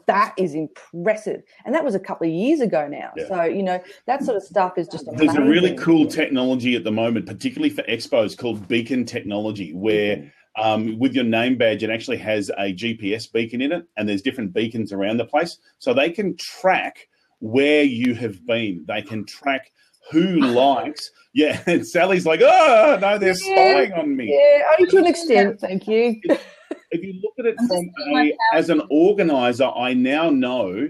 that 0.06 0.32
is 0.38 0.54
impressive. 0.54 1.42
And 1.64 1.74
that 1.74 1.84
was 1.84 1.96
a 1.96 2.00
couple 2.00 2.28
of 2.28 2.32
years 2.32 2.60
ago 2.60 2.86
now. 2.86 3.10
Yeah. 3.16 3.26
So, 3.26 3.42
you 3.42 3.64
know, 3.64 3.82
that 4.06 4.22
sort 4.22 4.36
of 4.36 4.44
stuff 4.44 4.78
is 4.78 4.86
just 4.86 5.08
amazing. 5.08 5.26
There's 5.26 5.38
a 5.38 5.42
really 5.42 5.74
cool 5.74 6.06
technology 6.06 6.76
at 6.76 6.84
the 6.84 6.92
moment, 6.92 7.26
particularly 7.26 7.74
for 7.74 7.82
expos, 7.82 8.38
called 8.38 8.68
beacon 8.68 9.04
technology, 9.04 9.72
where 9.74 10.18
mm-hmm 10.18 10.28
um, 10.56 10.98
with 10.98 11.14
your 11.14 11.24
name 11.24 11.56
badge, 11.56 11.82
it 11.82 11.90
actually 11.90 12.18
has 12.18 12.50
a 12.50 12.74
GPS 12.74 13.30
beacon 13.30 13.60
in 13.62 13.72
it, 13.72 13.86
and 13.96 14.08
there's 14.08 14.22
different 14.22 14.52
beacons 14.52 14.92
around 14.92 15.16
the 15.16 15.24
place, 15.24 15.58
so 15.78 15.94
they 15.94 16.10
can 16.10 16.36
track 16.36 17.08
where 17.40 17.82
you 17.82 18.14
have 18.14 18.44
been. 18.46 18.84
They 18.86 19.02
can 19.02 19.24
track 19.24 19.72
who 20.10 20.40
likes. 20.40 21.10
Yeah, 21.32 21.62
and 21.66 21.86
Sally's 21.86 22.26
like, 22.26 22.40
oh 22.42 22.98
no, 23.00 23.18
they're 23.18 23.30
yeah, 23.30 23.34
spying 23.34 23.92
on 23.92 24.16
me. 24.16 24.30
Yeah, 24.32 24.62
only 24.78 24.90
to 24.90 24.98
an 24.98 25.06
extent. 25.06 25.60
Thank 25.60 25.88
you. 25.88 26.20
If, 26.24 26.46
if 26.90 27.02
you 27.02 27.14
look 27.22 27.34
at 27.38 27.46
it 27.46 27.56
from 27.68 28.16
a, 28.16 28.36
as 28.52 28.70
an 28.70 28.82
organizer, 28.90 29.70
I 29.74 29.94
now 29.94 30.30
know 30.30 30.88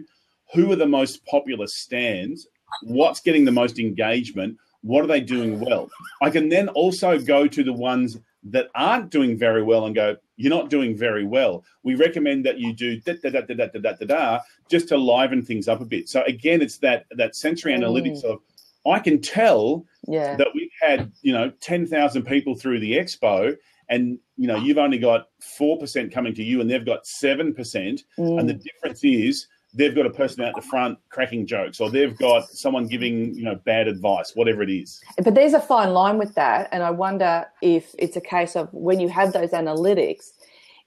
who 0.52 0.70
are 0.72 0.76
the 0.76 0.86
most 0.86 1.24
popular 1.26 1.66
stands, 1.66 2.46
what's 2.82 3.20
getting 3.20 3.44
the 3.44 3.52
most 3.52 3.78
engagement, 3.78 4.58
what 4.82 5.04
are 5.04 5.06
they 5.06 5.20
doing 5.20 5.60
well. 5.60 5.88
I 6.20 6.30
can 6.30 6.48
then 6.48 6.68
also 6.70 7.18
go 7.18 7.46
to 7.46 7.64
the 7.64 7.72
ones 7.72 8.18
that 8.44 8.68
aren't 8.74 9.10
doing 9.10 9.38
very 9.38 9.62
well 9.62 9.86
and 9.86 9.94
go, 9.94 10.16
you're 10.36 10.50
not 10.50 10.70
doing 10.70 10.96
very 10.96 11.24
well. 11.24 11.64
We 11.82 11.94
recommend 11.94 12.44
that 12.46 12.58
you 12.58 12.72
do 12.72 13.00
da 13.00 13.14
da 13.22 13.30
da 13.30 13.40
da 13.42 13.54
da 13.54 13.66
da 13.66 13.78
da 13.78 13.92
da 13.92 14.06
da 14.06 14.38
just 14.68 14.88
to 14.88 14.96
liven 14.96 15.42
things 15.42 15.68
up 15.68 15.80
a 15.80 15.84
bit. 15.84 16.08
So 16.08 16.22
again, 16.22 16.62
it's 16.62 16.78
that 16.78 17.06
that 17.12 17.36
sensory 17.36 17.72
mm. 17.72 17.78
analytics 17.80 18.24
of 18.24 18.40
I 18.86 18.98
can 18.98 19.20
tell 19.20 19.86
yeah. 20.08 20.36
that 20.36 20.48
we've 20.54 20.70
had 20.80 21.12
you 21.22 21.32
know 21.32 21.50
ten 21.60 21.86
thousand 21.86 22.24
people 22.24 22.56
through 22.56 22.80
the 22.80 22.92
expo, 22.92 23.56
and 23.88 24.18
you 24.36 24.48
know 24.48 24.56
you've 24.56 24.78
only 24.78 24.98
got 24.98 25.28
four 25.40 25.78
percent 25.78 26.12
coming 26.12 26.34
to 26.34 26.42
you, 26.42 26.60
and 26.60 26.68
they've 26.68 26.84
got 26.84 27.06
seven 27.06 27.54
percent, 27.54 28.02
mm. 28.18 28.40
and 28.40 28.48
the 28.48 28.54
difference 28.54 29.04
is 29.04 29.46
they've 29.74 29.94
got 29.94 30.06
a 30.06 30.10
person 30.10 30.44
out 30.44 30.54
the 30.54 30.62
front 30.62 30.98
cracking 31.08 31.46
jokes 31.46 31.80
or 31.80 31.90
they've 31.90 32.16
got 32.18 32.48
someone 32.48 32.86
giving 32.86 33.34
you 33.34 33.44
know 33.44 33.54
bad 33.54 33.88
advice 33.88 34.32
whatever 34.34 34.62
it 34.62 34.70
is. 34.70 35.00
But 35.22 35.34
there's 35.34 35.54
a 35.54 35.60
fine 35.60 35.92
line 35.92 36.18
with 36.18 36.34
that 36.34 36.68
and 36.72 36.82
i 36.82 36.90
wonder 36.90 37.46
if 37.60 37.94
it's 37.98 38.16
a 38.16 38.20
case 38.20 38.56
of 38.56 38.68
when 38.72 39.00
you 39.00 39.08
have 39.08 39.32
those 39.32 39.50
analytics 39.50 40.30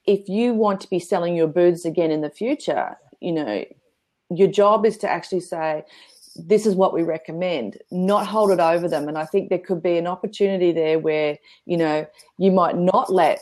if 0.05 0.29
you 0.29 0.53
want 0.53 0.79
to 0.81 0.89
be 0.89 0.99
selling 0.99 1.36
your 1.36 1.47
booths 1.47 1.86
again 1.86 2.11
in 2.11 2.21
the 2.21 2.29
future 2.29 2.97
you 3.19 3.31
know 3.31 3.65
your 4.29 4.47
job 4.47 4.86
is 4.86 4.97
to 4.97 5.09
actually 5.09 5.39
say 5.39 5.83
this 6.36 6.65
is 6.65 6.75
what 6.75 6.93
we 6.93 7.01
recommend 7.01 7.77
not 7.91 8.27
hold 8.27 8.51
it 8.51 8.59
over 8.59 8.88
them. 8.88 9.07
And 9.07 9.17
i 9.17 9.25
think 9.25 9.49
there 9.49 9.59
could 9.59 9.81
be 9.81 9.97
an 9.97 10.07
opportunity 10.07 10.71
there 10.71 10.99
where 10.99 11.38
you 11.65 11.77
know 11.77 12.05
you 12.38 12.51
might 12.51 12.77
not 12.77 13.11
let 13.11 13.39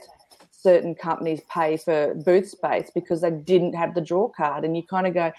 certain 0.63 0.95
companies 0.95 1.41
pay 1.49 1.77
for 1.77 2.15
booth 2.15 2.49
space 2.49 2.89
because 2.95 3.21
they 3.21 3.31
didn't 3.31 3.73
have 3.73 3.93
the 3.93 4.01
draw 4.01 4.29
card, 4.29 4.63
and 4.63 4.75
you 4.75 4.83
kind 4.83 5.05
of 5.05 5.13
go, 5.13 5.31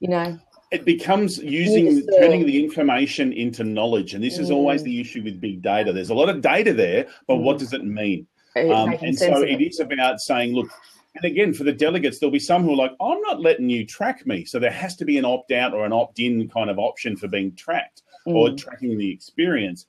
you 0.00 0.08
know. 0.08 0.38
It 0.70 0.86
becomes 0.86 1.36
using 1.38 2.06
turning 2.18 2.46
the 2.46 2.64
information 2.64 3.32
into 3.32 3.62
knowledge, 3.62 4.14
and 4.14 4.24
this 4.24 4.38
is 4.38 4.48
mm. 4.48 4.54
always 4.54 4.82
the 4.82 5.00
issue 5.00 5.22
with 5.22 5.38
big 5.38 5.60
data. 5.60 5.92
There's 5.92 6.10
a 6.10 6.14
lot 6.14 6.30
of 6.30 6.40
data 6.40 6.72
there, 6.72 7.06
but 7.26 7.34
mm. 7.34 7.42
what 7.42 7.58
does 7.58 7.74
it 7.74 7.84
mean? 7.84 8.26
Um, 8.56 8.94
and 9.02 9.18
so 9.18 9.42
it 9.42 9.60
is 9.60 9.80
about 9.80 10.20
saying, 10.20 10.54
look, 10.54 10.68
and 11.14 11.24
again, 11.24 11.52
for 11.52 11.64
the 11.64 11.72
delegates, 11.72 12.18
there'll 12.18 12.32
be 12.32 12.38
some 12.38 12.62
who 12.62 12.72
are 12.72 12.76
like, 12.76 12.92
I'm 13.00 13.20
not 13.20 13.40
letting 13.40 13.68
you 13.68 13.86
track 13.86 14.26
me. 14.26 14.44
So 14.44 14.58
there 14.58 14.70
has 14.70 14.96
to 14.96 15.04
be 15.04 15.18
an 15.18 15.24
opt 15.26 15.52
out 15.52 15.74
or 15.74 15.84
an 15.84 15.92
opt 15.92 16.18
in 16.18 16.48
kind 16.48 16.70
of 16.70 16.78
option 16.78 17.16
for 17.16 17.28
being 17.28 17.54
tracked 17.54 18.02
mm. 18.26 18.34
or 18.34 18.56
tracking 18.56 18.96
the 18.96 19.10
experience. 19.10 19.86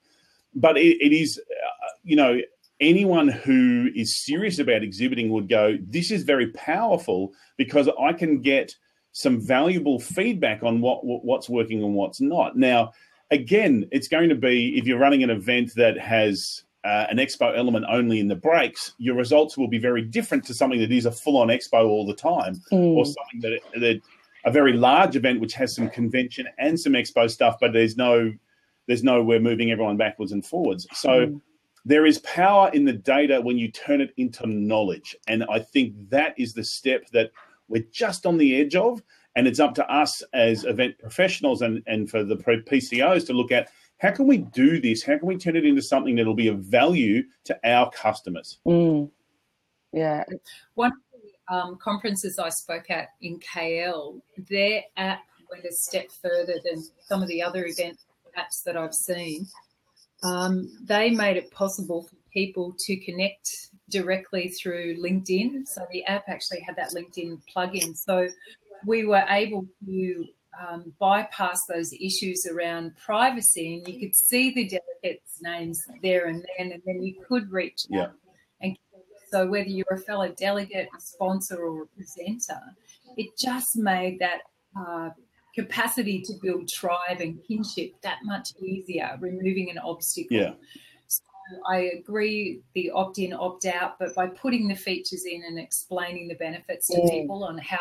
But 0.56 0.78
it, 0.78 0.98
it 1.02 1.14
is, 1.14 1.39
uh, 1.39 1.88
you 2.04 2.16
know, 2.16 2.39
anyone 2.84 3.30
who 3.30 3.90
is 3.96 4.24
serious 4.24 4.60
about 4.60 4.84
exhibiting 4.84 5.30
would 5.30 5.50
go, 5.50 5.78
This 5.82 6.12
is 6.12 6.24
very 6.24 6.48
powerful 6.52 7.34
because 7.58 7.90
I 8.00 8.14
can 8.14 8.42
get 8.42 8.76
some 9.14 9.40
valuable 9.40 10.00
feedback 10.00 10.64
on 10.64 10.82
what, 10.82 11.02
what's 11.04 11.50
working 11.50 11.84
and 11.84 11.94
what's 11.94 12.20
not. 12.20 12.58
Now, 12.58 12.92
again, 13.32 13.88
it's 13.92 14.08
going 14.08 14.30
to 14.30 14.36
be 14.36 14.78
if 14.78 14.86
you're 14.86 15.00
running 15.00 15.24
an 15.24 15.30
event 15.30 15.72
that 15.76 15.98
has 16.00 16.64
uh, 16.84 17.06
an 17.10 17.18
expo 17.18 17.56
element 17.58 17.86
only 17.90 18.20
in 18.20 18.28
the 18.28 18.36
breaks, 18.36 18.94
your 18.98 19.16
results 19.16 19.58
will 19.58 19.68
be 19.68 19.78
very 19.78 20.02
different 20.02 20.44
to 20.46 20.54
something 20.54 20.80
that 20.80 20.92
is 20.92 21.06
a 21.06 21.12
full 21.12 21.38
on 21.38 21.48
expo 21.48 21.86
all 21.88 22.06
the 22.06 22.16
time, 22.16 22.56
mm. 22.72 22.96
or 22.96 23.06
something 23.06 23.40
that, 23.42 23.60
that 23.80 24.02
a 24.46 24.52
very 24.52 24.74
large 24.74 25.16
event 25.16 25.40
which 25.40 25.54
has 25.54 25.74
some 25.74 25.90
convention 25.90 26.48
and 26.58 26.78
some 26.78 26.94
expo 26.94 27.30
stuff, 27.30 27.56
but 27.62 27.72
there's 27.72 27.96
no 27.96 28.34
there's 28.88 29.04
no 29.04 29.24
we're 29.24 29.40
moving 29.40 29.72
everyone 29.72 29.96
backwards 29.96 30.34
and 30.34 30.46
forwards. 30.46 30.86
So 30.94 31.10
mm 31.28 31.42
there 31.86 32.06
is 32.06 32.20
power 32.20 32.70
in 32.74 32.86
the 32.86 32.94
data 32.94 33.42
when 33.42 33.58
you 33.58 33.72
turn 33.72 34.02
it 34.02 34.14
into 34.18 34.48
knowledge. 34.48 35.16
And 35.28 35.44
I 35.50 35.60
think 35.60 36.10
that 36.10 36.34
is 36.38 36.54
the 36.54 36.64
step 36.64 37.10
that 37.12 37.32
we're 37.68 37.86
just 37.92 38.26
on 38.26 38.38
the 38.38 38.60
edge 38.60 38.76
of. 38.76 39.02
And 39.36 39.48
it's 39.48 39.60
up 39.60 39.74
to 39.76 39.92
us 39.92 40.22
as 40.34 40.64
event 40.64 41.00
professionals 41.00 41.62
and, 41.62 41.82
and 41.88 42.10
for 42.10 42.24
the 42.24 42.36
PCOs 42.36 43.26
to 43.28 43.34
look 43.34 43.52
at 43.52 43.70
how 43.98 44.12
can 44.12 44.28
we 44.28 44.38
do 44.38 44.80
this? 44.80 45.04
How 45.04 45.18
can 45.18 45.28
we 45.28 45.38
turn 45.38 45.56
it 45.56 45.66
into 45.66 45.82
something 45.82 46.16
that'll 46.16 46.34
be 46.34 46.50
of 46.50 46.60
value 46.60 47.24
to 47.46 47.58
our 47.64 47.90
customers? 47.90 48.60
Mm. 48.68 49.10
Yeah. 49.92 50.24
One 50.76 50.92
of 50.92 51.22
the 51.22 51.56
um, 51.56 51.78
conferences 51.82 52.38
I 52.38 52.50
spoke 52.50 52.90
at 52.90 53.10
in 53.22 53.40
KL, 53.40 54.20
their 54.50 54.84
app 54.98 55.24
went 55.50 55.66
a 55.66 55.72
step 55.72 56.08
further 56.22 56.56
than 56.64 56.84
some 57.08 57.22
of 57.22 57.28
the 57.28 57.42
other 57.42 57.66
event 57.66 57.98
apps 58.38 58.64
that 58.66 58.76
I've 58.76 58.94
seen 58.94 59.48
um, 60.24 60.71
they 60.82 61.09
made 61.09 61.38
it 61.38 61.51
possible 61.51 62.03
for 62.03 62.15
people 62.34 62.76
to 62.80 62.95
connect 62.97 63.69
directly 63.89 64.49
through 64.49 64.97
LinkedIn. 64.97 65.67
So 65.67 65.86
the 65.91 66.03
app 66.05 66.24
actually 66.28 66.61
had 66.61 66.76
that 66.78 66.91
LinkedIn 66.91 67.41
plugin. 67.53 67.95
So 67.95 68.28
we 68.86 69.05
were 69.05 69.24
able 69.30 69.67
to 69.86 70.26
um, 70.59 70.93
bypass 70.99 71.65
those 71.67 71.93
issues 71.93 72.45
around 72.45 72.95
privacy, 72.97 73.76
and 73.76 73.88
you 73.88 73.99
could 73.99 74.15
see 74.15 74.53
the 74.53 74.67
delegates' 74.67 75.39
names 75.41 75.84
there 76.01 76.28
and 76.28 76.45
then, 76.57 76.71
and 76.71 76.82
then 76.86 77.03
you 77.03 77.15
could 77.28 77.51
reach 77.51 77.86
yeah. 77.89 78.07
And 78.61 78.78
so 79.32 79.47
whether 79.47 79.69
you're 79.69 79.86
a 79.91 79.97
fellow 79.97 80.30
delegate, 80.30 80.89
a 80.95 81.01
sponsor, 81.01 81.57
or 81.57 81.84
a 81.84 81.88
presenter, 81.88 82.61
it 83.17 83.38
just 83.38 83.76
made 83.76 84.19
that 84.19 84.41
uh, 84.80 85.09
capacity 85.54 86.22
to 86.22 86.34
build 86.41 86.68
tribe 86.68 87.20
and 87.20 87.39
kinship 87.47 87.93
that 88.01 88.18
much 88.24 88.49
easier, 88.60 89.18
removing 89.20 89.70
an 89.70 89.78
obstacle. 89.78 90.38
Yeah. 90.38 90.54
So 91.08 91.22
I 91.70 91.91
agree 91.99 92.62
the 92.74 92.89
opt 92.91 93.20
in, 93.20 93.34
opt 93.34 93.66
out, 93.66 93.99
but 93.99 94.16
by 94.16 94.28
putting 94.28 94.68
the 94.68 94.76
features 94.76 95.26
in 95.26 95.43
and 95.43 95.60
explaining 95.60 96.28
the 96.28 96.36
benefits 96.36 96.88
to 96.88 96.97
mm. 96.97 97.10
people 97.10 97.43
on 97.43 97.58
how 97.60 97.80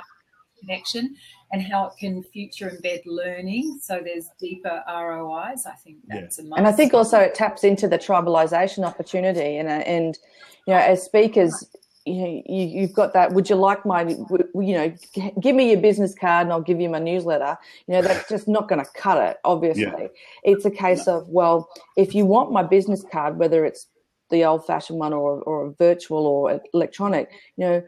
connection 0.63 1.15
and 1.53 1.63
how 1.63 1.87
it 1.87 1.93
can 1.99 2.23
future 2.23 2.71
embed 2.71 3.03
learning 3.05 3.79
so 3.83 4.01
there's 4.03 4.29
deeper 4.41 4.83
ROIs. 4.89 5.67
I 5.67 5.75
think 5.75 5.99
that's 6.07 6.39
yeah. 6.39 6.45
a 6.45 6.49
must. 6.49 6.59
And 6.59 6.67
I 6.67 6.73
think 6.73 6.95
also 6.95 7.19
it 7.19 7.35
taps 7.35 7.65
into 7.65 7.89
the 7.89 7.99
tribalization 7.99 8.85
opportunity 8.85 9.57
and 9.57 9.69
and 9.69 10.19
you 10.67 10.75
know 10.75 10.81
as 10.81 11.03
speakers 11.03 11.65
you 12.05 12.15
know, 12.15 12.43
you, 12.47 12.65
you've 12.67 12.93
got 12.93 13.13
that. 13.13 13.33
Would 13.33 13.49
you 13.49 13.57
like 13.57 13.87
my, 13.87 14.03
you 14.09 14.51
know, 14.55 14.95
give 15.41 15.55
me 15.55 15.71
your 15.71 15.81
business 15.81 16.15
card 16.15 16.47
and 16.47 16.53
I'll 16.53 16.61
give 16.61 16.81
you 16.81 16.89
my 16.89 16.99
newsletter. 16.99 17.57
You 17.87 17.95
know, 17.95 18.03
that's 18.03 18.29
just 18.29 18.49
not 18.49 18.69
going 18.69 18.85
to 18.85 18.91
cut 18.95 19.19
it. 19.19 19.37
Obviously, 19.45 19.83
yeah. 19.83 20.09
it's 20.43 20.65
a 20.65 20.71
case 20.71 21.07
of 21.07 21.29
well, 21.29 21.69
if 21.97 22.15
you 22.15 22.27
want 22.27 22.51
my 22.51 22.63
business 22.63 23.05
card, 23.11 23.39
whether 23.39 23.65
it's 23.65 23.87
the 24.31 24.45
old-fashioned 24.45 24.99
one 24.99 25.13
or 25.13 25.43
or 25.43 25.75
virtual 25.79 26.27
or 26.27 26.61
electronic, 26.75 27.31
you 27.57 27.65
know, 27.67 27.83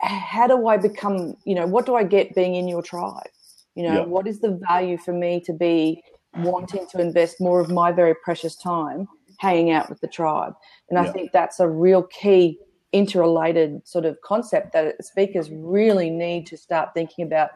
how 0.00 0.46
do 0.46 0.66
I 0.66 0.76
become? 0.76 1.34
You 1.44 1.54
know, 1.54 1.66
what 1.66 1.86
do 1.86 1.94
I 1.94 2.04
get 2.04 2.34
being 2.34 2.56
in 2.56 2.68
your 2.68 2.82
tribe? 2.82 3.30
You 3.74 3.84
know, 3.84 4.00
yeah. 4.00 4.04
what 4.04 4.26
is 4.26 4.40
the 4.40 4.60
value 4.68 4.98
for 4.98 5.12
me 5.12 5.40
to 5.40 5.52
be 5.52 6.02
wanting 6.38 6.86
to 6.88 7.00
invest 7.00 7.40
more 7.40 7.60
of 7.60 7.70
my 7.70 7.92
very 7.92 8.14
precious 8.14 8.56
time 8.56 9.08
hanging 9.38 9.70
out 9.70 9.88
with 9.88 10.00
the 10.00 10.08
tribe? 10.08 10.54
And 10.90 11.02
yeah. 11.02 11.08
I 11.08 11.12
think 11.12 11.32
that's 11.32 11.60
a 11.60 11.68
real 11.68 12.02
key 12.02 12.58
interrelated 12.92 13.86
sort 13.86 14.04
of 14.04 14.20
concept 14.22 14.72
that 14.72 15.04
speakers 15.04 15.50
really 15.50 16.10
need 16.10 16.46
to 16.46 16.56
start 16.56 16.90
thinking 16.94 17.26
about 17.26 17.50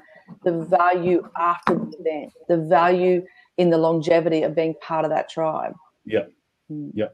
the 0.44 0.64
value 0.64 1.28
after 1.38 1.74
the 1.74 1.96
event, 1.98 2.32
the 2.48 2.56
value 2.56 3.24
in 3.58 3.70
the 3.70 3.78
longevity 3.78 4.42
of 4.42 4.54
being 4.54 4.74
part 4.80 5.04
of 5.04 5.10
that 5.10 5.28
tribe. 5.28 5.74
Yeah. 6.04 6.24
Yeah. 6.68 7.08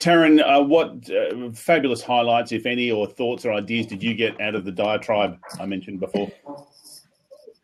Taryn, 0.00 0.40
uh, 0.40 0.62
what 0.62 1.08
uh, 1.10 1.52
fabulous 1.52 2.02
highlights, 2.02 2.50
if 2.52 2.66
any, 2.66 2.90
or 2.90 3.06
thoughts 3.06 3.44
or 3.44 3.52
ideas 3.52 3.86
did 3.86 4.02
you 4.02 4.14
get 4.14 4.40
out 4.40 4.54
of 4.54 4.64
the 4.64 4.72
diatribe 4.72 5.38
I 5.60 5.66
mentioned 5.66 6.00
before? 6.00 6.30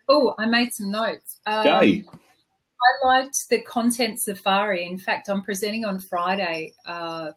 Oh, 0.09 0.35
I 0.39 0.47
made 0.47 0.73
some 0.73 0.91
notes. 0.91 1.41
Um, 1.47 1.67
Yay. 1.67 2.05
I 2.13 3.07
liked 3.07 3.49
the 3.49 3.63
content 3.63 4.21
safari. 4.21 4.87
In 4.87 4.99
fact, 4.99 5.29
I'm 5.29 5.43
presenting 5.43 5.85
on 5.85 5.99
Friday 5.99 6.73
uh, 6.87 7.31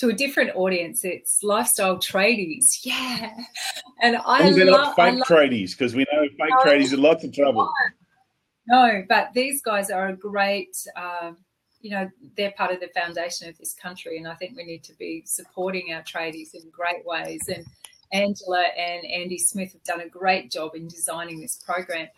to 0.00 0.08
a 0.08 0.12
different 0.12 0.50
audience. 0.56 1.04
It's 1.04 1.42
lifestyle 1.42 1.96
tradies. 1.98 2.78
Yeah. 2.84 3.30
And 4.02 4.16
I 4.16 4.42
As 4.48 4.56
they're 4.56 4.64
love 4.66 4.96
not 4.96 4.96
fake 4.96 5.18
love- 5.18 5.28
tradies, 5.28 5.72
because 5.72 5.94
we 5.94 6.04
know 6.12 6.22
fake 6.22 6.38
No. 6.50 6.56
tradies 6.64 6.92
are 6.92 6.96
lots 6.96 7.22
of 7.22 7.32
trouble. 7.34 7.70
No, 8.66 9.04
but 9.08 9.32
these 9.34 9.60
guys 9.62 9.90
are 9.90 10.08
a 10.08 10.16
great, 10.16 10.76
um, 10.96 11.36
you 11.82 11.90
know, 11.90 12.08
they're 12.36 12.52
part 12.52 12.72
of 12.72 12.80
the 12.80 12.88
foundation 12.88 13.48
of 13.48 13.58
this 13.58 13.74
country. 13.74 14.16
And 14.16 14.26
I 14.28 14.34
think 14.34 14.56
we 14.56 14.64
need 14.64 14.84
to 14.84 14.94
be 14.94 15.22
supporting 15.26 15.92
our 15.92 16.02
tradies 16.02 16.54
in 16.54 16.62
great 16.70 17.04
ways. 17.04 17.42
And 17.54 17.64
Angela 18.12 18.62
and 18.76 19.04
Andy 19.06 19.38
Smith 19.38 19.72
have 19.72 19.82
done 19.84 20.00
a 20.00 20.08
great 20.08 20.50
job 20.50 20.74
in 20.74 20.88
designing 20.88 21.40
this 21.40 21.56
program. 21.56 22.08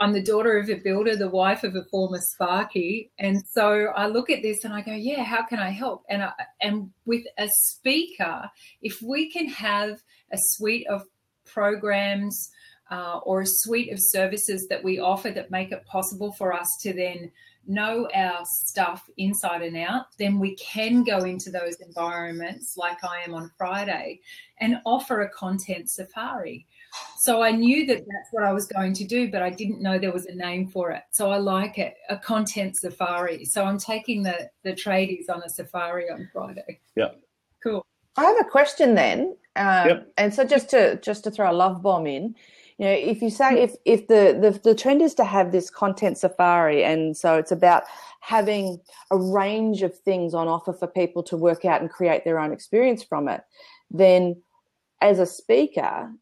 I'm 0.00 0.12
the 0.12 0.22
daughter 0.22 0.58
of 0.58 0.70
a 0.70 0.74
builder, 0.74 1.16
the 1.16 1.28
wife 1.28 1.64
of 1.64 1.74
a 1.74 1.84
former 1.84 2.20
Sparky, 2.20 3.10
and 3.18 3.42
so 3.48 3.86
I 3.96 4.06
look 4.06 4.30
at 4.30 4.42
this 4.42 4.64
and 4.64 4.72
I 4.72 4.80
go, 4.80 4.92
"Yeah, 4.92 5.24
how 5.24 5.44
can 5.44 5.58
I 5.58 5.70
help?" 5.70 6.04
And 6.08 6.22
I, 6.22 6.32
and 6.60 6.90
with 7.04 7.24
a 7.36 7.48
speaker, 7.48 8.48
if 8.80 9.02
we 9.02 9.30
can 9.30 9.48
have 9.48 10.00
a 10.32 10.38
suite 10.38 10.86
of 10.88 11.02
programs 11.44 12.50
uh, 12.90 13.18
or 13.18 13.42
a 13.42 13.46
suite 13.46 13.92
of 13.92 13.98
services 14.00 14.66
that 14.70 14.82
we 14.84 14.98
offer 15.00 15.30
that 15.30 15.50
make 15.50 15.72
it 15.72 15.84
possible 15.84 16.32
for 16.32 16.52
us 16.52 16.68
to 16.82 16.92
then 16.92 17.30
know 17.66 18.08
our 18.14 18.40
stuff 18.44 19.08
inside 19.18 19.62
and 19.62 19.76
out, 19.76 20.06
then 20.18 20.38
we 20.38 20.56
can 20.56 21.04
go 21.04 21.18
into 21.18 21.50
those 21.50 21.76
environments 21.76 22.76
like 22.76 23.04
I 23.04 23.20
am 23.26 23.34
on 23.34 23.50
Friday 23.58 24.20
and 24.58 24.80
offer 24.86 25.20
a 25.20 25.30
content 25.30 25.90
safari. 25.90 26.66
So 27.18 27.42
I 27.42 27.50
knew 27.50 27.84
that 27.86 27.98
that's 27.98 28.28
what 28.30 28.44
I 28.44 28.52
was 28.52 28.66
going 28.66 28.94
to 28.94 29.04
do, 29.04 29.30
but 29.30 29.42
I 29.42 29.50
didn't 29.50 29.82
know 29.82 29.98
there 29.98 30.12
was 30.12 30.26
a 30.26 30.34
name 30.34 30.68
for 30.68 30.92
it. 30.92 31.02
So 31.10 31.30
I 31.30 31.38
like 31.38 31.78
it, 31.78 31.94
a 32.08 32.16
content 32.16 32.76
safari. 32.76 33.44
So 33.44 33.64
I'm 33.64 33.78
taking 33.78 34.22
the 34.22 34.48
the 34.62 34.72
tradies 34.72 35.28
on 35.28 35.42
a 35.42 35.48
safari 35.48 36.10
on 36.10 36.28
Friday. 36.32 36.80
Yeah. 36.96 37.10
Cool. 37.62 37.84
I 38.16 38.24
have 38.24 38.40
a 38.40 38.44
question 38.44 38.94
then, 38.94 39.36
um, 39.56 39.88
Yep. 39.88 40.12
and 40.16 40.34
so 40.34 40.44
just 40.44 40.70
to 40.70 40.96
just 41.00 41.24
to 41.24 41.30
throw 41.30 41.50
a 41.50 41.52
love 41.52 41.82
bomb 41.82 42.06
in, 42.06 42.34
you 42.78 42.86
know, 42.86 42.92
if 42.92 43.20
you 43.20 43.30
say 43.30 43.62
if 43.62 43.74
if 43.84 44.06
the, 44.06 44.38
the 44.40 44.58
the 44.62 44.74
trend 44.74 45.02
is 45.02 45.14
to 45.14 45.24
have 45.24 45.52
this 45.52 45.70
content 45.70 46.18
safari, 46.18 46.84
and 46.84 47.16
so 47.16 47.36
it's 47.36 47.52
about 47.52 47.82
having 48.20 48.80
a 49.10 49.16
range 49.16 49.82
of 49.82 49.96
things 49.98 50.34
on 50.34 50.48
offer 50.48 50.72
for 50.72 50.86
people 50.86 51.22
to 51.24 51.36
work 51.36 51.64
out 51.64 51.80
and 51.80 51.90
create 51.90 52.24
their 52.24 52.38
own 52.38 52.52
experience 52.52 53.02
from 53.02 53.28
it, 53.28 53.42
then 53.90 54.40
as 55.00 55.18
a 55.18 55.26
speaker, 55.26 56.12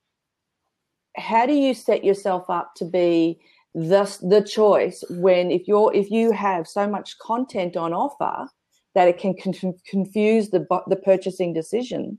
how 1.16 1.46
do 1.46 1.52
you 1.54 1.74
set 1.74 2.04
yourself 2.04 2.48
up 2.48 2.74
to 2.76 2.84
be 2.84 3.38
the 3.74 4.04
the 4.22 4.40
choice 4.42 5.04
when 5.10 5.50
if 5.50 5.66
you're 5.68 5.92
if 5.94 6.10
you 6.10 6.32
have 6.32 6.66
so 6.66 6.88
much 6.88 7.18
content 7.18 7.76
on 7.76 7.92
offer 7.92 8.48
that 8.94 9.08
it 9.08 9.18
can 9.18 9.34
con- 9.36 9.74
confuse 9.86 10.50
the 10.50 10.66
the 10.88 10.96
purchasing 10.96 11.52
decision 11.52 12.16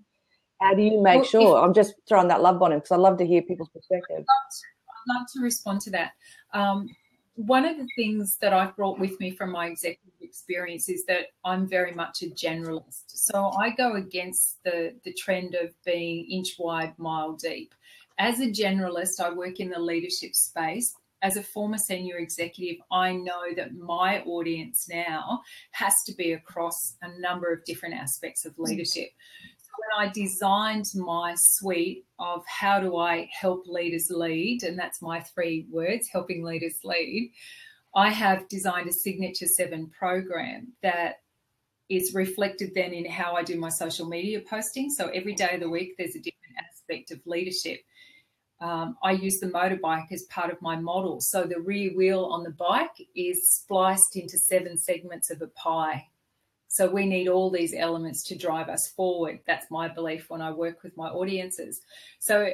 how 0.61 0.73
do 0.73 0.81
you 0.83 1.01
make 1.01 1.15
Well, 1.15 1.23
if- 1.23 1.29
sure 1.29 1.57
i'm 1.63 1.73
just 1.73 1.95
throwing 2.07 2.27
that 2.27 2.41
love 2.41 2.61
on 2.61 2.71
him 2.71 2.79
because 2.79 2.91
i 2.91 2.95
love 2.95 3.17
to 3.17 3.25
hear 3.25 3.41
people's 3.41 3.69
perspective 3.69 4.23
I'd 4.27 5.19
love 5.19 5.27
to 5.35 5.41
respond 5.41 5.81
to 5.81 5.91
that. 5.91 6.11
Um, 6.53 6.89
one 7.35 7.65
of 7.65 7.77
the 7.77 7.87
things 7.95 8.37
that 8.41 8.51
I've 8.51 8.75
brought 8.75 8.99
with 8.99 9.19
me 9.19 9.31
from 9.31 9.51
my 9.51 9.67
executive 9.67 10.11
experience 10.21 10.89
is 10.89 11.05
that 11.05 11.27
I'm 11.45 11.67
very 11.67 11.93
much 11.93 12.23
a 12.23 12.25
generalist. 12.25 13.03
So 13.07 13.51
I 13.59 13.69
go 13.69 13.93
against 13.93 14.57
the, 14.63 14.95
the 15.05 15.13
trend 15.13 15.53
of 15.55 15.71
being 15.85 16.25
inch 16.29 16.55
wide, 16.57 16.97
mile 16.97 17.33
deep. 17.33 17.73
As 18.19 18.39
a 18.39 18.47
generalist, 18.47 19.19
I 19.19 19.29
work 19.29 19.59
in 19.59 19.69
the 19.69 19.79
leadership 19.79 20.33
space. 20.33 20.95
As 21.21 21.35
a 21.35 21.43
former 21.43 21.77
senior 21.77 22.17
executive, 22.17 22.81
I 22.91 23.13
know 23.13 23.53
that 23.55 23.75
my 23.75 24.21
audience 24.21 24.87
now 24.89 25.41
has 25.71 25.95
to 26.05 26.13
be 26.13 26.33
across 26.33 26.95
a 27.01 27.19
number 27.19 27.51
of 27.51 27.63
different 27.65 27.95
aspects 27.95 28.45
of 28.45 28.57
leadership 28.59 29.09
So 29.61 29.69
when 29.77 30.07
I 30.07 30.11
designed 30.11 30.85
my 30.93 31.33
suite 31.35 32.05
of 32.19 32.43
how 32.47 32.79
do 32.79 32.97
I 32.97 33.29
help 33.31 33.65
leaders 33.67 34.09
lead, 34.11 34.63
and 34.63 34.77
that's 34.77 35.01
my 35.01 35.19
three 35.21 35.65
words 35.71 36.07
helping 36.07 36.43
leaders 36.43 36.79
lead, 36.83 37.31
I 37.95 38.09
have 38.09 38.47
designed 38.47 38.87
a 38.87 38.93
Signature 38.93 39.47
7 39.47 39.89
program 39.89 40.73
that 40.83 41.21
is 41.89 42.13
reflected 42.13 42.73
then 42.75 42.93
in 42.93 43.09
how 43.09 43.33
I 43.33 43.43
do 43.43 43.59
my 43.59 43.69
social 43.69 44.07
media 44.07 44.41
posting. 44.47 44.89
So 44.89 45.07
every 45.09 45.33
day 45.33 45.51
of 45.53 45.61
the 45.61 45.69
week, 45.69 45.95
there's 45.97 46.15
a 46.15 46.19
different 46.19 46.57
aspect 46.59 47.11
of 47.11 47.25
leadership. 47.25 47.81
Um, 48.59 48.97
I 49.03 49.11
use 49.11 49.39
the 49.39 49.47
motorbike 49.47 50.11
as 50.11 50.23
part 50.23 50.51
of 50.51 50.61
my 50.61 50.75
model. 50.75 51.21
So 51.21 51.43
the 51.43 51.59
rear 51.59 51.95
wheel 51.95 52.25
on 52.25 52.43
the 52.43 52.51
bike 52.51 53.07
is 53.15 53.47
spliced 53.47 54.15
into 54.15 54.37
seven 54.37 54.77
segments 54.77 55.29
of 55.29 55.41
a 55.41 55.47
pie. 55.47 56.07
So 56.67 56.89
we 56.89 57.05
need 57.05 57.27
all 57.27 57.49
these 57.49 57.73
elements 57.73 58.23
to 58.23 58.37
drive 58.37 58.67
us 58.67 58.87
forward. 58.87 59.39
That's 59.45 59.71
my 59.71 59.87
belief 59.87 60.29
when 60.29 60.41
I 60.41 60.51
work 60.51 60.83
with 60.83 60.97
my 60.97 61.07
audiences. 61.07 61.81
So 62.19 62.51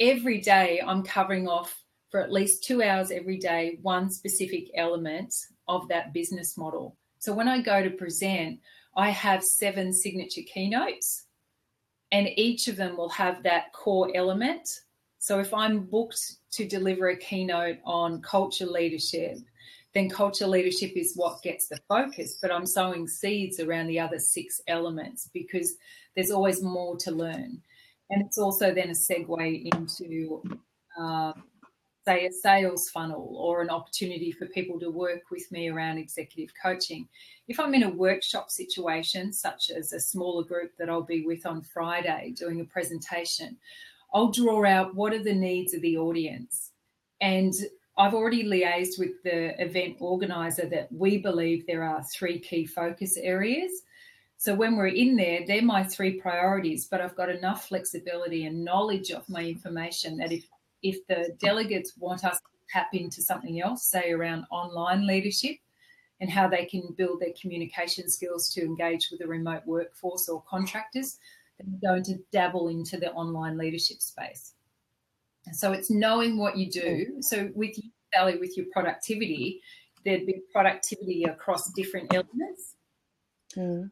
every 0.00 0.40
day 0.40 0.82
I'm 0.84 1.02
covering 1.02 1.48
off 1.48 1.82
for 2.10 2.20
at 2.20 2.32
least 2.32 2.62
two 2.62 2.82
hours 2.82 3.10
every 3.10 3.38
day 3.38 3.78
one 3.82 4.10
specific 4.10 4.70
element 4.76 5.34
of 5.66 5.88
that 5.88 6.12
business 6.12 6.56
model. 6.56 6.96
So 7.18 7.32
when 7.32 7.48
I 7.48 7.60
go 7.60 7.82
to 7.82 7.90
present, 7.90 8.60
I 8.96 9.10
have 9.10 9.42
seven 9.42 9.92
signature 9.92 10.42
keynotes, 10.42 11.24
and 12.12 12.28
each 12.36 12.68
of 12.68 12.76
them 12.76 12.96
will 12.96 13.08
have 13.08 13.42
that 13.42 13.72
core 13.72 14.12
element. 14.14 14.82
So 15.24 15.38
if 15.38 15.54
I'm 15.54 15.86
booked 15.86 16.20
to 16.50 16.68
deliver 16.68 17.08
a 17.08 17.16
keynote 17.16 17.78
on 17.86 18.20
culture 18.20 18.66
leadership, 18.66 19.38
then 19.94 20.10
culture 20.10 20.46
leadership 20.46 20.92
is 20.96 21.14
what 21.16 21.40
gets 21.40 21.66
the 21.66 21.80
focus. 21.88 22.36
But 22.42 22.52
I'm 22.52 22.66
sowing 22.66 23.08
seeds 23.08 23.58
around 23.58 23.86
the 23.86 23.98
other 23.98 24.18
six 24.18 24.60
elements 24.68 25.30
because 25.32 25.76
there's 26.14 26.30
always 26.30 26.62
more 26.62 26.98
to 26.98 27.10
learn. 27.10 27.62
And 28.10 28.22
it's 28.26 28.36
also 28.36 28.74
then 28.74 28.90
a 28.90 28.92
segue 28.92 29.74
into, 29.74 30.42
uh, 31.00 31.32
say, 32.06 32.26
a 32.26 32.30
sales 32.30 32.90
funnel 32.90 33.34
or 33.40 33.62
an 33.62 33.70
opportunity 33.70 34.30
for 34.30 34.44
people 34.48 34.78
to 34.80 34.90
work 34.90 35.30
with 35.30 35.50
me 35.50 35.70
around 35.70 35.96
executive 35.96 36.52
coaching. 36.62 37.08
If 37.48 37.58
I'm 37.58 37.72
in 37.72 37.84
a 37.84 37.88
workshop 37.88 38.50
situation, 38.50 39.32
such 39.32 39.70
as 39.70 39.94
a 39.94 40.00
smaller 40.00 40.44
group 40.44 40.72
that 40.78 40.90
I'll 40.90 41.00
be 41.00 41.24
with 41.24 41.46
on 41.46 41.62
Friday 41.62 42.34
doing 42.36 42.60
a 42.60 42.64
presentation, 42.64 43.56
I'll 44.14 44.30
draw 44.30 44.64
out 44.64 44.94
what 44.94 45.12
are 45.12 45.22
the 45.22 45.34
needs 45.34 45.74
of 45.74 45.82
the 45.82 45.98
audience. 45.98 46.70
And 47.20 47.52
I've 47.98 48.14
already 48.14 48.44
liaised 48.44 48.98
with 48.98 49.22
the 49.24 49.60
event 49.60 49.96
organizer 50.00 50.66
that 50.68 50.90
we 50.92 51.18
believe 51.18 51.66
there 51.66 51.82
are 51.82 52.02
three 52.04 52.38
key 52.38 52.64
focus 52.64 53.16
areas. 53.16 53.82
So 54.36 54.54
when 54.54 54.76
we're 54.76 54.88
in 54.88 55.16
there, 55.16 55.40
they're 55.46 55.62
my 55.62 55.82
three 55.82 56.20
priorities, 56.20 56.86
but 56.86 57.00
I've 57.00 57.16
got 57.16 57.28
enough 57.28 57.68
flexibility 57.68 58.46
and 58.46 58.64
knowledge 58.64 59.10
of 59.10 59.28
my 59.28 59.44
information 59.44 60.16
that 60.18 60.32
if 60.32 60.46
if 60.82 61.06
the 61.06 61.34
delegates 61.40 61.96
want 61.96 62.24
us 62.24 62.36
to 62.38 62.44
tap 62.68 62.88
into 62.92 63.22
something 63.22 63.62
else, 63.62 63.86
say 63.86 64.12
around 64.12 64.44
online 64.50 65.06
leadership 65.06 65.56
and 66.20 66.28
how 66.30 66.46
they 66.46 66.66
can 66.66 66.94
build 66.98 67.20
their 67.20 67.32
communication 67.40 68.10
skills 68.10 68.50
to 68.50 68.60
engage 68.60 69.08
with 69.10 69.22
a 69.22 69.26
remote 69.26 69.62
workforce 69.64 70.28
or 70.28 70.42
contractors, 70.42 71.18
then 71.58 71.68
we're 71.72 71.90
going 71.90 72.02
to 72.04 72.18
dabble 72.32 72.68
into 72.68 72.96
the 72.96 73.12
online 73.12 73.56
leadership 73.56 74.00
space. 74.00 74.54
So 75.52 75.72
it's 75.72 75.90
knowing 75.90 76.38
what 76.38 76.56
you 76.56 76.70
do. 76.70 77.16
So 77.20 77.50
with 77.54 77.76
you, 77.76 77.90
Sally, 78.14 78.38
with 78.38 78.56
your 78.56 78.66
productivity, 78.72 79.60
there'd 80.04 80.26
be 80.26 80.40
productivity 80.52 81.24
across 81.24 81.70
different 81.72 82.12
elements. 82.14 82.76
Mm. 83.56 83.90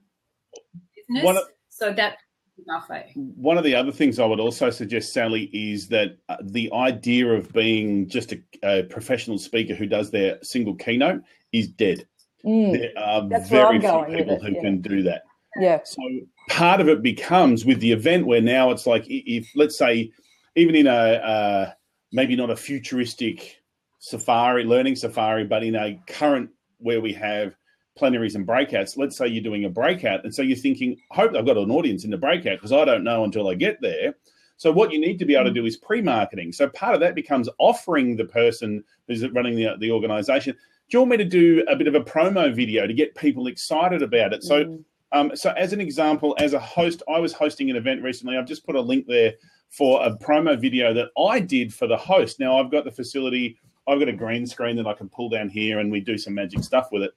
Business. 0.97 1.25
One 1.25 1.37
of- 1.37 1.45
so 1.69 1.93
that 1.93 2.19
buffet. 2.67 3.13
One 3.15 3.59
of 3.59 3.65
the 3.65 3.75
other 3.75 3.93
things 3.93 4.19
I 4.19 4.27
would 4.27 4.41
also 4.41 4.71
suggest, 4.71 5.13
Sally, 5.13 5.51
is 5.53 5.89
that 5.89 6.17
uh, 6.29 6.37
the 6.43 6.71
idea 6.73 7.27
of 7.33 7.53
being 7.53 8.09
just 8.09 8.33
a, 8.33 8.43
a 8.63 8.83
professional 8.85 9.39
speaker 9.39 9.75
who 9.75 9.87
does 9.87 10.11
their 10.11 10.39
single 10.43 10.75
keynote 10.75 11.23
is 11.53 11.69
dead. 11.69 12.07
Mm. 12.45 12.73
There 12.73 12.91
are 12.97 13.29
That's 13.29 13.49
very 13.49 13.81
few 13.81 14.05
people 14.09 14.37
it, 14.37 14.43
who 14.43 14.53
yeah. 14.53 14.61
can 14.61 14.81
do 14.81 15.03
that. 15.03 15.23
yeah 15.61 15.81
So 15.85 16.03
part 16.49 16.80
of 16.80 16.88
it 16.88 17.03
becomes 17.03 17.64
with 17.64 17.80
the 17.80 17.93
event 17.93 18.26
where 18.26 18.40
now 18.40 18.70
it's 18.70 18.86
like 18.86 19.05
if 19.09 19.51
let's 19.55 19.78
say 19.78 20.11
even 20.57 20.74
in 20.74 20.86
a 20.86 20.90
uh, 20.90 21.70
maybe 22.12 22.36
not 22.36 22.51
a 22.51 22.57
futuristic 22.57 23.62
safari 23.99 24.64
learning 24.64 24.97
safari, 24.97 25.45
but 25.45 25.62
in 25.62 25.76
a 25.76 25.99
current 26.07 26.51
where 26.78 27.01
we 27.01 27.12
have 27.12 27.55
plenaries 27.97 28.34
and 28.34 28.47
breakouts. 28.47 28.97
Let's 28.97 29.16
say 29.16 29.28
you're 29.28 29.43
doing 29.43 29.64
a 29.64 29.70
breakout, 29.70 30.24
and 30.24 30.34
so 30.34 30.43
you're 30.43 30.57
thinking, 30.57 30.97
hope 31.11 31.34
I've 31.36 31.47
got 31.47 31.57
an 31.57 31.70
audience 31.70 32.05
in 32.05 32.11
the 32.11 32.16
breakout 32.16 32.59
because 32.59 32.72
I 32.72 32.84
don't 32.84 33.05
know 33.05 33.24
until 33.24 33.49
I 33.49 33.55
get 33.55 33.80
there. 33.80 34.14
So 34.57 34.70
what 34.70 34.93
you 34.93 35.01
need 35.01 35.18
to 35.18 35.24
be 35.24 35.34
able 35.34 35.47
to 35.47 35.53
do 35.53 35.66
is 35.66 35.76
pre-marketing. 35.76 36.53
So 36.53 36.68
part 36.68 36.95
of 36.95 37.01
that 37.01 37.14
becomes 37.14 37.49
offering 37.59 38.16
the 38.16 38.24
person 38.24 38.84
who's 39.09 39.26
running 39.30 39.57
the 39.57 39.76
the 39.78 39.90
organization. 39.90 40.55
Do 40.55 40.97
you 40.97 41.01
want 41.01 41.12
me 41.12 41.16
to 41.18 41.24
do 41.24 41.64
a 41.68 41.76
bit 41.76 41.86
of 41.86 41.95
a 41.95 42.01
promo 42.01 42.55
video 42.55 42.86
to 42.86 42.93
get 42.93 43.14
people 43.14 43.47
excited 43.47 44.03
about 44.03 44.32
it? 44.32 44.43
So 44.43 44.64
Mm. 44.64 44.84
Um, 45.13 45.33
so, 45.35 45.51
as 45.53 45.73
an 45.73 45.81
example, 45.81 46.35
as 46.39 46.55
a 46.55 46.59
host, 46.59 47.03
I 47.09 47.19
was 47.19 47.33
hosting 47.33 47.71
an 47.71 47.77
event 47.77 48.03
recently. 48.03 48.37
I've 48.37 48.47
just 48.47 48.65
put 48.65 48.77
a 48.77 48.81
link 48.81 49.07
there 49.07 49.35
for 49.69 50.05
a 50.05 50.17
promo 50.17 50.59
video 50.59 50.93
that 50.95 51.09
I 51.19 51.41
did 51.41 51.73
for 51.73 51.87
the 51.87 51.97
host. 51.97 52.41
Now, 52.41 52.59
I've 52.59 52.71
got 52.71 52.85
the 52.85 52.91
facility, 52.91 53.59
I've 53.87 53.99
got 53.99 54.09
a 54.09 54.13
green 54.13 54.47
screen 54.47 54.77
that 54.77 54.87
I 54.87 54.93
can 54.93 55.09
pull 55.09 55.29
down 55.29 55.49
here 55.49 55.79
and 55.81 55.91
we 55.91 56.01
do 56.01 56.19
some 56.19 56.35
magic 56.35 56.63
stuff 56.63 56.89
with 56.93 57.03
it. 57.03 57.13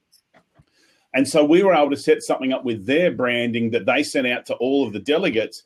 And 1.14 1.26
so 1.26 1.44
we 1.44 1.62
were 1.62 1.74
able 1.74 1.90
to 1.90 1.96
set 1.96 2.22
something 2.22 2.52
up 2.52 2.64
with 2.64 2.84
their 2.84 3.10
branding 3.10 3.70
that 3.70 3.86
they 3.86 4.02
sent 4.02 4.26
out 4.26 4.44
to 4.46 4.54
all 4.56 4.86
of 4.86 4.92
the 4.92 5.00
delegates 5.00 5.62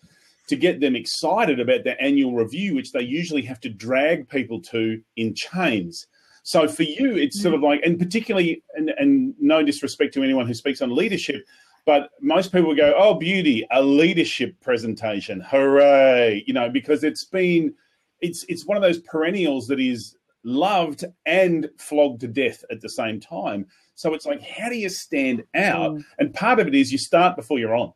to 0.48 0.56
get 0.56 0.80
them 0.80 0.96
excited 0.96 1.60
about 1.60 1.84
their 1.84 2.00
annual 2.02 2.34
review, 2.34 2.74
which 2.74 2.92
they 2.92 3.02
usually 3.02 3.42
have 3.42 3.60
to 3.60 3.68
drag 3.68 4.28
people 4.28 4.60
to 4.60 5.00
in 5.16 5.34
chains. 5.34 6.06
So 6.42 6.66
for 6.68 6.82
you, 6.82 7.16
it's 7.16 7.40
sort 7.40 7.54
of 7.54 7.62
like, 7.62 7.80
and 7.84 7.98
particularly, 7.98 8.62
and, 8.74 8.90
and 8.90 9.34
no 9.38 9.62
disrespect 9.62 10.14
to 10.14 10.22
anyone 10.22 10.46
who 10.46 10.54
speaks 10.54 10.82
on 10.82 10.94
leadership, 10.94 11.44
but 11.86 12.10
most 12.20 12.52
people 12.52 12.74
go, 12.74 12.94
"Oh, 12.96 13.14
beauty, 13.14 13.66
a 13.70 13.82
leadership 13.82 14.54
presentation, 14.60 15.40
hooray!" 15.40 16.44
You 16.46 16.54
know, 16.54 16.68
because 16.68 17.04
it's 17.04 17.24
been, 17.24 17.74
it's 18.20 18.44
it's 18.48 18.66
one 18.66 18.76
of 18.76 18.82
those 18.82 18.98
perennials 19.00 19.66
that 19.68 19.80
is 19.80 20.16
loved 20.44 21.04
and 21.26 21.68
flogged 21.78 22.20
to 22.20 22.28
death 22.28 22.64
at 22.70 22.80
the 22.80 22.88
same 22.88 23.20
time. 23.20 23.66
So 23.94 24.14
it's 24.14 24.26
like, 24.26 24.42
how 24.42 24.68
do 24.68 24.76
you 24.76 24.88
stand 24.88 25.44
out? 25.54 25.92
Mm. 25.92 26.04
And 26.18 26.34
part 26.34 26.58
of 26.58 26.66
it 26.66 26.74
is 26.74 26.90
you 26.90 26.98
start 26.98 27.36
before 27.36 27.58
you're 27.58 27.74
on. 27.74 27.92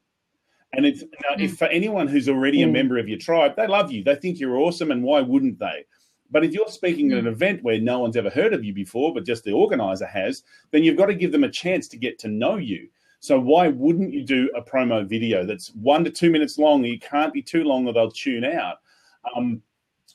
And 0.74 0.84
it's 0.84 1.02
now, 1.02 1.36
if 1.38 1.52
mm. 1.52 1.56
for 1.56 1.66
anyone 1.66 2.08
who's 2.08 2.28
already 2.28 2.58
mm. 2.58 2.64
a 2.64 2.72
member 2.72 2.98
of 2.98 3.08
your 3.08 3.18
tribe, 3.18 3.54
they 3.56 3.66
love 3.66 3.90
you. 3.90 4.04
They 4.04 4.16
think 4.16 4.38
you're 4.38 4.58
awesome, 4.58 4.90
and 4.90 5.02
why 5.02 5.20
wouldn't 5.20 5.58
they? 5.58 5.84
But 6.30 6.44
if 6.44 6.52
you're 6.52 6.68
speaking 6.68 7.12
at 7.12 7.18
an 7.18 7.24
mm. 7.24 7.32
event 7.32 7.62
where 7.62 7.80
no 7.80 8.00
one's 8.00 8.16
ever 8.16 8.30
heard 8.30 8.52
of 8.52 8.64
you 8.64 8.74
before, 8.74 9.14
but 9.14 9.24
just 9.24 9.44
the 9.44 9.52
organizer 9.52 10.06
has, 10.06 10.42
then 10.72 10.82
you've 10.82 10.96
got 10.96 11.06
to 11.06 11.14
give 11.14 11.32
them 11.32 11.44
a 11.44 11.50
chance 11.50 11.88
to 11.88 11.96
get 11.96 12.18
to 12.20 12.28
know 12.28 12.56
you. 12.56 12.88
So 13.24 13.40
why 13.40 13.68
wouldn't 13.68 14.12
you 14.12 14.22
do 14.22 14.50
a 14.54 14.60
promo 14.60 15.08
video 15.08 15.46
that's 15.46 15.68
one 15.68 16.04
to 16.04 16.10
two 16.10 16.28
minutes 16.28 16.58
long? 16.58 16.84
You 16.84 16.98
can't 16.98 17.32
be 17.32 17.40
too 17.40 17.64
long 17.64 17.86
or 17.86 17.94
they'll 17.94 18.10
tune 18.10 18.44
out. 18.44 18.80
Um, 19.34 19.62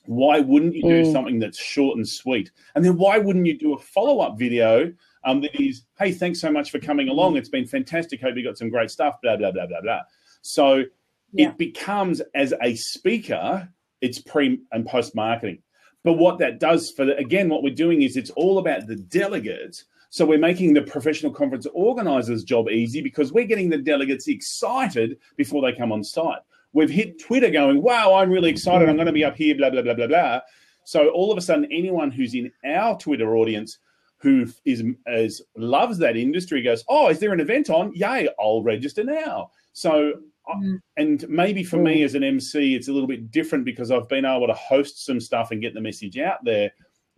why 0.06 0.38
wouldn't 0.38 0.76
you 0.76 0.82
do 0.82 1.02
mm. 1.02 1.12
something 1.12 1.40
that's 1.40 1.58
short 1.58 1.96
and 1.96 2.08
sweet? 2.08 2.52
And 2.76 2.84
then 2.84 2.96
why 2.96 3.18
wouldn't 3.18 3.46
you 3.46 3.58
do 3.58 3.74
a 3.74 3.78
follow 3.80 4.20
up 4.20 4.38
video 4.38 4.92
um, 5.24 5.40
that 5.40 5.60
is, 5.60 5.82
hey, 5.98 6.12
thanks 6.12 6.40
so 6.40 6.52
much 6.52 6.70
for 6.70 6.78
coming 6.78 7.08
along. 7.08 7.36
It's 7.36 7.48
been 7.48 7.66
fantastic. 7.66 8.20
Hope 8.20 8.36
you 8.36 8.44
got 8.44 8.56
some 8.56 8.70
great 8.70 8.92
stuff, 8.92 9.16
blah, 9.24 9.36
blah, 9.36 9.50
blah, 9.50 9.66
blah, 9.66 9.80
blah. 9.80 10.02
So 10.42 10.84
yeah. 11.32 11.48
it 11.48 11.58
becomes, 11.58 12.22
as 12.36 12.54
a 12.62 12.76
speaker, 12.76 13.68
it's 14.00 14.20
pre 14.20 14.60
and 14.70 14.86
post 14.86 15.16
marketing. 15.16 15.62
But 16.04 16.12
what 16.12 16.38
that 16.38 16.60
does 16.60 16.92
for 16.92 17.04
the, 17.06 17.16
again, 17.16 17.48
what 17.48 17.64
we're 17.64 17.74
doing 17.74 18.02
is 18.02 18.16
it's 18.16 18.30
all 18.30 18.58
about 18.58 18.86
the 18.86 18.94
delegates 18.94 19.86
so 20.10 20.26
we're 20.26 20.38
making 20.38 20.74
the 20.74 20.82
professional 20.82 21.32
conference 21.32 21.66
organizers' 21.72 22.42
job 22.42 22.68
easy 22.68 23.00
because 23.00 23.32
we're 23.32 23.46
getting 23.46 23.70
the 23.70 23.78
delegates 23.78 24.26
excited 24.26 25.18
before 25.36 25.62
they 25.62 25.72
come 25.72 25.92
on 25.92 26.02
site. 26.02 26.40
We've 26.72 26.90
hit 26.90 27.20
Twitter 27.20 27.48
going, 27.48 27.80
wow, 27.80 28.14
I'm 28.14 28.30
really 28.30 28.50
excited. 28.50 28.88
I'm 28.88 28.96
going 28.96 29.06
to 29.06 29.12
be 29.12 29.24
up 29.24 29.36
here, 29.36 29.56
blah, 29.56 29.70
blah, 29.70 29.82
blah, 29.82 29.94
blah, 29.94 30.08
blah. 30.08 30.40
So 30.84 31.10
all 31.10 31.30
of 31.30 31.38
a 31.38 31.40
sudden, 31.40 31.66
anyone 31.66 32.10
who's 32.10 32.34
in 32.34 32.50
our 32.64 32.98
Twitter 32.98 33.36
audience 33.36 33.78
who 34.18 34.46
is, 34.64 34.82
is 35.06 35.42
loves 35.56 35.96
that 35.98 36.16
industry 36.16 36.60
goes, 36.60 36.84
oh, 36.88 37.08
is 37.08 37.20
there 37.20 37.32
an 37.32 37.40
event 37.40 37.70
on? 37.70 37.92
Yay, 37.94 38.28
I'll 38.38 38.62
register 38.62 39.04
now. 39.04 39.50
So, 39.72 40.14
mm. 40.52 40.78
and 40.96 41.26
maybe 41.28 41.62
for 41.64 41.78
me 41.78 42.02
as 42.02 42.14
an 42.14 42.24
MC, 42.24 42.74
it's 42.74 42.88
a 42.88 42.92
little 42.92 43.08
bit 43.08 43.30
different 43.30 43.64
because 43.64 43.90
I've 43.90 44.08
been 44.08 44.24
able 44.24 44.48
to 44.48 44.54
host 44.54 45.06
some 45.06 45.20
stuff 45.20 45.52
and 45.52 45.62
get 45.62 45.72
the 45.72 45.80
message 45.80 46.18
out 46.18 46.44
there 46.44 46.70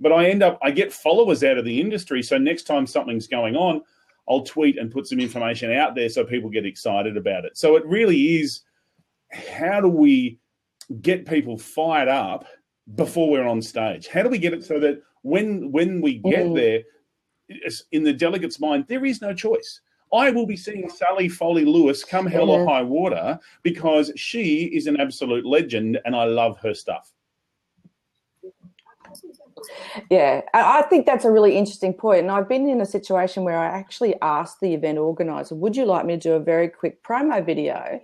but 0.03 0.13
I 0.13 0.29
end 0.29 0.43
up 0.43 0.59
I 0.63 0.71
get 0.71 0.93
followers 0.93 1.45
out 1.45 1.59
of 1.59 1.65
the 1.65 1.81
industry. 1.81 2.23
So 2.23 2.37
next 2.37 2.65
time 2.65 2.87
something's 2.87 3.27
going 3.27 3.57
on, 3.57 3.83
I'll 4.29 4.43
tweet 4.43 4.79
and 4.79 4.91
put 4.91 5.07
some 5.07 5.21
information 5.21 5.73
out 5.73 5.95
there 5.95 6.09
so 6.09 6.25
people 6.25 6.51
get 6.51 6.67
excited 6.67 7.17
about 7.17 7.45
it. 7.45 7.57
So 7.57 7.77
it 7.77 7.87
really 7.87 8.41
is 8.41 8.61
how 9.31 9.81
do 9.81 9.89
we 9.89 10.39
get 11.01 11.27
people 11.27 11.57
fired 11.57 12.09
up 12.09 12.47
before 12.95 13.31
we're 13.31 13.47
on 13.47 13.63
stage? 13.63 14.09
How 14.09 14.23
do 14.23 14.29
we 14.29 14.39
get 14.39 14.53
it 14.53 14.65
so 14.65 14.79
that 14.81 15.01
when 15.23 15.73
when 15.73 16.01
we 16.01 16.19
get 16.19 16.47
mm. 16.47 16.55
there, 16.55 16.83
in 17.93 18.03
the 18.03 18.13
delegate's 18.13 18.61
mind, 18.61 18.87
there 18.89 19.05
is 19.05 19.23
no 19.23 19.33
choice. 19.33 19.81
I 20.13 20.31
will 20.31 20.47
be 20.47 20.57
seeing 20.57 20.91
Sally 20.91 21.29
Foley 21.29 21.65
Lewis 21.65 22.05
come 22.05 22.27
hell 22.27 22.51
or 22.51 22.67
high 22.67 22.83
water 22.83 23.39
because 23.63 24.13
she 24.15 24.65
is 24.65 24.87
an 24.87 25.01
absolute 25.01 25.47
legend 25.47 25.99
and 26.05 26.15
I 26.15 26.25
love 26.25 26.59
her 26.59 26.75
stuff. 26.75 27.15
Yeah, 30.11 30.43
I 30.55 30.83
think 30.83 31.07
that's 31.07 31.25
a 31.25 31.31
really 31.31 31.57
interesting 31.57 31.95
point. 31.95 32.21
And 32.21 32.31
I've 32.31 32.49
been 32.49 32.69
in 32.69 32.81
a 32.81 32.87
situation 32.87 33.45
where 33.45 33.59
I 33.59 33.67
actually 33.67 34.15
asked 34.21 34.61
the 34.61 34.75
event 34.75 34.99
organizer, 34.99 35.55
would 35.55 35.77
you 35.77 35.85
like 35.85 36.07
me 36.07 36.15
to 36.15 36.19
do 36.19 36.33
a 36.33 36.41
very 36.41 36.69
quick 36.69 37.03
promo 37.03 37.45
video, 37.45 38.01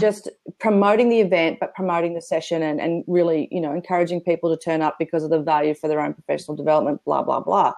just 0.00 0.28
promoting 0.58 1.08
the 1.08 1.20
event, 1.20 1.58
but 1.60 1.74
promoting 1.74 2.14
the 2.14 2.22
session 2.22 2.62
and, 2.62 2.80
and 2.80 3.04
really, 3.06 3.48
you 3.50 3.60
know, 3.60 3.72
encouraging 3.72 4.20
people 4.20 4.54
to 4.54 4.62
turn 4.62 4.82
up 4.82 4.96
because 4.98 5.24
of 5.24 5.30
the 5.30 5.40
value 5.40 5.74
for 5.74 5.88
their 5.88 6.00
own 6.00 6.14
professional 6.14 6.56
development, 6.56 7.04
blah, 7.04 7.22
blah, 7.22 7.40
blah. 7.40 7.72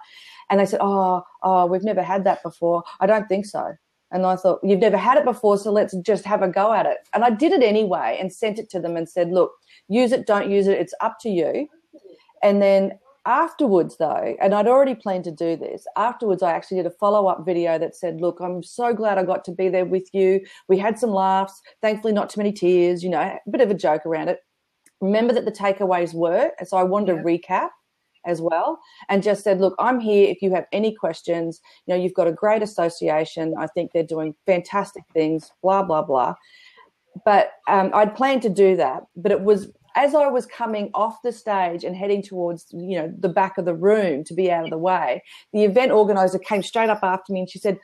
And 0.51 0.61
they 0.61 0.67
said, 0.67 0.81
oh, 0.83 1.25
oh, 1.43 1.67
we've 1.67 1.85
never 1.85 2.03
had 2.03 2.25
that 2.25 2.43
before. 2.43 2.85
I 3.01 3.07
don't 3.07 3.29
think 3.29 3.47
so. 3.47 3.73
And 4.11 4.27
I 4.27 4.37
thought, 4.37 4.61
you've 4.63 4.79
never 4.79 4.99
had 4.99 5.17
it 5.17 5.25
before, 5.25 5.57
so 5.57 5.73
let's 5.73 5.97
just 5.97 6.27
have 6.27 6.43
a 6.43 6.49
go 6.49 6.75
at 6.75 6.85
it. 6.85 6.99
And 7.15 7.25
I 7.25 7.31
did 7.31 7.53
it 7.53 7.63
anyway 7.63 8.19
and 8.21 8.31
sent 8.31 8.59
it 8.59 8.69
to 8.71 8.81
them 8.81 8.95
and 8.95 9.09
said, 9.09 9.31
look, 9.31 9.53
use 9.89 10.13
it, 10.13 10.27
don't 10.27 10.51
use 10.51 10.67
it, 10.67 10.79
it's 10.79 10.93
up 11.01 11.17
to 11.21 11.31
you. 11.31 11.67
And 12.43 12.61
then 12.61 12.99
afterwards 13.25 13.97
though 13.99 14.35
and 14.41 14.53
i'd 14.53 14.67
already 14.67 14.95
planned 14.97 15.23
to 15.23 15.31
do 15.31 15.57
this 15.57 15.87
afterwards 15.97 16.43
i 16.43 16.51
actually 16.51 16.77
did 16.77 16.87
a 16.87 16.91
follow-up 16.91 17.45
video 17.47 17.79
that 17.79 17.95
said 17.95 18.21
look 18.21 18.41
i'm 18.41 18.63
so 18.63 18.93
glad 18.93 19.17
i 19.17 19.23
got 19.23 19.45
to 19.45 19.53
be 19.53 19.69
there 19.69 19.85
with 19.85 20.09
you. 20.13 20.41
We 20.69 20.77
had 20.79 20.99
some 20.99 21.11
laughs 21.11 21.61
thankfully 21.81 22.13
not 22.13 22.31
too 22.31 22.41
many 22.41 22.53
tears 22.53 23.03
you 23.03 23.11
know 23.11 23.21
a 23.21 23.39
bit 23.51 23.61
of 23.61 23.71
a 23.71 23.75
joke 23.75 24.05
around 24.07 24.29
it. 24.29 24.41
Remember 25.01 25.33
that 25.35 25.45
the 25.45 25.53
takeaways 25.53 26.15
were 26.15 26.51
so 26.65 26.77
i 26.77 26.83
wanted 26.83 27.17
yeah. 27.17 27.23
to 27.23 27.23
recap 27.23 27.69
as 28.25 28.41
well 28.41 28.81
and 29.09 29.23
just 29.23 29.45
said 29.45 29.61
look 29.61 29.75
i'm 29.79 30.01
here 30.01 30.29
if 30.29 30.43
you 30.43 30.53
have 30.53 30.67
any 30.73 30.95
questions. 30.95 31.61
You 31.87 31.95
know 31.95 32.03
you've 32.03 32.15
got 32.15 32.27
a 32.27 32.33
great 32.33 32.63
association. 32.63 33.55
I 33.57 33.69
think 33.69 33.93
they're 33.93 34.03
doing 34.03 34.35
fantastic 34.47 35.05
things 35.13 35.53
blah 35.63 35.85
blah 35.85 36.03
blah. 36.03 36.35
But 37.25 37.53
um, 37.69 37.91
i'd 37.95 38.17
planned 38.17 38.43
to 38.43 38.49
do 38.49 38.75
that 38.77 39.05
but 39.15 39.31
it 39.31 39.43
was 39.43 39.71
as 39.95 40.15
I 40.15 40.27
was 40.27 40.47
coming 40.47 40.91
off 40.95 41.23
the 41.23 41.33
stage 41.33 41.85
and 41.85 41.97
heading 41.97 42.23
towards, 42.23 42.67
you 42.71 42.99
know, 42.99 43.13
the 43.19 43.29
back 43.29 43.59
of 43.59 43.65
the 43.65 43.75
room 43.75 44.25
to 44.25 44.35
be 44.35 44.51
out 44.51 44.65
of 44.65 44.71
the 44.71 44.79
way, 44.79 45.23
the 45.53 45.65
event 45.65 45.93
organizer 45.93 46.39
came 46.39 46.63
straight 46.63 46.91
up 46.91 47.01
after 47.03 47.33
me 47.33 47.41
and 47.41 47.51
she 47.51 47.59
said, 47.59 47.79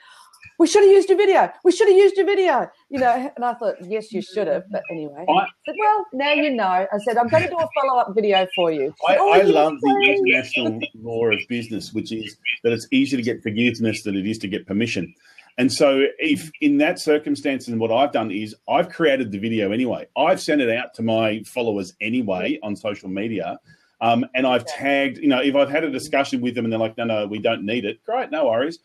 we 0.58 0.66
should 0.66 0.82
have 0.82 0.90
used 0.90 1.08
your 1.08 1.18
video. 1.18 1.50
We 1.62 1.72
should 1.72 1.88
have 1.88 1.96
used 1.96 2.16
your 2.16 2.26
video. 2.26 2.68
You 2.90 2.98
know, 2.98 3.32
and 3.36 3.44
I 3.44 3.54
thought, 3.54 3.76
yes, 3.82 4.12
you 4.12 4.22
should 4.22 4.48
have. 4.48 4.64
But 4.70 4.82
anyway, 4.90 5.24
I, 5.28 5.46
said, 5.64 5.74
well, 5.78 6.06
now 6.12 6.32
you 6.32 6.50
know. 6.50 6.64
I 6.64 6.98
said, 7.04 7.16
I'm 7.16 7.28
going 7.28 7.44
to 7.44 7.48
do 7.48 7.56
a 7.56 7.68
follow 7.80 8.00
up 8.00 8.14
video 8.14 8.46
for 8.56 8.72
you. 8.72 8.92
I, 9.08 9.16
oh, 9.18 9.32
I 9.32 9.42
love 9.42 9.74
the 9.80 10.16
international 10.16 10.80
law 11.00 11.26
of 11.26 11.38
business, 11.48 11.92
which 11.92 12.12
is 12.12 12.36
that 12.64 12.72
it's 12.72 12.88
easier 12.90 13.18
to 13.18 13.22
get 13.22 13.42
forgiveness 13.42 14.02
than 14.02 14.16
it 14.16 14.26
is 14.26 14.38
to 14.38 14.48
get 14.48 14.66
permission. 14.66 15.14
And 15.58 15.72
so, 15.72 16.04
if 16.20 16.50
in 16.60 16.78
that 16.78 17.00
circumstance, 17.00 17.66
and 17.66 17.80
what 17.80 17.90
I've 17.90 18.12
done 18.12 18.30
is 18.30 18.54
I've 18.68 18.88
created 18.88 19.32
the 19.32 19.38
video 19.38 19.72
anyway. 19.72 20.06
I've 20.16 20.40
sent 20.40 20.60
it 20.60 20.70
out 20.70 20.94
to 20.94 21.02
my 21.02 21.42
followers 21.44 21.94
anyway 22.00 22.60
on 22.62 22.76
social 22.76 23.08
media. 23.08 23.58
Um, 24.00 24.24
and 24.34 24.46
I've 24.46 24.64
tagged, 24.64 25.18
you 25.18 25.28
know, 25.28 25.40
if 25.40 25.56
I've 25.56 25.68
had 25.68 25.82
a 25.82 25.90
discussion 25.90 26.40
with 26.40 26.54
them 26.54 26.64
and 26.64 26.72
they're 26.72 26.78
like, 26.78 26.96
no, 26.96 27.04
no, 27.04 27.26
we 27.26 27.40
don't 27.40 27.64
need 27.64 27.84
it, 27.84 28.02
great, 28.04 28.30
no 28.30 28.46
worries. 28.46 28.78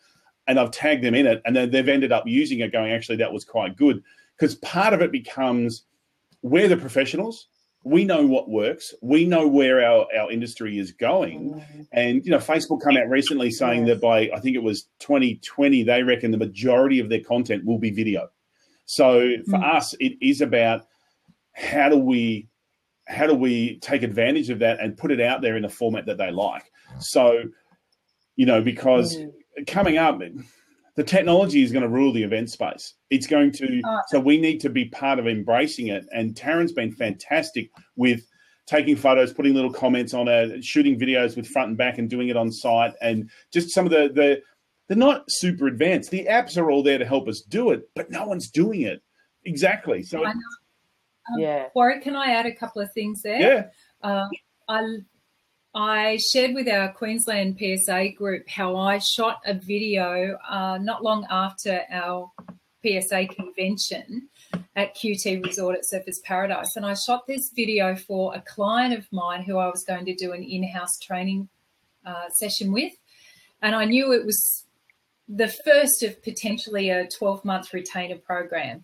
And 0.48 0.60
I've 0.60 0.72
tagged 0.72 1.04
them 1.04 1.14
in 1.14 1.28
it, 1.28 1.42
and 1.46 1.56
then 1.56 1.70
they've 1.70 1.88
ended 1.88 2.12
up 2.12 2.28
using 2.28 2.60
it, 2.60 2.72
going, 2.72 2.92
actually, 2.92 3.18
that 3.18 3.32
was 3.32 3.46
quite 3.46 3.78
good. 3.78 4.04
Because 4.36 4.56
part 4.56 4.94
of 4.94 5.02
it 5.02 5.12
becomes 5.12 5.84
we're 6.42 6.68
the 6.68 6.76
professionals, 6.76 7.48
we 7.84 8.06
know 8.06 8.26
what 8.26 8.50
works. 8.50 8.94
We 9.02 9.26
know 9.26 9.48
where 9.48 9.84
our, 9.84 10.08
our 10.18 10.32
industry 10.32 10.78
is 10.80 10.92
going. 10.92 11.56
Mm-hmm. 11.56 11.82
And, 11.92 12.26
you 12.26 12.32
know, 12.32 12.38
Facebook 12.38 12.82
come 12.82 12.96
out 12.96 13.10
recently 13.10 13.52
saying 13.52 13.86
that 13.86 14.00
by, 14.00 14.30
I 14.34 14.40
think 14.40 14.56
it 14.56 14.64
was 14.64 14.88
2020, 15.00 15.84
they 15.84 16.04
reckon 16.04 16.32
the 16.32 16.38
majority 16.38 17.00
of 17.00 17.10
their 17.10 17.20
content 17.20 17.66
will 17.66 17.80
be 17.80 17.92
video. 17.92 18.30
So 18.86 19.36
for 19.50 19.58
mm. 19.58 19.76
us, 19.76 19.94
it 20.00 20.14
is 20.22 20.42
about 20.42 20.86
how 21.54 21.90
do 21.90 21.98
we 21.98 22.48
how 23.06 23.28
do 23.28 23.36
we 23.36 23.80
take 23.80 24.02
advantage 24.02 24.50
of 24.50 24.60
that 24.60 24.80
and 24.80 24.98
put 24.98 25.12
it 25.12 25.20
out 25.20 25.42
there 25.42 25.58
in 25.58 25.66
a 25.66 25.70
format 25.70 26.06
that 26.06 26.18
they 26.18 26.32
like. 26.32 26.72
So, 27.00 27.44
you 28.38 28.46
know, 28.46 28.62
because 28.62 29.18
mm. 29.18 29.68
coming 29.68 29.98
up, 29.98 30.22
the 30.96 31.04
technology 31.04 31.64
is 31.64 31.72
going 31.72 31.84
to 31.84 31.90
rule 31.90 32.14
the 32.14 32.24
event 32.24 32.50
space. 32.50 32.94
It's 33.10 33.28
going 33.28 33.52
to, 33.54 33.82
uh, 33.88 34.02
so 34.08 34.20
we 34.20 34.38
need 34.38 34.60
to 34.60 34.70
be 34.70 34.86
part 34.86 35.20
of 35.20 35.28
embracing 35.28 35.88
it. 35.88 36.06
And 36.12 36.36
Taryn's 36.36 36.72
been 36.72 36.92
fantastic 36.92 37.72
with 37.96 38.22
taking 38.68 38.96
photos, 38.96 39.34
putting 39.34 39.54
little 39.54 39.74
comments 39.74 40.14
on 40.14 40.28
it, 40.28 40.64
shooting 40.64 41.00
videos 41.00 41.36
with 41.36 41.48
front 41.48 41.70
and 41.70 41.78
back, 41.78 41.98
and 41.98 42.10
doing 42.10 42.30
it 42.30 42.38
on 42.38 42.52
site, 42.52 42.94
and 43.02 43.30
just 43.52 43.72
some 43.72 43.86
of 43.86 43.92
the 43.92 44.12
the 44.14 44.42
they're 44.88 44.98
not 44.98 45.24
super 45.30 45.68
advanced. 45.68 46.12
The 46.12 46.26
apps 46.30 46.58
are 46.58 46.70
all 46.70 46.84
there 46.84 46.98
to 46.98 47.06
help 47.06 47.28
us 47.28 47.42
do 47.42 47.72
it, 47.72 47.90
but 47.96 48.12
no 48.12 48.28
one's 48.28 48.50
doing 48.50 48.82
it 48.82 49.02
exactly. 49.46 50.04
So, 50.04 50.26
um, 50.26 50.40
yeah, 51.38 51.68
Warwick, 51.74 52.04
can 52.04 52.16
I 52.16 52.32
add 52.32 52.46
a 52.46 52.54
couple 52.54 52.82
of 52.82 52.92
things 52.94 53.22
there? 53.22 53.40
Yeah. 53.40 53.64
Uh, 54.08 54.28
I 54.68 54.98
I 55.76 56.18
shared 56.18 56.54
with 56.54 56.68
our 56.68 56.92
Queensland 56.92 57.58
PSA 57.58 58.10
group 58.10 58.48
how 58.48 58.76
I 58.76 59.00
shot 59.00 59.42
a 59.46 59.56
video 59.56 60.38
uh, 60.48 60.78
not 60.80 61.04
long 61.04 61.26
after 61.32 61.82
our 61.90 62.32
PSA 62.86 63.28
convention 63.28 64.30
at 64.76 64.96
QT 64.96 65.44
Resort 65.44 65.78
at 65.78 65.84
Surfers 65.84 66.22
Paradise. 66.24 66.76
And 66.76 66.86
I 66.86 66.94
shot 66.94 67.26
this 67.26 67.52
video 67.56 67.96
for 67.96 68.36
a 68.36 68.42
client 68.42 68.94
of 68.94 69.12
mine 69.12 69.42
who 69.42 69.58
I 69.58 69.68
was 69.68 69.84
going 69.84 70.06
to 70.06 70.14
do 70.16 70.34
an 70.34 70.44
in 70.44 70.64
house 70.64 71.00
training 71.00 71.50
uh, 72.06 72.30
session 72.30 72.72
with. 72.72 72.94
And 73.64 73.76
I 73.76 73.86
knew 73.86 74.12
it 74.14 74.26
was 74.26 74.66
the 75.28 75.48
first 75.48 76.04
of 76.04 76.22
potentially 76.22 76.90
a 76.92 77.08
12 77.08 77.44
month 77.46 77.74
retainer 77.74 78.18
program. 78.18 78.84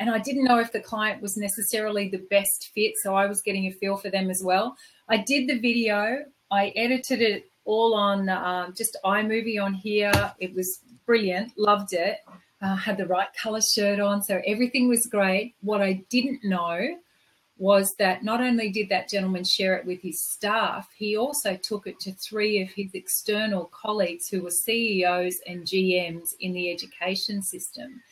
And 0.00 0.10
I 0.10 0.18
didn't 0.18 0.44
know 0.44 0.58
if 0.58 0.72
the 0.72 0.80
client 0.80 1.20
was 1.20 1.36
necessarily 1.36 2.08
the 2.08 2.26
best 2.30 2.70
fit. 2.74 2.94
So 3.02 3.14
I 3.14 3.26
was 3.26 3.42
getting 3.42 3.66
a 3.66 3.70
feel 3.70 3.98
for 3.98 4.08
them 4.08 4.30
as 4.30 4.42
well. 4.42 4.76
I 5.08 5.18
did 5.18 5.46
the 5.46 5.58
video, 5.58 6.24
I 6.50 6.72
edited 6.74 7.20
it 7.20 7.50
all 7.66 7.94
on 7.94 8.28
um, 8.30 8.74
just 8.76 8.96
iMovie 9.04 9.62
on 9.62 9.74
here. 9.74 10.32
It 10.38 10.54
was 10.54 10.80
brilliant, 11.04 11.52
loved 11.58 11.92
it. 11.92 12.16
Uh, 12.62 12.76
had 12.76 12.96
the 12.96 13.06
right 13.06 13.28
color 13.40 13.60
shirt 13.60 14.00
on, 14.00 14.22
so 14.22 14.42
everything 14.46 14.88
was 14.88 15.06
great. 15.06 15.54
What 15.60 15.80
I 15.80 16.04
didn't 16.10 16.44
know 16.44 16.96
was 17.56 17.94
that 17.98 18.24
not 18.24 18.40
only 18.40 18.70
did 18.70 18.88
that 18.88 19.08
gentleman 19.08 19.44
share 19.44 19.76
it 19.76 19.86
with 19.86 20.00
his 20.00 20.22
staff, 20.22 20.88
he 20.96 21.16
also 21.16 21.56
took 21.56 21.86
it 21.86 22.00
to 22.00 22.12
three 22.12 22.62
of 22.62 22.70
his 22.70 22.90
external 22.94 23.66
colleagues 23.66 24.28
who 24.28 24.42
were 24.42 24.50
CEOs 24.50 25.40
and 25.46 25.66
GMs 25.66 26.34
in 26.40 26.54
the 26.54 26.70
education 26.70 27.42
system. 27.42 28.02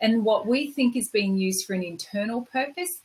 And 0.00 0.24
what 0.24 0.46
we 0.46 0.72
think 0.72 0.96
is 0.96 1.08
being 1.08 1.36
used 1.36 1.66
for 1.66 1.74
an 1.74 1.82
internal 1.82 2.42
purpose, 2.52 3.00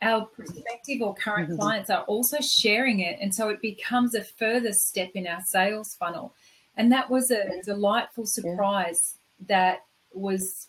our 0.00 0.26
prospective 0.26 1.00
or 1.00 1.14
current 1.14 1.48
mm-hmm. 1.48 1.60
clients 1.60 1.90
are 1.90 2.02
also 2.02 2.38
sharing 2.40 3.00
it. 3.00 3.18
And 3.20 3.34
so 3.34 3.48
it 3.48 3.60
becomes 3.60 4.14
a 4.14 4.24
further 4.24 4.72
step 4.72 5.12
in 5.14 5.26
our 5.26 5.40
sales 5.44 5.94
funnel. 5.94 6.34
And 6.76 6.90
that 6.90 7.10
was 7.10 7.30
a 7.30 7.62
delightful 7.64 8.26
surprise 8.26 9.16
yeah. 9.38 9.46
that 9.48 9.84
was, 10.12 10.68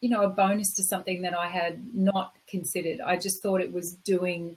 you 0.00 0.08
know, 0.08 0.22
a 0.22 0.28
bonus 0.28 0.74
to 0.74 0.82
something 0.82 1.22
that 1.22 1.34
I 1.34 1.46
had 1.48 1.94
not 1.94 2.34
considered. 2.48 3.00
I 3.00 3.16
just 3.16 3.42
thought 3.42 3.60
it 3.60 3.72
was 3.72 3.92
doing 3.92 4.56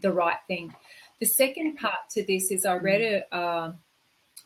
the 0.00 0.12
right 0.12 0.38
thing. 0.46 0.74
The 1.20 1.26
second 1.26 1.76
part 1.76 2.08
to 2.12 2.24
this 2.24 2.50
is 2.50 2.64
I 2.64 2.76
read 2.76 3.00
a, 3.00 3.34
uh, 3.34 3.72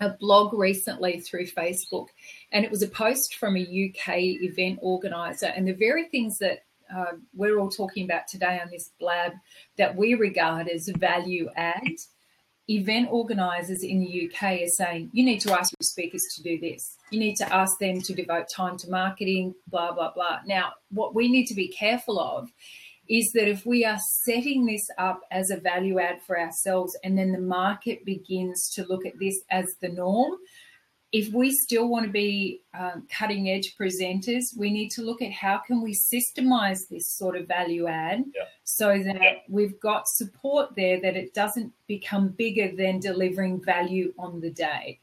a 0.01 0.11
blog 0.11 0.53
recently 0.53 1.21
through 1.21 1.47
Facebook, 1.47 2.09
and 2.53 2.65
it 2.65 2.71
was 2.71 2.83
a 2.83 2.89
post 2.89 3.37
from 3.37 3.57
a 3.57 3.61
UK 3.61 4.19
event 4.43 4.79
organizer. 4.83 5.47
And 5.47 5.67
the 5.67 5.73
very 5.73 6.09
things 6.09 6.39
that 6.39 6.65
uh, 6.95 7.13
we're 7.35 7.59
all 7.59 7.71
talking 7.71 8.05
about 8.05 8.29
today 8.29 8.61
on 8.63 8.71
this 8.71 8.91
blab 9.01 9.33
that 9.77 9.97
we 9.97 10.15
regard 10.15 10.69
as 10.69 10.89
value 10.89 11.49
add, 11.57 11.97
event 12.69 13.09
organisers 13.11 13.83
in 13.83 14.01
the 14.01 14.29
UK 14.29 14.63
are 14.63 14.69
saying 14.69 15.11
you 15.13 15.25
need 15.25 15.41
to 15.41 15.53
ask 15.53 15.73
your 15.79 15.85
speakers 15.85 16.25
to 16.35 16.43
do 16.43 16.59
this. 16.61 16.97
You 17.11 17.21
need 17.21 17.37
to 17.37 17.55
ask 17.55 17.79
them 17.79 18.01
to 18.03 18.15
devote 18.15 18.49
time 18.49 18.77
to 18.79 18.91
marketing, 18.91 19.55
blah, 19.69 19.93
blah, 19.93 20.13
blah. 20.13 20.41
Now, 20.47 20.73
what 20.91 21.15
we 21.15 21.29
need 21.31 21.47
to 21.47 21.55
be 21.55 21.69
careful 21.69 22.19
of 22.19 22.51
is 23.09 23.33
that 23.33 23.49
if 23.49 23.65
we 23.67 23.85
are 23.85 23.99
setting 23.99 24.67
this 24.67 24.89
up 24.99 25.21
as 25.31 25.51
a 25.51 25.57
value 25.57 25.99
add 25.99 26.23
for 26.23 26.39
ourselves 26.39 26.97
and 27.05 27.19
then 27.19 27.33
the 27.33 27.41
market 27.41 28.05
begins 28.05 28.71
to 28.71 28.85
look 28.87 29.07
at 29.07 29.19
this 29.19 29.41
as 29.51 29.75
the 29.81 29.89
norm, 29.89 30.33
if 31.13 31.33
we 31.33 31.51
still 31.51 31.89
want 31.89 32.05
to 32.05 32.13
be 32.13 32.63
um, 32.79 33.07
cutting 33.11 33.49
edge 33.49 33.77
presenters, 33.77 34.57
we 34.57 34.71
need 34.71 34.91
to 34.91 35.03
look 35.03 35.23
at 35.23 35.33
how 35.33 35.59
can 35.59 35.81
we 35.81 35.95
systemize 35.95 36.89
this 36.89 37.11
sort 37.11 37.37
of 37.37 37.47
value 37.47 37.87
add 37.87 38.25
yeah. 38.35 38.43
so 38.65 38.89
that 38.89 39.23
yeah. 39.23 39.35
we've 39.49 39.79
got 39.81 40.09
support 40.09 40.75
there 40.77 41.01
that 41.01 41.17
it 41.17 41.33
doesn't 41.33 41.73
become 41.87 42.29
bigger 42.29 42.75
than 42.77 42.99
delivering 42.99 43.63
value 43.65 44.13
on 44.19 44.41
the 44.41 44.51
day. 44.51 45.01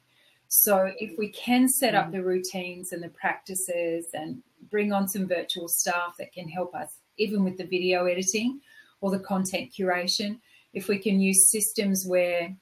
So 0.50 0.92
if 1.00 1.18
we 1.18 1.30
can 1.30 1.68
set 1.68 1.96
up 1.96 2.10
mm. 2.10 2.12
the 2.12 2.24
routines 2.24 2.92
and 2.92 3.02
the 3.02 3.10
practices 3.10 4.08
and 4.14 4.44
bring 4.70 4.92
on 4.94 5.08
some 5.08 5.28
virtual 5.28 5.68
staff 5.68 6.16
that 6.20 6.32
can 6.32 6.48
help 6.48 6.76
us 6.76 7.00
even 7.18 7.44
with 7.44 7.58
the 7.58 7.66
video 7.66 8.06
editing 8.06 8.60
or 9.02 9.12
the 9.12 9.20
content 9.20 9.72
curation, 9.72 10.40
if 10.74 10.88
we 10.88 10.98
can 10.98 11.20
use 11.20 11.50
systems 11.50 12.06
where 12.06 12.56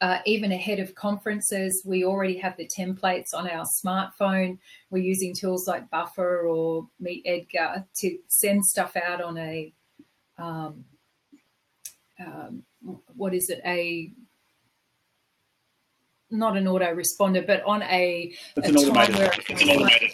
uh, 0.00 0.18
even 0.26 0.52
ahead 0.52 0.80
of 0.80 0.94
conferences, 0.94 1.82
we 1.84 2.04
already 2.04 2.36
have 2.36 2.56
the 2.56 2.66
templates 2.66 3.34
on 3.34 3.48
our 3.48 3.64
smartphone. 3.64 4.58
We're 4.90 5.02
using 5.02 5.34
tools 5.34 5.66
like 5.68 5.90
Buffer 5.90 6.46
or 6.46 6.88
Meet 7.00 7.22
Edgar 7.24 7.86
to 7.96 8.18
send 8.28 8.64
stuff 8.64 8.96
out 8.96 9.22
on 9.22 9.38
a 9.38 9.72
um, 10.36 10.84
um, 12.18 12.62
what 13.16 13.34
is 13.34 13.50
it? 13.50 13.60
A 13.64 14.12
not 16.30 16.56
an 16.56 16.64
autoresponder, 16.64 17.46
but 17.46 17.62
on 17.64 17.82
a, 17.82 18.34
it's 18.56 18.68
a 18.68 18.88
an 18.88 18.94
time 18.94 19.12
where 19.12 19.30
it's, 19.48 19.62
automated 19.62 20.12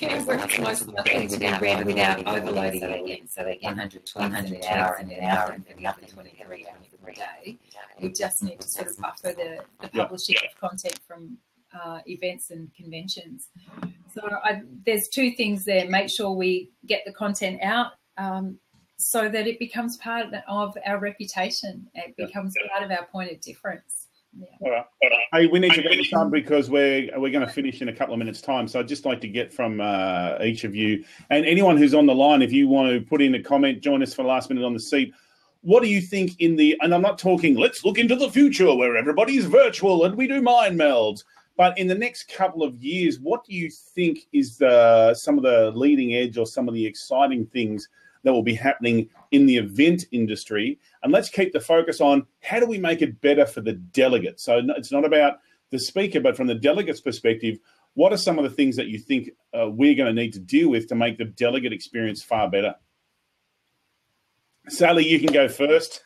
where 0.00 0.38
it's 0.38 0.58
most 0.58 0.88
likely 0.88 1.26
to 1.26 1.38
be 1.38 1.46
read 1.46 1.84
without 1.84 2.26
overloading 2.26 2.82
it. 2.82 3.00
Again. 3.02 3.28
So 3.28 3.44
they 3.44 3.56
get 3.56 3.76
120 3.76 4.56
an 4.56 4.64
hour 4.64 4.96
and 5.00 5.10
an 5.12 5.24
hour 5.24 5.52
and 5.52 5.64
then 5.66 5.76
the 5.76 5.86
other 5.86 6.02
23 6.02 6.66
every 7.02 7.14
day. 7.14 7.58
We 8.00 8.08
just 8.10 8.42
need 8.42 8.60
to 8.60 8.68
sort 8.68 8.88
of 8.88 8.98
buffer 8.98 9.32
the, 9.32 9.60
the 9.80 9.88
publishing 9.88 10.36
of 10.36 10.60
content 10.60 10.98
from 11.06 11.38
uh, 11.78 12.00
events 12.06 12.50
and 12.50 12.72
conventions. 12.74 13.48
So 14.12 14.22
I, 14.44 14.62
there's 14.86 15.08
two 15.08 15.32
things 15.32 15.64
there. 15.64 15.88
Make 15.88 16.10
sure 16.10 16.32
we 16.32 16.70
get 16.86 17.02
the 17.06 17.12
content 17.12 17.62
out 17.62 17.92
um, 18.16 18.58
so 18.96 19.28
that 19.28 19.46
it 19.46 19.58
becomes 19.58 19.96
part 19.98 20.26
of 20.48 20.76
our 20.86 20.98
reputation. 20.98 21.88
It 21.94 22.16
becomes 22.16 22.54
part 22.72 22.84
of 22.84 22.90
our 22.90 23.06
point 23.06 23.30
of 23.30 23.40
difference. 23.40 23.99
Yeah. 24.38 24.46
All 24.60 24.70
right. 24.70 24.84
Hey, 25.32 25.46
we 25.46 25.58
need 25.58 25.72
to 25.72 25.82
get 25.82 25.96
this 25.96 26.10
done 26.10 26.30
because 26.30 26.70
we're 26.70 27.10
we're 27.18 27.32
going 27.32 27.46
to 27.46 27.52
finish 27.52 27.82
in 27.82 27.88
a 27.88 27.92
couple 27.92 28.14
of 28.14 28.18
minutes' 28.18 28.40
time. 28.40 28.68
So 28.68 28.78
I'd 28.78 28.88
just 28.88 29.04
like 29.04 29.20
to 29.22 29.28
get 29.28 29.52
from 29.52 29.80
uh, 29.80 30.38
each 30.42 30.64
of 30.64 30.74
you 30.74 31.04
and 31.30 31.44
anyone 31.44 31.76
who's 31.76 31.94
on 31.94 32.06
the 32.06 32.14
line, 32.14 32.42
if 32.42 32.52
you 32.52 32.68
want 32.68 32.90
to 32.92 33.00
put 33.00 33.22
in 33.22 33.34
a 33.34 33.42
comment, 33.42 33.80
join 33.80 34.02
us 34.02 34.14
for 34.14 34.22
the 34.22 34.28
last 34.28 34.48
minute 34.48 34.64
on 34.64 34.72
the 34.72 34.80
seat. 34.80 35.12
What 35.62 35.82
do 35.82 35.88
you 35.88 36.00
think 36.00 36.40
in 36.40 36.56
the? 36.56 36.76
And 36.80 36.94
I'm 36.94 37.02
not 37.02 37.18
talking. 37.18 37.56
Let's 37.56 37.84
look 37.84 37.98
into 37.98 38.16
the 38.16 38.30
future 38.30 38.74
where 38.74 38.96
everybody's 38.96 39.46
virtual 39.46 40.04
and 40.04 40.14
we 40.14 40.28
do 40.28 40.40
mind 40.40 40.78
melds. 40.78 41.24
But 41.56 41.76
in 41.76 41.88
the 41.88 41.94
next 41.94 42.32
couple 42.32 42.62
of 42.62 42.82
years, 42.82 43.18
what 43.18 43.44
do 43.44 43.54
you 43.54 43.68
think 43.70 44.20
is 44.32 44.56
the 44.56 45.12
some 45.14 45.36
of 45.36 45.42
the 45.42 45.72
leading 45.72 46.14
edge 46.14 46.38
or 46.38 46.46
some 46.46 46.68
of 46.68 46.74
the 46.74 46.86
exciting 46.86 47.46
things 47.46 47.88
that 48.22 48.32
will 48.32 48.42
be 48.42 48.54
happening 48.54 49.08
in 49.30 49.46
the 49.46 49.56
event 49.56 50.04
industry. 50.12 50.78
And 51.02 51.12
let's 51.12 51.30
keep 51.30 51.52
the 51.52 51.60
focus 51.60 52.00
on 52.00 52.26
how 52.40 52.60
do 52.60 52.66
we 52.66 52.78
make 52.78 53.02
it 53.02 53.20
better 53.20 53.46
for 53.46 53.60
the 53.60 53.72
delegate. 53.72 54.40
So 54.40 54.60
it's 54.76 54.92
not 54.92 55.04
about 55.04 55.38
the 55.70 55.78
speaker, 55.78 56.20
but 56.20 56.36
from 56.36 56.46
the 56.46 56.54
delegate's 56.54 57.00
perspective, 57.00 57.58
what 57.94 58.12
are 58.12 58.18
some 58.18 58.38
of 58.38 58.44
the 58.44 58.50
things 58.50 58.76
that 58.76 58.88
you 58.88 58.98
think 58.98 59.30
uh, 59.58 59.68
we're 59.68 59.94
going 59.94 60.14
to 60.14 60.20
need 60.20 60.32
to 60.34 60.40
deal 60.40 60.68
with 60.68 60.88
to 60.88 60.94
make 60.94 61.18
the 61.18 61.24
delegate 61.24 61.72
experience 61.72 62.22
far 62.22 62.50
better? 62.50 62.74
Sally, 64.68 65.06
you 65.08 65.18
can 65.18 65.32
go 65.32 65.48
first. 65.48 66.04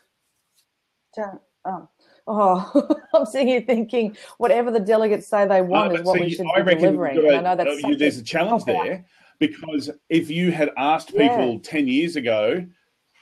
Oh, 1.66 1.88
oh 2.26 2.98
I'm 3.14 3.26
sitting 3.26 3.48
here 3.48 3.60
thinking 3.60 4.16
whatever 4.38 4.70
the 4.70 4.80
delegates 4.80 5.28
say 5.28 5.46
they 5.46 5.62
want 5.62 5.94
is 5.94 6.02
what 6.02 6.20
we 6.20 6.30
should 6.30 6.46
I 6.54 6.62
be 6.62 6.74
delivering. 6.74 7.16
Gotta, 7.16 7.36
I 7.36 7.40
know 7.40 7.56
that's 7.56 7.84
uh, 7.84 7.94
there's 7.98 8.18
a 8.18 8.22
challenge 8.22 8.64
there 8.66 9.04
because 9.38 9.90
if 10.08 10.30
you 10.30 10.50
had 10.50 10.70
asked 10.76 11.08
people 11.08 11.54
yeah. 11.54 11.58
10 11.62 11.88
years 11.88 12.16
ago, 12.16 12.66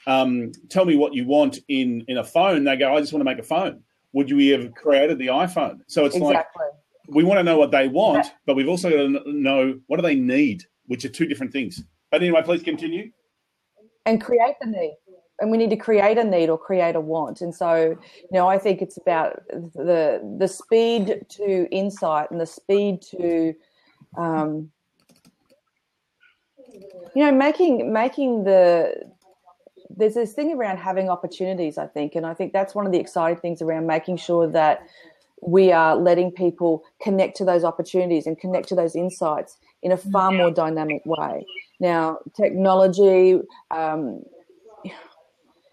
um, 0.05 0.51
tell 0.69 0.85
me 0.85 0.95
what 0.95 1.13
you 1.13 1.25
want 1.25 1.59
in, 1.67 2.03
in 2.07 2.17
a 2.17 2.23
phone, 2.23 2.63
they 2.63 2.75
go, 2.75 2.95
I 2.95 2.99
just 2.99 3.13
want 3.13 3.21
to 3.21 3.25
make 3.25 3.39
a 3.39 3.43
phone. 3.43 3.81
Would 4.13 4.29
you 4.29 4.53
have 4.53 4.73
created 4.75 5.17
the 5.17 5.27
iPhone? 5.27 5.79
So 5.87 6.05
it's 6.05 6.15
exactly. 6.15 6.31
like 6.33 6.73
we 7.07 7.23
want 7.23 7.39
to 7.39 7.43
know 7.43 7.57
what 7.57 7.71
they 7.71 7.87
want, 7.87 8.27
but 8.45 8.55
we've 8.55 8.69
also 8.69 8.89
got 8.89 9.23
to 9.23 9.31
know 9.31 9.79
what 9.87 9.97
do 9.97 10.03
they 10.03 10.15
need, 10.15 10.63
which 10.87 11.03
are 11.05 11.09
two 11.09 11.25
different 11.25 11.51
things. 11.51 11.83
But 12.11 12.21
anyway, 12.21 12.41
please 12.43 12.63
continue. 12.63 13.11
And 14.05 14.21
create 14.21 14.55
the 14.61 14.67
need. 14.67 14.97
And 15.39 15.49
we 15.49 15.57
need 15.57 15.71
to 15.71 15.77
create 15.77 16.17
a 16.17 16.23
need 16.23 16.49
or 16.49 16.57
create 16.57 16.95
a 16.95 17.01
want. 17.01 17.41
And 17.41 17.53
so, 17.53 17.75
you 17.85 18.27
know, 18.31 18.47
I 18.47 18.57
think 18.57 18.81
it's 18.81 18.97
about 18.97 19.41
the 19.49 20.21
the 20.39 20.47
speed 20.47 21.25
to 21.29 21.67
insight 21.71 22.29
and 22.29 22.39
the 22.39 22.45
speed 22.45 23.01
to 23.01 23.53
um, 24.15 24.69
you 26.73 27.23
know 27.23 27.31
making 27.31 27.91
making 27.93 28.43
the 28.43 28.93
there's 29.95 30.15
this 30.15 30.33
thing 30.33 30.53
around 30.53 30.77
having 30.77 31.09
opportunities 31.09 31.77
i 31.77 31.85
think 31.85 32.15
and 32.15 32.25
i 32.25 32.33
think 32.33 32.51
that's 32.51 32.73
one 32.73 32.85
of 32.85 32.91
the 32.91 32.99
exciting 32.99 33.37
things 33.37 33.61
around 33.61 33.85
making 33.85 34.17
sure 34.17 34.47
that 34.47 34.87
we 35.45 35.71
are 35.71 35.95
letting 35.95 36.31
people 36.31 36.83
connect 37.01 37.37
to 37.37 37.45
those 37.45 37.63
opportunities 37.63 38.25
and 38.25 38.39
connect 38.39 38.67
to 38.69 38.75
those 38.75 38.95
insights 38.95 39.57
in 39.81 39.91
a 39.91 39.97
far 39.97 40.31
more 40.31 40.49
dynamic 40.49 41.05
way. 41.05 41.45
Now 41.79 42.19
technology 42.35 43.39
um, 43.71 44.23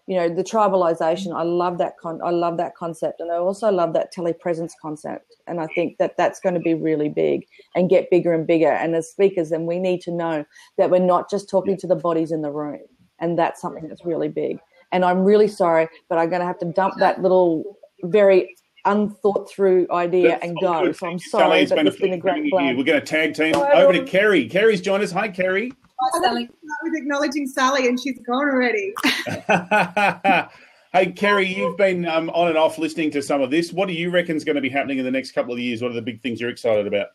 you 0.07 0.17
know 0.17 0.27
the 0.27 0.43
tribalization 0.43 1.35
i 1.35 1.43
love 1.43 1.77
that 1.77 1.97
con 1.97 2.19
i 2.23 2.29
love 2.29 2.57
that 2.57 2.75
concept. 2.75 3.19
And 3.19 3.31
i 3.31 3.35
also 3.35 3.71
love 3.71 3.93
that 3.93 4.13
telepresence 4.13 4.71
concept. 4.81 5.35
And 5.47 5.59
i 5.59 5.67
think 5.67 5.97
that 5.99 6.17
that's 6.17 6.39
going 6.39 6.55
to 6.55 6.59
be 6.61 6.73
really 6.73 7.09
big 7.09 7.45
and 7.75 7.89
get 7.89 8.09
bigger 8.09 8.33
and 8.33 8.45
bigger. 8.47 8.71
And 8.71 8.95
as 8.95 9.09
speakers 9.09 9.49
then 9.49 9.65
we 9.65 9.79
need 9.79 10.01
to 10.01 10.11
know 10.11 10.45
that 10.77 10.89
we're 10.89 10.99
not 10.99 11.29
just 11.29 11.49
talking 11.49 11.77
to 11.77 11.87
the 11.87 11.95
bodies 11.95 12.31
in 12.31 12.41
the 12.41 12.51
room. 12.51 12.81
And 13.19 13.37
that's 13.37 13.61
something 13.61 13.87
that's 13.87 14.05
really 14.05 14.29
big. 14.29 14.59
And 14.91 15.05
i'm 15.05 15.23
really 15.23 15.47
sorry 15.47 15.87
but 16.09 16.17
i'm 16.17 16.29
going 16.29 16.41
to 16.41 16.47
have 16.47 16.59
to 16.59 16.65
dump 16.65 16.95
that 16.99 17.21
little 17.21 17.77
very 18.03 18.55
unthought 18.85 19.49
through 19.49 19.87
idea 19.91 20.29
that's 20.29 20.43
and 20.43 20.57
go. 20.59 20.85
good. 20.85 20.95
so 20.95 21.07
i'm 21.07 21.19
sorry 21.19 21.61
it's 21.61 21.71
but 21.71 21.77
been 21.77 21.87
it's 21.87 21.97
been 21.97 22.13
a 22.13 22.17
great 22.17 22.51
we're 22.51 22.83
going 22.83 22.99
to 22.99 23.01
tag 23.01 23.33
team 23.35 23.55
over 23.55 23.93
to 23.93 24.03
kerry. 24.03 24.47
Kerry's 24.47 24.81
joined 24.81 25.03
us. 25.03 25.11
Hi 25.11 25.27
kerry. 25.27 25.71
Hi 25.99 26.21
Sally. 26.21 26.49
With 26.83 26.93
acknowledging 26.95 27.47
Sally, 27.47 27.87
and 27.87 27.99
she's 27.99 28.19
gone 28.19 28.49
already. 28.49 28.93
hey, 30.93 31.11
Kerry, 31.11 31.47
you've 31.47 31.77
been 31.77 32.05
um, 32.07 32.29
on 32.31 32.49
and 32.49 32.57
off 32.57 32.77
listening 32.77 33.11
to 33.11 33.21
some 33.21 33.41
of 33.41 33.51
this. 33.51 33.71
What 33.71 33.87
do 33.87 33.93
you 33.93 34.09
reckon 34.09 34.35
is 34.35 34.43
going 34.43 34.55
to 34.55 34.61
be 34.61 34.69
happening 34.69 34.97
in 34.97 35.05
the 35.05 35.11
next 35.11 35.31
couple 35.31 35.53
of 35.53 35.59
years? 35.59 35.81
What 35.81 35.91
are 35.91 35.95
the 35.95 36.01
big 36.01 36.21
things 36.21 36.41
you're 36.41 36.49
excited 36.49 36.87
about? 36.87 37.07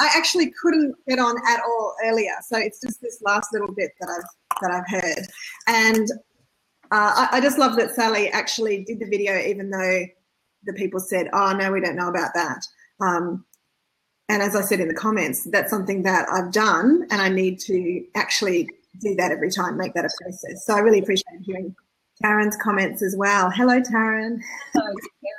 I 0.00 0.10
actually 0.16 0.52
couldn't 0.60 0.94
get 1.08 1.18
on 1.18 1.36
at 1.48 1.60
all 1.60 1.94
earlier, 2.04 2.32
so 2.46 2.58
it's 2.58 2.80
just 2.80 3.00
this 3.00 3.20
last 3.22 3.48
little 3.52 3.72
bit 3.74 3.92
that 4.00 4.08
I've 4.08 4.60
that 4.60 4.70
I've 4.72 5.02
heard, 5.02 5.26
and 5.68 6.10
uh, 6.90 7.28
I, 7.30 7.38
I 7.38 7.40
just 7.40 7.58
love 7.58 7.76
that 7.76 7.94
Sally 7.94 8.28
actually 8.28 8.84
did 8.84 8.98
the 8.98 9.06
video, 9.06 9.38
even 9.38 9.70
though 9.70 10.04
the 10.64 10.72
people 10.74 11.00
said, 11.00 11.28
"Oh 11.32 11.52
no, 11.52 11.70
we 11.72 11.80
don't 11.80 11.96
know 11.96 12.08
about 12.08 12.34
that." 12.34 12.64
Um, 13.00 13.44
and 14.28 14.42
as 14.42 14.54
I 14.54 14.60
said 14.60 14.78
in 14.78 14.86
the 14.86 14.94
comments, 14.94 15.44
that's 15.50 15.70
something 15.70 16.04
that 16.04 16.28
I've 16.30 16.52
done, 16.52 17.06
and 17.10 17.20
I 17.20 17.28
need 17.28 17.58
to 17.60 18.04
actually 18.14 18.68
do 18.98 19.14
that 19.16 19.32
every 19.32 19.50
time, 19.50 19.76
make 19.76 19.94
that 19.94 20.04
a 20.04 20.10
process. 20.20 20.66
So 20.66 20.74
I 20.74 20.80
really 20.80 20.98
appreciate 20.98 21.40
hearing 21.42 21.74
Taryn's 22.22 22.56
comments 22.56 23.02
as 23.02 23.16
well. 23.16 23.50
Hello, 23.50 23.80
Taryn. 23.80 24.40
Hello, 24.74 24.94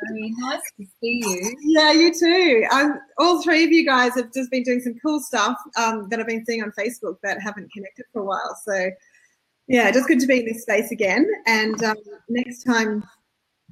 Kerry. 0.07 0.33
Nice 0.37 0.61
to 0.79 0.85
see 0.99 1.21
you. 1.23 1.55
Yeah, 1.61 1.91
you 1.91 2.13
too. 2.13 2.65
Um, 2.71 2.99
all 3.19 3.41
three 3.43 3.63
of 3.63 3.71
you 3.71 3.85
guys 3.85 4.15
have 4.15 4.33
just 4.33 4.49
been 4.49 4.63
doing 4.63 4.79
some 4.79 4.95
cool 5.03 5.19
stuff 5.19 5.57
um, 5.77 6.09
that 6.09 6.19
I've 6.19 6.27
been 6.27 6.45
seeing 6.45 6.63
on 6.63 6.71
Facebook 6.71 7.17
that 7.23 7.39
haven't 7.41 7.71
connected 7.71 8.05
for 8.11 8.23
a 8.23 8.25
while. 8.25 8.57
So, 8.65 8.89
yeah, 9.67 9.91
just 9.91 10.07
good 10.07 10.19
to 10.21 10.27
be 10.27 10.39
in 10.39 10.45
this 10.45 10.63
space 10.63 10.91
again. 10.91 11.29
And 11.45 11.81
um, 11.83 11.97
next 12.29 12.63
time, 12.63 13.03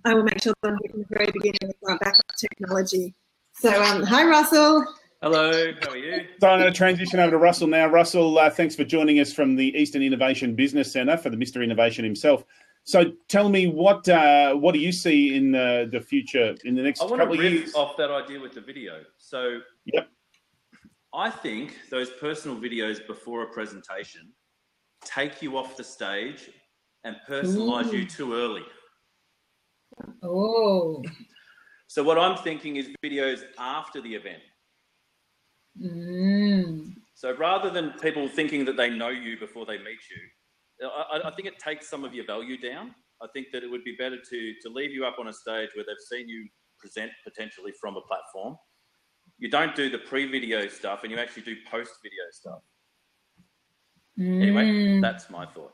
I 0.06 0.14
will 0.14 0.24
make 0.24 0.42
sure 0.42 0.54
that 0.62 0.70
I'm 0.70 0.78
from 0.92 1.00
the 1.02 1.08
very 1.10 1.32
beginning 1.32 1.60
with 1.64 1.78
my 1.82 1.98
backup 1.98 2.36
technology. 2.38 3.16
So, 3.54 3.82
um, 3.84 4.04
hi, 4.04 4.24
Russell. 4.26 4.86
Hello, 5.22 5.74
how 5.82 5.90
are 5.92 5.98
you? 5.98 6.26
So 6.40 6.48
I'm 6.48 6.60
going 6.60 6.72
to 6.72 6.78
transition 6.78 7.20
over 7.20 7.32
to 7.32 7.38
Russell 7.38 7.68
now. 7.68 7.88
Russell, 7.88 8.40
uh, 8.40 8.50
thanks 8.50 8.74
for 8.74 8.86
joining 8.86 9.20
us 9.20 9.34
from 9.34 9.58
the 9.58 9.78
Eastern 9.78 10.02
Innovation 10.02 10.56
Business 10.56 10.94
Centre 10.94 11.18
for 11.18 11.30
the 11.30 11.36
Mr. 11.36 11.62
Innovation 11.62 12.06
himself. 12.06 12.46
So 12.86 13.12
tell 13.28 13.50
me 13.50 13.68
what 13.68 14.08
uh, 14.08 14.54
what 14.56 14.72
do 14.74 14.80
you 14.80 14.94
see 14.94 15.36
in 15.36 15.52
the, 15.52 15.90
the 15.92 16.00
future 16.00 16.56
in 16.64 16.74
the 16.74 16.82
next 16.82 17.02
I 17.02 17.06
want 17.06 17.20
couple 17.20 17.36
to 17.36 17.40
of 17.42 17.44
riff 17.52 17.54
years? 17.54 17.76
off 17.76 17.98
that 17.98 18.10
idea 18.10 18.40
with 18.40 18.54
the 18.54 18.62
video. 18.62 19.02
So, 19.18 19.60
Yep. 19.86 20.08
I 21.14 21.30
think 21.30 21.76
those 21.92 22.12
personal 22.12 22.56
videos 22.58 23.06
before 23.06 23.44
a 23.44 23.48
presentation 23.48 24.32
take 25.04 25.42
you 25.42 25.58
off 25.58 25.76
the 25.76 25.84
stage 25.84 26.50
and 27.04 27.18
personalize 27.28 27.92
you 27.92 28.06
too 28.06 28.34
early. 28.36 28.64
Oh. 30.24 31.04
So, 31.88 32.04
what 32.04 32.18
I'm 32.18 32.38
thinking 32.38 32.78
is 32.78 32.90
videos 33.04 33.42
after 33.58 34.00
the 34.02 34.16
event. 34.16 34.42
Mm. 35.82 36.94
So, 37.14 37.36
rather 37.36 37.70
than 37.70 37.92
people 38.00 38.28
thinking 38.28 38.66
that 38.66 38.78
they 38.78 38.90
know 38.90 39.10
you 39.10 39.38
before 39.40 39.66
they 39.66 39.78
meet 39.78 40.00
you, 40.12 40.88
I, 40.88 41.22
I- 41.26 41.32
think 41.36 41.48
it 41.48 41.60
takes 41.60 41.88
some 41.90 42.04
of 42.06 42.14
your 42.14 42.26
value 42.26 42.58
down. 42.58 42.96
I 43.22 43.28
think 43.34 43.48
that 43.52 43.64
it 43.64 43.70
would 43.72 43.84
be 43.84 43.96
better 43.98 44.18
to 44.18 44.54
to 44.62 44.70
leave 44.70 44.92
you 44.92 45.06
up 45.06 45.18
on 45.20 45.28
a 45.28 45.34
stage 45.34 45.70
where 45.76 45.86
they've 45.86 46.06
seen 46.10 46.28
you 46.30 46.48
present 46.80 47.12
potentially 47.26 47.74
from 47.80 47.98
a 47.98 48.02
platform. 48.02 48.56
You 49.38 49.50
don't 49.50 49.76
do 49.76 49.90
the 49.90 50.00
pre-video 50.00 50.68
stuff, 50.68 51.04
and 51.04 51.12
you 51.12 51.18
actually 51.18 51.44
do 51.44 51.56
post-video 51.70 52.24
stuff. 52.32 52.62
Anyway, 54.18 54.66
Mm. 54.66 55.02
that's 55.02 55.30
my 55.30 55.46
thought. 55.46 55.74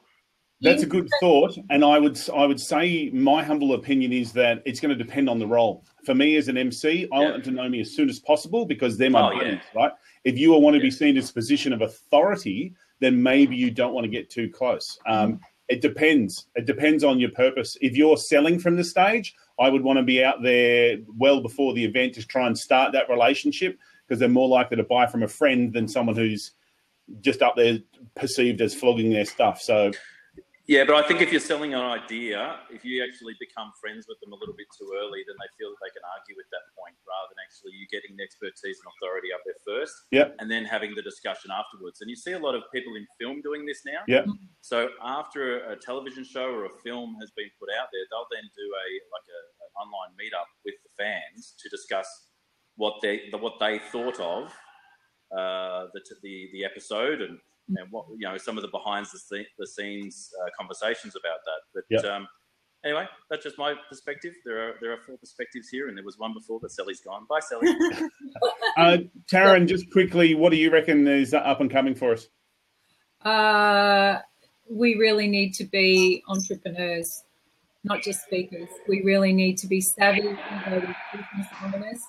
That's 0.62 0.84
a 0.84 0.88
good 0.88 1.10
thought, 1.20 1.58
and 1.70 1.84
I 1.84 1.99
would 1.99 2.18
I 2.34 2.45
would 2.45 2.60
say 2.60 3.10
my 3.14 3.43
humble 3.43 3.74
opinion 3.74 4.14
is 4.14 4.32
that 4.34 4.62
it's 4.66 4.80
going 4.80 4.97
to 4.97 5.03
depend 5.03 5.30
on 5.30 5.38
the 5.38 5.45
role. 5.45 5.86
For 6.06 6.16
me 6.16 6.38
as 6.38 6.47
an 6.47 6.58
MC, 6.58 7.08
I 7.12 7.18
Yeah. 7.18 7.22
want 7.32 7.34
them 7.43 7.56
to 7.56 7.62
know 7.64 7.70
me 7.70 7.82
as 7.82 7.93
soon 7.93 8.10
as 8.10 8.20
possible 8.20 8.66
because 8.66 8.97
they're 8.97 9.10
my 9.10 9.30
Oh, 9.30 9.41
yeah. 9.41 9.60
right? 9.76 9.91
If 10.24 10.38
you 10.38 10.53
want 10.53 10.76
to 10.76 10.80
be 10.82 10.91
seen 10.91 11.18
as 11.18 11.30
a 11.30 11.34
position 11.34 11.74
of 11.74 11.82
authority, 11.82 12.74
then 12.99 13.22
maybe 13.22 13.56
you 13.56 13.70
don't 13.70 13.93
want 13.93 14.06
to 14.06 14.10
get 14.10 14.30
too 14.30 14.49
close. 14.49 14.97
Um, 15.06 15.39
it 15.68 15.82
depends. 15.82 16.47
It 16.56 16.66
depends 16.66 17.03
on 17.03 17.20
your 17.20 17.32
purpose. 17.32 17.76
If 17.82 17.97
you're 17.97 18.18
selling 18.18 18.58
from 18.58 18.76
the 18.78 18.84
stage, 18.84 19.36
I 19.60 19.70
would 19.70 19.84
want 19.84 19.97
to 19.97 20.03
be 20.03 20.24
out 20.24 20.41
there 20.41 20.97
well 21.18 21.41
before 21.41 21.74
the 21.74 21.84
event 21.84 22.14
to 22.16 22.26
try 22.26 22.47
and 22.47 22.58
start 22.58 22.93
that 22.93 23.10
relationship 23.10 23.78
because 24.08 24.20
they're 24.20 24.30
more 24.30 24.47
likely 24.47 24.78
to 24.78 24.84
buy 24.84 25.06
from 25.08 25.24
a 25.24 25.28
friend 25.28 25.74
than 25.74 25.88
someone 25.88 26.16
who's 26.16 26.51
just 27.22 27.41
up 27.41 27.56
there 27.56 27.80
perceived 28.16 28.62
as 28.62 28.74
flogging 28.74 29.10
their 29.12 29.26
stuff. 29.26 29.62
So 29.62 29.91
Yeah, 30.66 30.82
but 30.82 30.97
I 30.97 31.05
think 31.05 31.22
if 31.22 31.30
you're 31.30 31.45
selling 31.45 31.78
an 31.78 31.82
idea, 31.86 32.57
if 32.74 32.82
you 32.82 33.05
actually 33.05 33.38
become 33.39 33.70
friends 33.78 34.09
with 34.09 34.18
them 34.18 34.34
a 34.34 34.36
little 34.36 34.57
bit 34.57 34.66
too 34.74 34.89
early, 34.97 35.22
then 35.30 35.38
they 35.38 35.49
feel 35.61 35.70
that 35.70 35.78
they 35.86 35.93
can 35.93 36.01
argue 36.09 36.34
at 36.41 36.49
that 36.49 36.66
point 36.74 36.97
rather 37.05 37.30
than 37.30 37.38
actually 37.45 37.78
you 37.78 37.86
getting 37.93 38.18
the 38.18 38.26
expertise 38.26 38.82
and 38.82 38.89
authority 38.97 39.30
up 39.30 39.45
there 39.45 39.61
first 39.61 39.93
Yep. 40.09 40.41
and 40.41 40.49
then 40.49 40.66
having 40.66 40.97
the 40.97 41.05
discussion 41.05 41.53
afterwards. 41.53 42.01
And 42.01 42.09
you 42.09 42.18
see 42.18 42.34
a 42.34 42.41
lot 42.41 42.57
of 42.57 42.66
people 42.74 42.97
in 42.97 43.05
film 43.22 43.45
doing 43.45 43.66
this 43.70 43.86
now. 43.86 44.01
Yep. 44.09 44.26
So 44.61 44.89
after 45.05 45.70
a, 45.70 45.78
television 45.78 46.26
show 46.26 46.49
or 46.49 46.66
a 46.66 46.74
film 46.82 47.13
has 47.22 47.30
been 47.38 47.51
put 47.61 47.70
out 47.70 47.93
there, 47.93 48.01
they'll 48.09 48.26
then 48.34 48.49
do 48.57 48.66
a 48.66 48.86
like 49.13 49.28
a, 49.30 49.39
an 49.70 49.72
online 49.78 50.18
meetup 50.18 50.49
with 50.66 50.76
the 50.82 50.89
fans 50.97 51.53
to 51.61 51.70
discuss 51.70 52.09
what 52.76 52.95
they 53.05 53.30
what 53.38 53.59
they 53.59 53.78
thought 53.91 54.20
of 54.20 54.49
uh, 55.30 55.86
the, 55.93 56.01
the 56.24 56.49
the 56.53 56.66
episode 56.66 57.22
and 57.22 57.38
and 57.68 57.91
what 57.91 58.05
you 58.18 58.28
know 58.28 58.38
some 58.38 58.57
of 58.57 58.61
the 58.61 58.70
behind 58.70 59.05
the, 59.07 59.18
sce- 59.18 59.47
the 59.57 59.68
scenes 59.68 60.32
uh, 60.43 60.49
conversations 60.57 61.16
about 61.16 61.39
that. 61.45 61.61
But 61.74 61.84
Yep. 61.89 62.05
um, 62.05 62.28
anyway, 62.84 63.07
that's 63.30 63.43
just 63.43 63.57
my 63.57 63.74
perspective. 63.89 64.34
There 64.45 64.70
are 64.70 64.74
there 64.82 64.91
are 64.93 64.97
four 64.97 65.18
perspectives 65.18 65.70
here, 65.70 65.88
and 65.88 65.97
there 65.97 66.05
was 66.05 66.18
one 66.18 66.34
before, 66.34 66.59
but 66.59 66.72
Sally's 66.72 67.01
gone. 67.01 67.26
Bye, 67.30 67.39
Sally. 67.41 67.76
Uh, 68.78 68.97
Taryn, 69.32 69.68
just 69.68 69.89
quickly, 69.89 70.36
what 70.36 70.49
do 70.49 70.57
you 70.57 70.70
reckon 70.70 71.07
is 71.07 71.34
up 71.34 71.61
and 71.61 71.72
coming 71.72 71.95
for 71.95 72.11
us? 72.11 72.28
Uh, 73.24 74.20
we 74.70 74.95
really 74.95 75.28
need 75.28 75.53
to 75.53 75.63
be 75.63 76.22
entrepreneurs, 76.28 77.24
not 77.86 78.01
just 78.01 78.24
speakers. 78.24 78.68
We 78.88 79.01
really 79.03 79.32
need 79.32 79.57
to 79.59 79.68
be 79.68 79.80
savvy, 79.80 80.22
innovative 80.28 80.95
business 81.13 81.47
owners. 81.63 82.01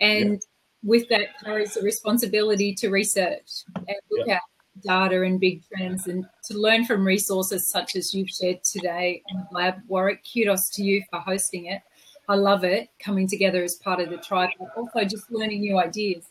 And 0.00 0.42
with 0.82 1.08
that 1.08 1.38
carries 1.42 1.74
the 1.74 1.80
responsibility 1.80 2.74
to 2.74 2.90
research 2.90 3.64
and 3.74 3.96
look 4.10 4.28
at 4.28 4.42
data 4.82 5.22
and 5.22 5.40
big 5.40 5.62
trends 5.68 6.06
and 6.06 6.26
to 6.44 6.58
learn 6.58 6.84
from 6.84 7.04
resources 7.04 7.70
such 7.70 7.96
as 7.96 8.12
you've 8.12 8.30
shared 8.30 8.62
today 8.64 9.22
on 9.32 9.46
the 9.50 9.56
lab. 9.56 9.74
Warwick, 9.86 10.24
kudos 10.30 10.68
to 10.70 10.82
you 10.82 11.02
for 11.10 11.20
hosting 11.20 11.66
it. 11.66 11.82
I 12.28 12.36
love 12.36 12.64
it 12.64 12.88
coming 12.98 13.28
together 13.28 13.62
as 13.62 13.76
part 13.76 14.00
of 14.00 14.10
the 14.10 14.16
tribe, 14.16 14.50
but 14.58 14.68
also 14.76 15.04
just 15.04 15.30
learning 15.30 15.60
new 15.60 15.78
ideas. 15.78 16.24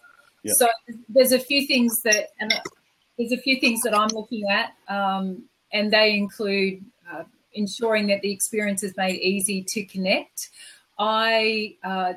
So 0.45 0.67
there's 1.07 1.31
a 1.31 1.39
few 1.39 1.65
things 1.67 2.01
that, 2.01 2.29
and 2.39 2.53
there's 3.17 3.31
a 3.31 3.37
few 3.37 3.59
things 3.59 3.81
that 3.83 3.97
I'm 3.97 4.09
looking 4.09 4.43
at, 4.49 4.73
um, 4.89 5.43
and 5.71 5.91
they 5.91 6.15
include 6.15 6.83
uh, 7.11 7.23
ensuring 7.53 8.07
that 8.07 8.21
the 8.21 8.31
experience 8.31 8.83
is 8.83 8.95
made 8.97 9.19
easy 9.21 9.63
to 9.69 9.85
connect. 9.85 10.49
I 10.99 11.77
uh, 11.83 12.13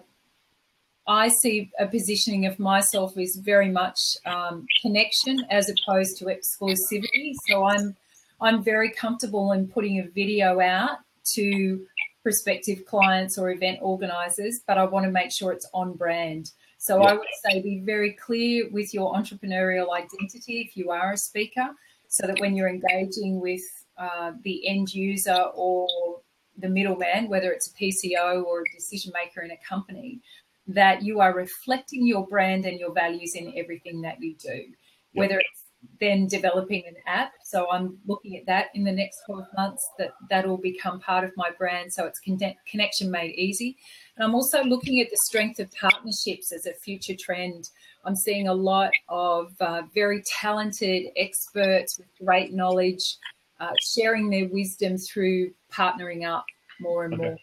I 1.08 1.28
see 1.28 1.70
a 1.78 1.86
positioning 1.86 2.46
of 2.46 2.58
myself 2.58 3.16
as 3.16 3.36
very 3.36 3.70
much 3.70 4.00
um, 4.24 4.66
connection 4.82 5.38
as 5.50 5.70
opposed 5.70 6.18
to 6.18 6.24
exclusivity. 6.26 7.32
So 7.48 7.64
I'm 7.64 7.96
I'm 8.40 8.62
very 8.62 8.90
comfortable 8.90 9.52
in 9.52 9.66
putting 9.68 9.98
a 9.98 10.08
video 10.08 10.60
out 10.60 10.98
to 11.34 11.86
prospective 12.22 12.84
clients 12.84 13.38
or 13.38 13.50
event 13.50 13.78
organizers, 13.80 14.60
but 14.66 14.76
I 14.76 14.84
want 14.84 15.06
to 15.06 15.12
make 15.12 15.30
sure 15.30 15.52
it's 15.52 15.68
on 15.72 15.94
brand. 15.94 16.50
So 16.78 17.02
I 17.02 17.14
would 17.14 17.26
say 17.44 17.62
be 17.62 17.80
very 17.80 18.12
clear 18.12 18.68
with 18.70 18.92
your 18.92 19.14
entrepreneurial 19.14 19.96
identity 19.96 20.60
if 20.60 20.76
you 20.76 20.90
are 20.90 21.12
a 21.12 21.16
speaker, 21.16 21.68
so 22.08 22.26
that 22.26 22.38
when 22.40 22.54
you're 22.54 22.68
engaging 22.68 23.40
with 23.40 23.62
uh, 23.96 24.32
the 24.42 24.68
end 24.68 24.92
user 24.92 25.46
or 25.54 26.20
the 26.58 26.68
middleman, 26.68 27.28
whether 27.28 27.52
it's 27.52 27.68
a 27.68 27.74
PCO 27.74 28.44
or 28.44 28.60
a 28.60 28.74
decision 28.74 29.12
maker 29.14 29.40
in 29.42 29.50
a 29.50 29.56
company, 29.58 30.20
that 30.68 31.02
you 31.02 31.20
are 31.20 31.34
reflecting 31.34 32.06
your 32.06 32.26
brand 32.26 32.64
and 32.64 32.78
your 32.78 32.92
values 32.92 33.34
in 33.34 33.52
everything 33.56 34.02
that 34.02 34.22
you 34.22 34.34
do. 34.36 34.64
Whether 35.12 35.38
it's 35.38 35.64
then 36.00 36.26
developing 36.26 36.82
an 36.86 36.96
app, 37.06 37.32
so 37.44 37.70
I'm 37.70 37.98
looking 38.06 38.36
at 38.36 38.44
that 38.46 38.66
in 38.74 38.84
the 38.84 38.92
next 38.92 39.20
12 39.26 39.46
months, 39.56 39.88
that 39.98 40.10
that'll 40.28 40.58
become 40.58 41.00
part 41.00 41.24
of 41.24 41.32
my 41.36 41.50
brand, 41.56 41.92
so 41.92 42.04
it's 42.04 42.20
conne- 42.20 42.56
connection 42.68 43.10
made 43.10 43.34
easy. 43.36 43.76
And 44.16 44.24
I'm 44.24 44.34
also 44.34 44.62
looking 44.64 45.00
at 45.00 45.10
the 45.10 45.16
strength 45.16 45.60
of 45.60 45.70
partnerships 45.72 46.52
as 46.52 46.66
a 46.66 46.74
future 46.74 47.14
trend. 47.14 47.70
I'm 48.04 48.16
seeing 48.16 48.48
a 48.48 48.54
lot 48.54 48.90
of 49.08 49.54
uh, 49.60 49.82
very 49.94 50.22
talented 50.26 51.06
experts 51.16 51.98
with 51.98 52.08
great 52.18 52.52
knowledge 52.52 53.16
uh, 53.60 53.72
sharing 53.80 54.28
their 54.28 54.48
wisdom 54.48 54.98
through 54.98 55.52
partnering 55.72 56.28
up 56.28 56.44
more 56.80 57.04
and 57.04 57.14
Okay. 57.14 57.22
more. 57.22 57.36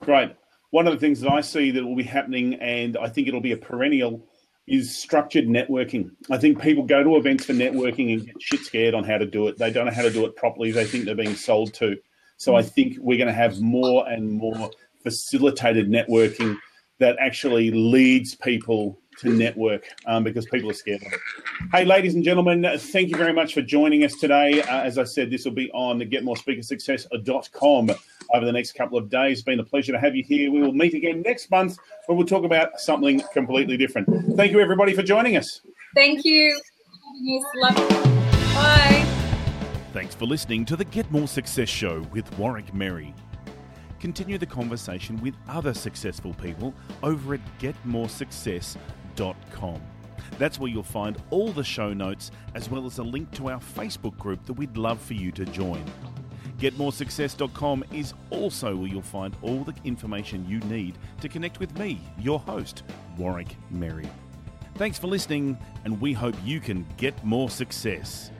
Great. 0.00 0.36
One 0.74 0.88
of 0.88 0.92
the 0.92 0.98
things 0.98 1.20
that 1.20 1.30
I 1.30 1.40
see 1.40 1.70
that 1.70 1.84
will 1.84 1.94
be 1.94 2.02
happening, 2.02 2.54
and 2.54 2.96
I 2.96 3.08
think 3.08 3.28
it'll 3.28 3.40
be 3.40 3.52
a 3.52 3.56
perennial, 3.56 4.26
is 4.66 4.98
structured 4.98 5.46
networking. 5.46 6.10
I 6.32 6.36
think 6.36 6.60
people 6.60 6.82
go 6.82 7.04
to 7.04 7.14
events 7.14 7.44
for 7.44 7.52
networking 7.52 8.12
and 8.12 8.26
get 8.26 8.42
shit 8.42 8.60
scared 8.62 8.92
on 8.92 9.04
how 9.04 9.18
to 9.18 9.24
do 9.24 9.46
it. 9.46 9.56
They 9.56 9.70
don't 9.70 9.86
know 9.86 9.92
how 9.92 10.02
to 10.02 10.10
do 10.10 10.26
it 10.26 10.34
properly. 10.34 10.72
They 10.72 10.84
think 10.84 11.04
they're 11.04 11.14
being 11.14 11.36
sold 11.36 11.74
to. 11.74 11.96
So 12.38 12.56
I 12.56 12.62
think 12.62 12.96
we're 12.98 13.18
going 13.18 13.28
to 13.28 13.32
have 13.32 13.60
more 13.60 14.08
and 14.08 14.32
more 14.32 14.68
facilitated 15.04 15.88
networking 15.88 16.58
that 16.98 17.18
actually 17.20 17.70
leads 17.70 18.34
people 18.34 18.98
to 19.20 19.28
network 19.28 19.84
um, 20.06 20.24
because 20.24 20.44
people 20.46 20.68
are 20.68 20.74
scared 20.74 21.02
of 21.02 21.12
it. 21.12 21.20
Hey, 21.70 21.84
ladies 21.84 22.16
and 22.16 22.24
gentlemen, 22.24 22.66
thank 22.78 23.10
you 23.10 23.16
very 23.16 23.32
much 23.32 23.54
for 23.54 23.62
joining 23.62 24.02
us 24.02 24.14
today. 24.16 24.60
Uh, 24.62 24.80
as 24.80 24.98
I 24.98 25.04
said, 25.04 25.30
this 25.30 25.44
will 25.44 25.52
be 25.52 25.70
on 25.70 25.98
the 25.98 26.06
getmorespeakersuccess.com 26.06 27.90
over 28.32 28.44
the 28.44 28.52
next 28.52 28.72
couple 28.72 28.96
of 28.96 29.10
days. 29.10 29.38
It's 29.38 29.42
been 29.42 29.60
a 29.60 29.64
pleasure 29.64 29.92
to 29.92 29.98
have 29.98 30.14
you 30.14 30.24
here. 30.24 30.50
We 30.50 30.60
will 30.60 30.72
meet 30.72 30.94
again 30.94 31.22
next 31.22 31.50
month 31.50 31.78
where 32.06 32.16
we'll 32.16 32.26
talk 32.26 32.44
about 32.44 32.80
something 32.80 33.22
completely 33.32 33.76
different. 33.76 34.08
Thank 34.36 34.52
you, 34.52 34.60
everybody, 34.60 34.94
for 34.94 35.02
joining 35.02 35.36
us. 35.36 35.60
Thank 35.94 36.24
you. 36.24 36.58
Love 37.56 37.76
Bye. 38.54 39.04
Thanks 39.92 40.14
for 40.14 40.26
listening 40.26 40.64
to 40.66 40.76
the 40.76 40.84
Get 40.84 41.10
More 41.12 41.28
Success 41.28 41.68
Show 41.68 42.00
with 42.12 42.36
Warwick 42.38 42.74
Merry. 42.74 43.14
Continue 44.00 44.38
the 44.38 44.46
conversation 44.46 45.20
with 45.22 45.34
other 45.48 45.72
successful 45.72 46.34
people 46.34 46.74
over 47.02 47.34
at 47.34 47.40
getmoresuccess.com. 47.58 49.80
That's 50.38 50.58
where 50.58 50.70
you'll 50.70 50.82
find 50.82 51.16
all 51.30 51.52
the 51.52 51.64
show 51.64 51.92
notes 51.92 52.30
as 52.54 52.68
well 52.68 52.86
as 52.86 52.98
a 52.98 53.02
link 53.02 53.30
to 53.32 53.50
our 53.50 53.60
Facebook 53.60 54.18
group 54.18 54.44
that 54.46 54.54
we'd 54.54 54.76
love 54.76 55.00
for 55.00 55.14
you 55.14 55.30
to 55.32 55.44
join. 55.46 55.84
GetMoreSuccess.com 56.58 57.84
is 57.92 58.14
also 58.30 58.76
where 58.76 58.88
you'll 58.88 59.02
find 59.02 59.36
all 59.42 59.64
the 59.64 59.74
information 59.84 60.48
you 60.48 60.60
need 60.60 60.96
to 61.20 61.28
connect 61.28 61.60
with 61.60 61.76
me, 61.78 62.00
your 62.18 62.38
host, 62.38 62.84
Warwick 63.18 63.56
Merry. 63.70 64.08
Thanks 64.76 64.98
for 64.98 65.06
listening, 65.06 65.58
and 65.84 66.00
we 66.00 66.12
hope 66.12 66.34
you 66.44 66.60
can 66.60 66.86
get 66.96 67.24
more 67.24 67.48
success. 67.50 68.30